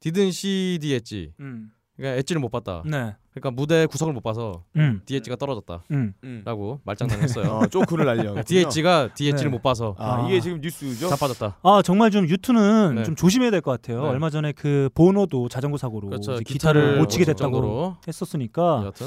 [0.00, 1.70] didn't see the edge 음.
[1.96, 2.82] 그러니까 edge를 못 봤다.
[2.86, 3.16] 네.
[3.32, 5.00] 그러니까 무대 구성을 못 봐서 음.
[5.04, 6.14] The Edge가 떨어졌다라고 음.
[6.24, 6.42] 음.
[6.84, 7.44] 말장난했어요.
[7.58, 8.40] 어, 조크를 날려.
[8.44, 9.56] The Edge가 the edge를 네.
[9.56, 10.26] 못 봐서 아, 아.
[10.28, 11.08] 이게 지금 뉴스죠?
[11.08, 11.58] 자빠졌다.
[11.62, 13.02] 아 정말 좀 U2는 네.
[13.02, 14.02] 좀 조심해야 될 것 같아요.
[14.02, 14.08] 네.
[14.08, 16.32] 얼마 전에 그 보노도 자전거 사고로 그렇죠.
[16.38, 17.96] 기타를 기타를 못 치게 됐다고 정도로.
[18.06, 19.06] 했었으니까 여하튼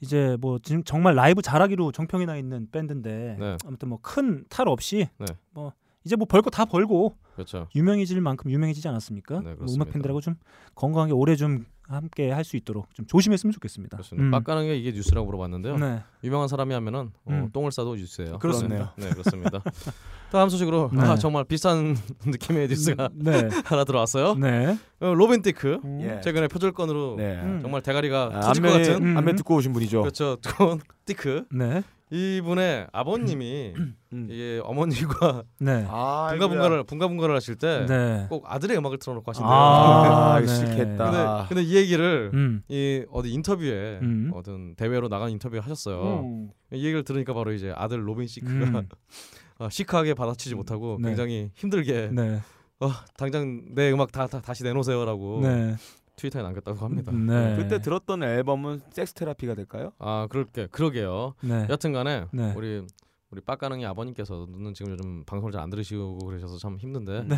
[0.00, 3.56] 이제 뭐 지금 정말 라이브 잘하기로 정평이 나 있는 밴드인데 네.
[3.66, 5.26] 아무튼 뭐 큰 탈 없이 네.
[5.50, 5.72] 뭐
[6.04, 7.66] 이제 뭐 벌 거 다 벌고 그렇죠.
[7.74, 9.40] 유명해질 만큼 유명해지지 않았습니까?
[9.40, 9.66] 네, 뭐.
[9.74, 10.36] 음악 팬들하고 좀
[10.74, 13.98] 건강하게 오래 좀 함께 할 수 있도록 좀 조심했으면 좋겠습니다.
[14.18, 14.30] 음.
[14.30, 15.76] 빡가능이 이게 뉴스라고 물어봤는데요.
[15.78, 16.02] 네.
[16.22, 17.50] 유명한 사람이 하면은 어, 음.
[17.52, 18.38] 똥을 싸도 뉴스예요.
[18.38, 18.94] 그렇습니다.
[18.96, 19.62] 네, 그렇습니다.
[20.32, 21.00] 다음 소식으로 네.
[21.02, 23.48] 아, 정말 비싼 느낌의 뉴스가 네.
[23.64, 24.34] 하나 들어왔어요.
[24.36, 24.78] 네.
[25.00, 26.00] 어, 로빈 티크 음.
[26.02, 26.20] 예.
[26.22, 27.40] 최근에 표절건으로 네.
[27.42, 27.58] 음.
[27.62, 29.16] 정말 대가리가 아, 터질 것 안면 같은 음.
[29.18, 30.00] 안면 듣고 오신 분이죠.
[30.02, 30.36] 그렇죠.
[30.40, 31.82] 두꺼운 티크 네.
[32.14, 33.74] 이분의 아버님이
[34.12, 34.28] 음.
[34.30, 35.84] 이게 어머니가 네.
[35.90, 38.28] 아, 분가분가를 분가분가를 하실 때 꼭 네.
[38.44, 39.50] 아들의 음악을 틀어놓고 하신대요.
[39.50, 40.46] 아, 아, 네.
[40.46, 41.10] 싫겠다.
[41.10, 42.62] 근데, 근데 이 얘기를 음.
[42.68, 44.30] 이 어디 인터뷰에 음.
[44.32, 46.20] 어떤 대회로 나간 인터뷰에 하셨어요.
[46.20, 46.50] 음.
[46.72, 48.88] 이 얘기를 들으니까 바로 이제 아들 로빈 시크가 음.
[49.58, 51.08] 어, 시크하게 받아치지 못하고 네.
[51.08, 52.40] 굉장히 힘들게 네.
[52.78, 55.74] 어, 당장 내 음악 다, 다 다시 내놓으세요라고 네.
[56.16, 57.12] 트위터에 남겼다고 합니다.
[57.12, 57.56] 네.
[57.56, 59.92] 그때 들었던 앨범은 섹스 테라피가 될까요?
[59.98, 61.34] 아 그럴게 그러게요.
[61.42, 61.66] 네.
[61.68, 62.52] 여튼간에 네.
[62.56, 62.86] 우리
[63.30, 67.36] 우리 빡가능이 아버님께서는 지금 요즘 방송을 잘 안 들으시고 그러셔서 참 힘든데 네.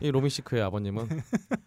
[0.00, 1.08] 이 로빈 시크의 아버님은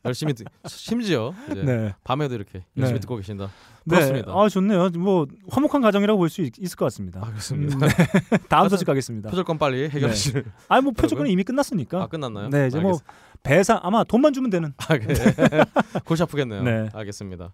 [0.06, 1.94] 열심히 듣, 심지어 이제 네.
[2.04, 3.02] 밤에도 이렇게 열심히 네.
[3.02, 3.50] 듣고 계신다.
[3.84, 3.96] 네.
[3.98, 4.32] 그렇습니다.
[4.34, 4.90] 아 좋네요.
[4.98, 7.20] 뭐 화목한 가정이라고 볼 수 있을 것 같습니다.
[7.22, 7.76] 아 그렇습니다.
[7.76, 8.38] 음, 네.
[8.48, 9.30] 다음 소식 가겠습니다.
[9.32, 10.46] 표절건 빨리 해결하실.
[10.70, 12.04] 아니 뭐 표절은 이미 끝났으니까.
[12.04, 12.50] 아 끝났나요?
[12.50, 13.04] 네, 이제 뭐 알겠-
[13.44, 14.74] 배상 아마 돈만 주면 되는.
[14.78, 15.16] 아, 그래.
[16.06, 16.64] 골치 아프겠네요.
[16.64, 16.90] 네.
[16.94, 17.52] 알겠습니다.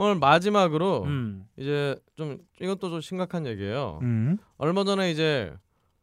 [0.00, 1.44] 오늘 마지막으로 음.
[1.56, 3.98] 이제 좀 이것도 좀 심각한 얘기예요.
[4.02, 4.38] 음.
[4.56, 5.52] 얼마 전에 이제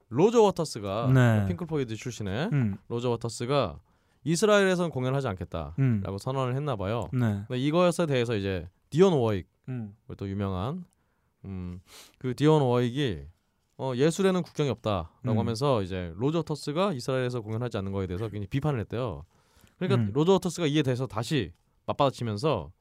[0.09, 1.45] 로저 워터스가 네.
[1.47, 2.77] 핑크 플로이드 출신의 음.
[2.89, 3.79] 로저 워터스가
[4.25, 6.17] 이스라엘에선 공연하지 않겠다라고 음.
[6.19, 7.07] 선언을 했나 봐요.
[7.13, 7.45] 네.
[7.57, 9.95] 이것에 대해서 이제 디온 워익 음.
[10.17, 10.83] 또 유명한
[11.45, 11.79] 음,
[12.17, 13.27] 그 디온 워익이
[13.77, 15.39] 어, 예술에는 국경이 없다라고 음.
[15.39, 19.23] 하면서 이제 로저 워터스가 이스라엘에서 공연하지 않는 거에 대해서 굉장히 비판을 했대요.
[19.77, 20.11] 그러니까 음.
[20.13, 21.53] 로저 워터스가 이에 대해서 다시
[21.85, 22.71] 맞받아치면서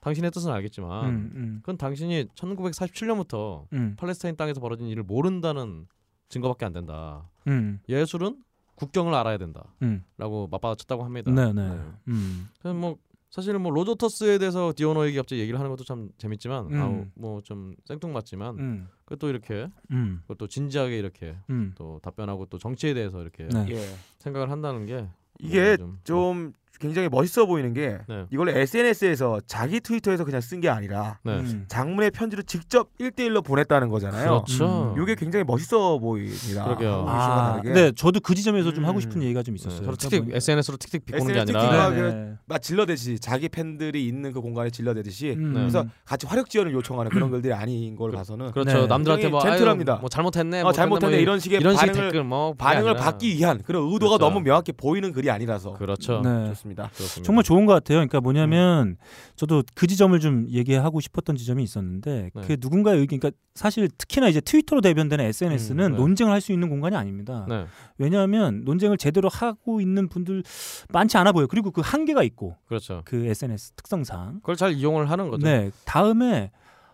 [0.00, 1.32] 당신의 뜻은 알겠지만 음.
[1.34, 1.58] 음.
[1.60, 3.96] 그건 당신이 1947년부터 음.
[3.98, 5.86] 팔레스타인 땅에서 벌어진 일을 모른다는
[6.28, 7.28] 증거밖에 안 된다.
[7.48, 7.80] 음.
[7.88, 8.42] 예술은
[8.76, 10.02] 국경을 알아야 된다라고 음.
[10.50, 11.30] 맞받아쳤다고 합니다.
[11.30, 11.78] 네, 네.
[12.08, 12.48] 음.
[12.58, 12.96] 그래서 뭐
[13.28, 16.80] 사실 뭐 로저터스에 대해서 디오노에게 갑자기 얘기를 하는 것도 참 재밌지만 음.
[16.80, 18.88] 아우 뭐 좀 생뚱맞지만 음.
[19.04, 20.20] 그것도 이렇게 음.
[20.22, 21.72] 그것도 진지하게 이렇게 음.
[21.76, 23.66] 또 답변하고 또 정치에 대해서 이렇게 네.
[23.70, 23.94] 예.
[24.18, 25.06] 생각을 한다는 게
[25.40, 28.24] 이게 좀, 좀 굉장히 멋있어 보이는 게 네.
[28.32, 31.32] 이걸 SNS에서 자기 트위터에서 그냥 쓴 게 아니라 네.
[31.38, 31.64] 음.
[31.68, 34.44] 장문의 편지를 직접 1대1로 보냈다는 거잖아요.
[34.44, 34.94] 그렇죠.
[34.96, 35.02] 음.
[35.02, 36.64] 이게 굉장히 멋있어 보입니다.
[36.64, 37.04] 그러게요.
[37.08, 37.72] 아, 다르게.
[37.72, 38.88] 네, 저도 그 지점에서 좀 음.
[38.88, 39.80] 하고 싶은 얘기가 좀 네, 있었어요.
[39.82, 42.32] 그러니까 틱틱 뭐- SNS로 틱틱 비꼬는 게 아니라 네, 그- 네.
[42.46, 45.52] 막 질러대듯이 자기 팬들이 있는 그 공간에 질러대듯이 음.
[45.54, 48.80] 그래서 같이 화력 지원을 요청하는 그런 글들이 아닌 걸 봐서는 그렇죠.
[48.82, 48.86] 네.
[48.86, 49.92] 남들한테 뭐 젠틀합니다.
[49.94, 50.60] 아유, 뭐 잘못했네.
[50.60, 52.94] 어, 뭐 잘못했네 뭐 이런 식의 이런 식의 반응을 댓글 뭐 반응을.
[52.96, 54.24] 받기 위한 그런 의도가 그렇죠.
[54.24, 56.20] 너무 명확히 보이는 글이 아니라서 그렇죠.
[56.22, 56.46] 네.
[56.48, 56.69] 좋습니다.
[56.74, 57.22] 그렇습니다.
[57.22, 57.98] 정말 좋은 것 같아요.
[57.98, 58.96] 그러니까 뭐냐면 음.
[59.36, 62.42] 저도 그 지점을 좀 얘기하고 싶었던 지점이 있었는데 네.
[62.46, 65.96] 그 누군가의 의견, 그러니까 사실 특히나 이제 트위터로 대변되는 SNS는 음, 네.
[65.96, 67.44] 논쟁을 할 수 있는 공간이 아닙니다.
[67.48, 67.66] 네.
[67.98, 70.42] 왜냐하면 논쟁을 제대로 하고 있는 분들
[70.88, 71.42] 많지 않아 보여.
[71.44, 73.02] 요 그리고 그 한계가 있고 그렇죠.
[73.04, 74.40] 그 SNS 특성상.
[74.40, 75.44] 그걸 잘 이용을 하는 거죠.
[75.46, 75.70] 네.
[75.84, 76.50] 다음에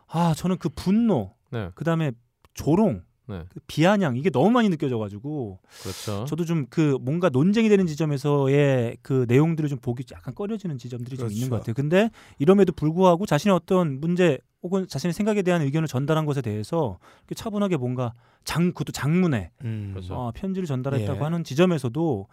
[0.08, 1.70] 아 저는 그 분노, 네.
[1.74, 2.12] 그 다음에
[2.54, 3.42] 조롱, 네.
[3.48, 6.24] 그 비아냥 이게 너무 많이 느껴져가지고 그렇죠.
[6.26, 11.30] 저도 좀 그 뭔가 논쟁이 되는 지점에서의 그 내용들을 좀 보기 약간 꺼려지는 지점들이 좀
[11.30, 11.72] 있는 것 그렇죠.
[11.72, 11.74] 같아요.
[11.74, 16.98] 근데 이럼에도 불구하고 자신의 어떤 문제 혹은 자신의 생각에 대한 의견을 전달한 것에 대해서
[17.34, 18.12] 차분하게 뭔가
[18.44, 19.90] 장 그것도 장문에 음.
[19.92, 20.14] 그렇죠.
[20.14, 21.22] 어, 편지를 전달했다고 예.
[21.22, 22.26] 하는 지점에서도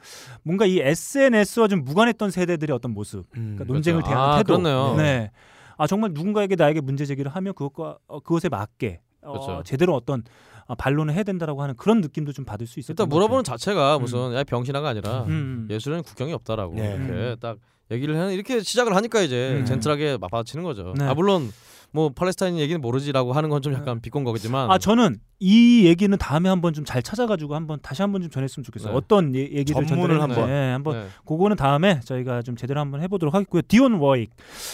[0.44, 3.56] 뭔가 이 SNS와 좀 무관했던 세대들의 어떤 모습, 음.
[3.56, 4.14] 그러니까 논쟁을 그렇죠.
[4.14, 4.96] 대하는 아, 태도, 그렇네요.
[4.98, 5.32] 네,
[5.78, 9.64] 아 정말 누군가에게 나에게 문제 제기를 하면 그것과 어, 그것에 맞게 어, 그렇죠.
[9.66, 10.24] 제대로 어떤
[10.66, 13.44] 어, 반론을 해야 된다라고 하는 그런 느낌도 좀 받을 수 있었던 일단 것 물어보는.
[13.44, 15.68] 자체가 무슨 야 병신아가 아니라 음, 음.
[15.70, 16.96] 예술에는 국경이 없다라고 네.
[16.96, 17.36] 이렇게 음.
[17.40, 17.58] 딱
[17.92, 19.66] 얘기를 하는 이렇게 시작을 하니까 이제 음.
[19.66, 20.94] 젠틀하게 맞받아치는 거죠.
[20.98, 21.06] 네.
[21.06, 21.52] 아 물론
[21.94, 26.50] 뭐 팔레스타인 얘기는 모르지라고 하는 건 좀 약간 비꼰 거겠지만 아 저는 이 얘기는 다음에
[26.50, 28.92] 한번 좀 잘 찾아가지고 한번 다시 한번 좀 전했으면 좋겠어요.
[28.92, 28.98] 네.
[28.98, 30.22] 어떤 예, 얘기를 전문을.
[30.22, 30.48] 한번.
[30.48, 31.08] 네, 한번 네.
[31.26, 33.62] 그거는 다음에 저희가 좀 제대로 한번 해보도록 하겠고요.
[33.68, 34.32] 디온 워익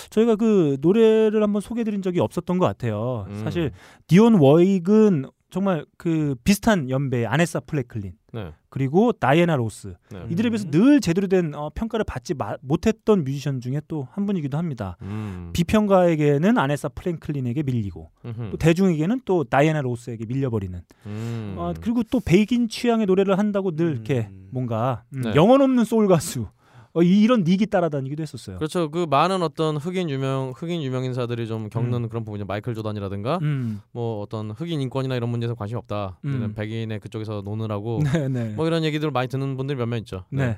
[0.09, 3.25] 저희가 그 노래를 한번 소개해드린 적이 없었던 것 같아요.
[3.29, 3.41] 음.
[3.43, 3.71] 사실
[4.07, 8.51] 디온 워익은 정말 그 비슷한 연배의 아레사 프랭클린 네.
[8.69, 10.23] 그리고 다이애나 로스 네.
[10.29, 14.57] 이들에 비해서 늘 제대로 된 어, 평가를 받지 마- 못했던 뮤지션 중에 또 한 분이기도
[14.57, 14.95] 합니다.
[15.01, 15.49] 음.
[15.53, 18.49] 비평가에게는 아레사 프랭클린에게 밀리고 음흠.
[18.51, 21.55] 또 대중에게는 또 다이애나 로스에게 밀려버리는 음.
[21.57, 24.47] 어, 그리고 또 백인 취향의 노래를 한다고 늘 이렇게 음.
[24.51, 25.33] 뭔가 음, 네.
[25.35, 26.47] 영혼 없는 소울 가수
[26.93, 28.57] 어, 이- 이런 닉이 따라다니기도 했었어요.
[28.57, 28.89] 그렇죠.
[28.89, 33.81] 그 많은 어떤 흑인 유명 흑인 유명 인사들이 좀 겪는 그런 부분이 마이클 조단이라든가 음,
[33.91, 36.17] 뭐 어떤 흑인 인권이나 이런 문제에서 관심 없다.
[36.25, 36.53] 음.
[36.55, 38.53] 백인의 그쪽에서 노느라고 네네.
[38.57, 40.25] 뭐 이런 얘기들 많이 듣는 분들이 몇 명 있죠.
[40.31, 40.57] 네.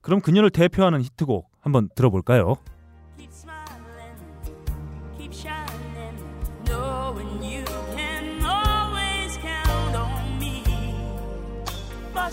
[0.00, 2.56] 그럼 그녀를 대표하는 히트곡 한번 들어볼까요?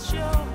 [0.06, 0.45] Keep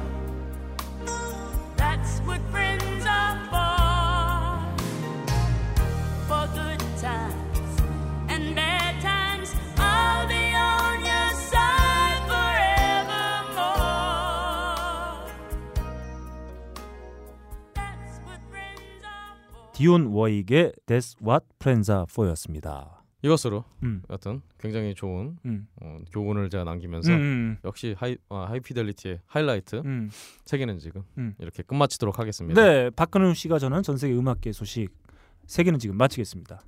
[19.81, 23.03] 디온 워익의 That's What Friends Are For였습니다.
[23.23, 29.21] 이것으로 음, 여튼 굉장히 좋은 음, 어, 교훈을 제가 남기면서 음, 역시 하이 어, 하이피델리티의
[29.25, 30.11] 하이라이트 음.
[30.45, 31.33] 세 개는 지금 음.
[31.39, 32.61] 이렇게 끝마치도록 하겠습니다.
[32.61, 34.89] 네, 박근우 씨가 전한 전 세계 음악계 소식
[35.47, 36.61] 세 개는 지금 마치겠습니다.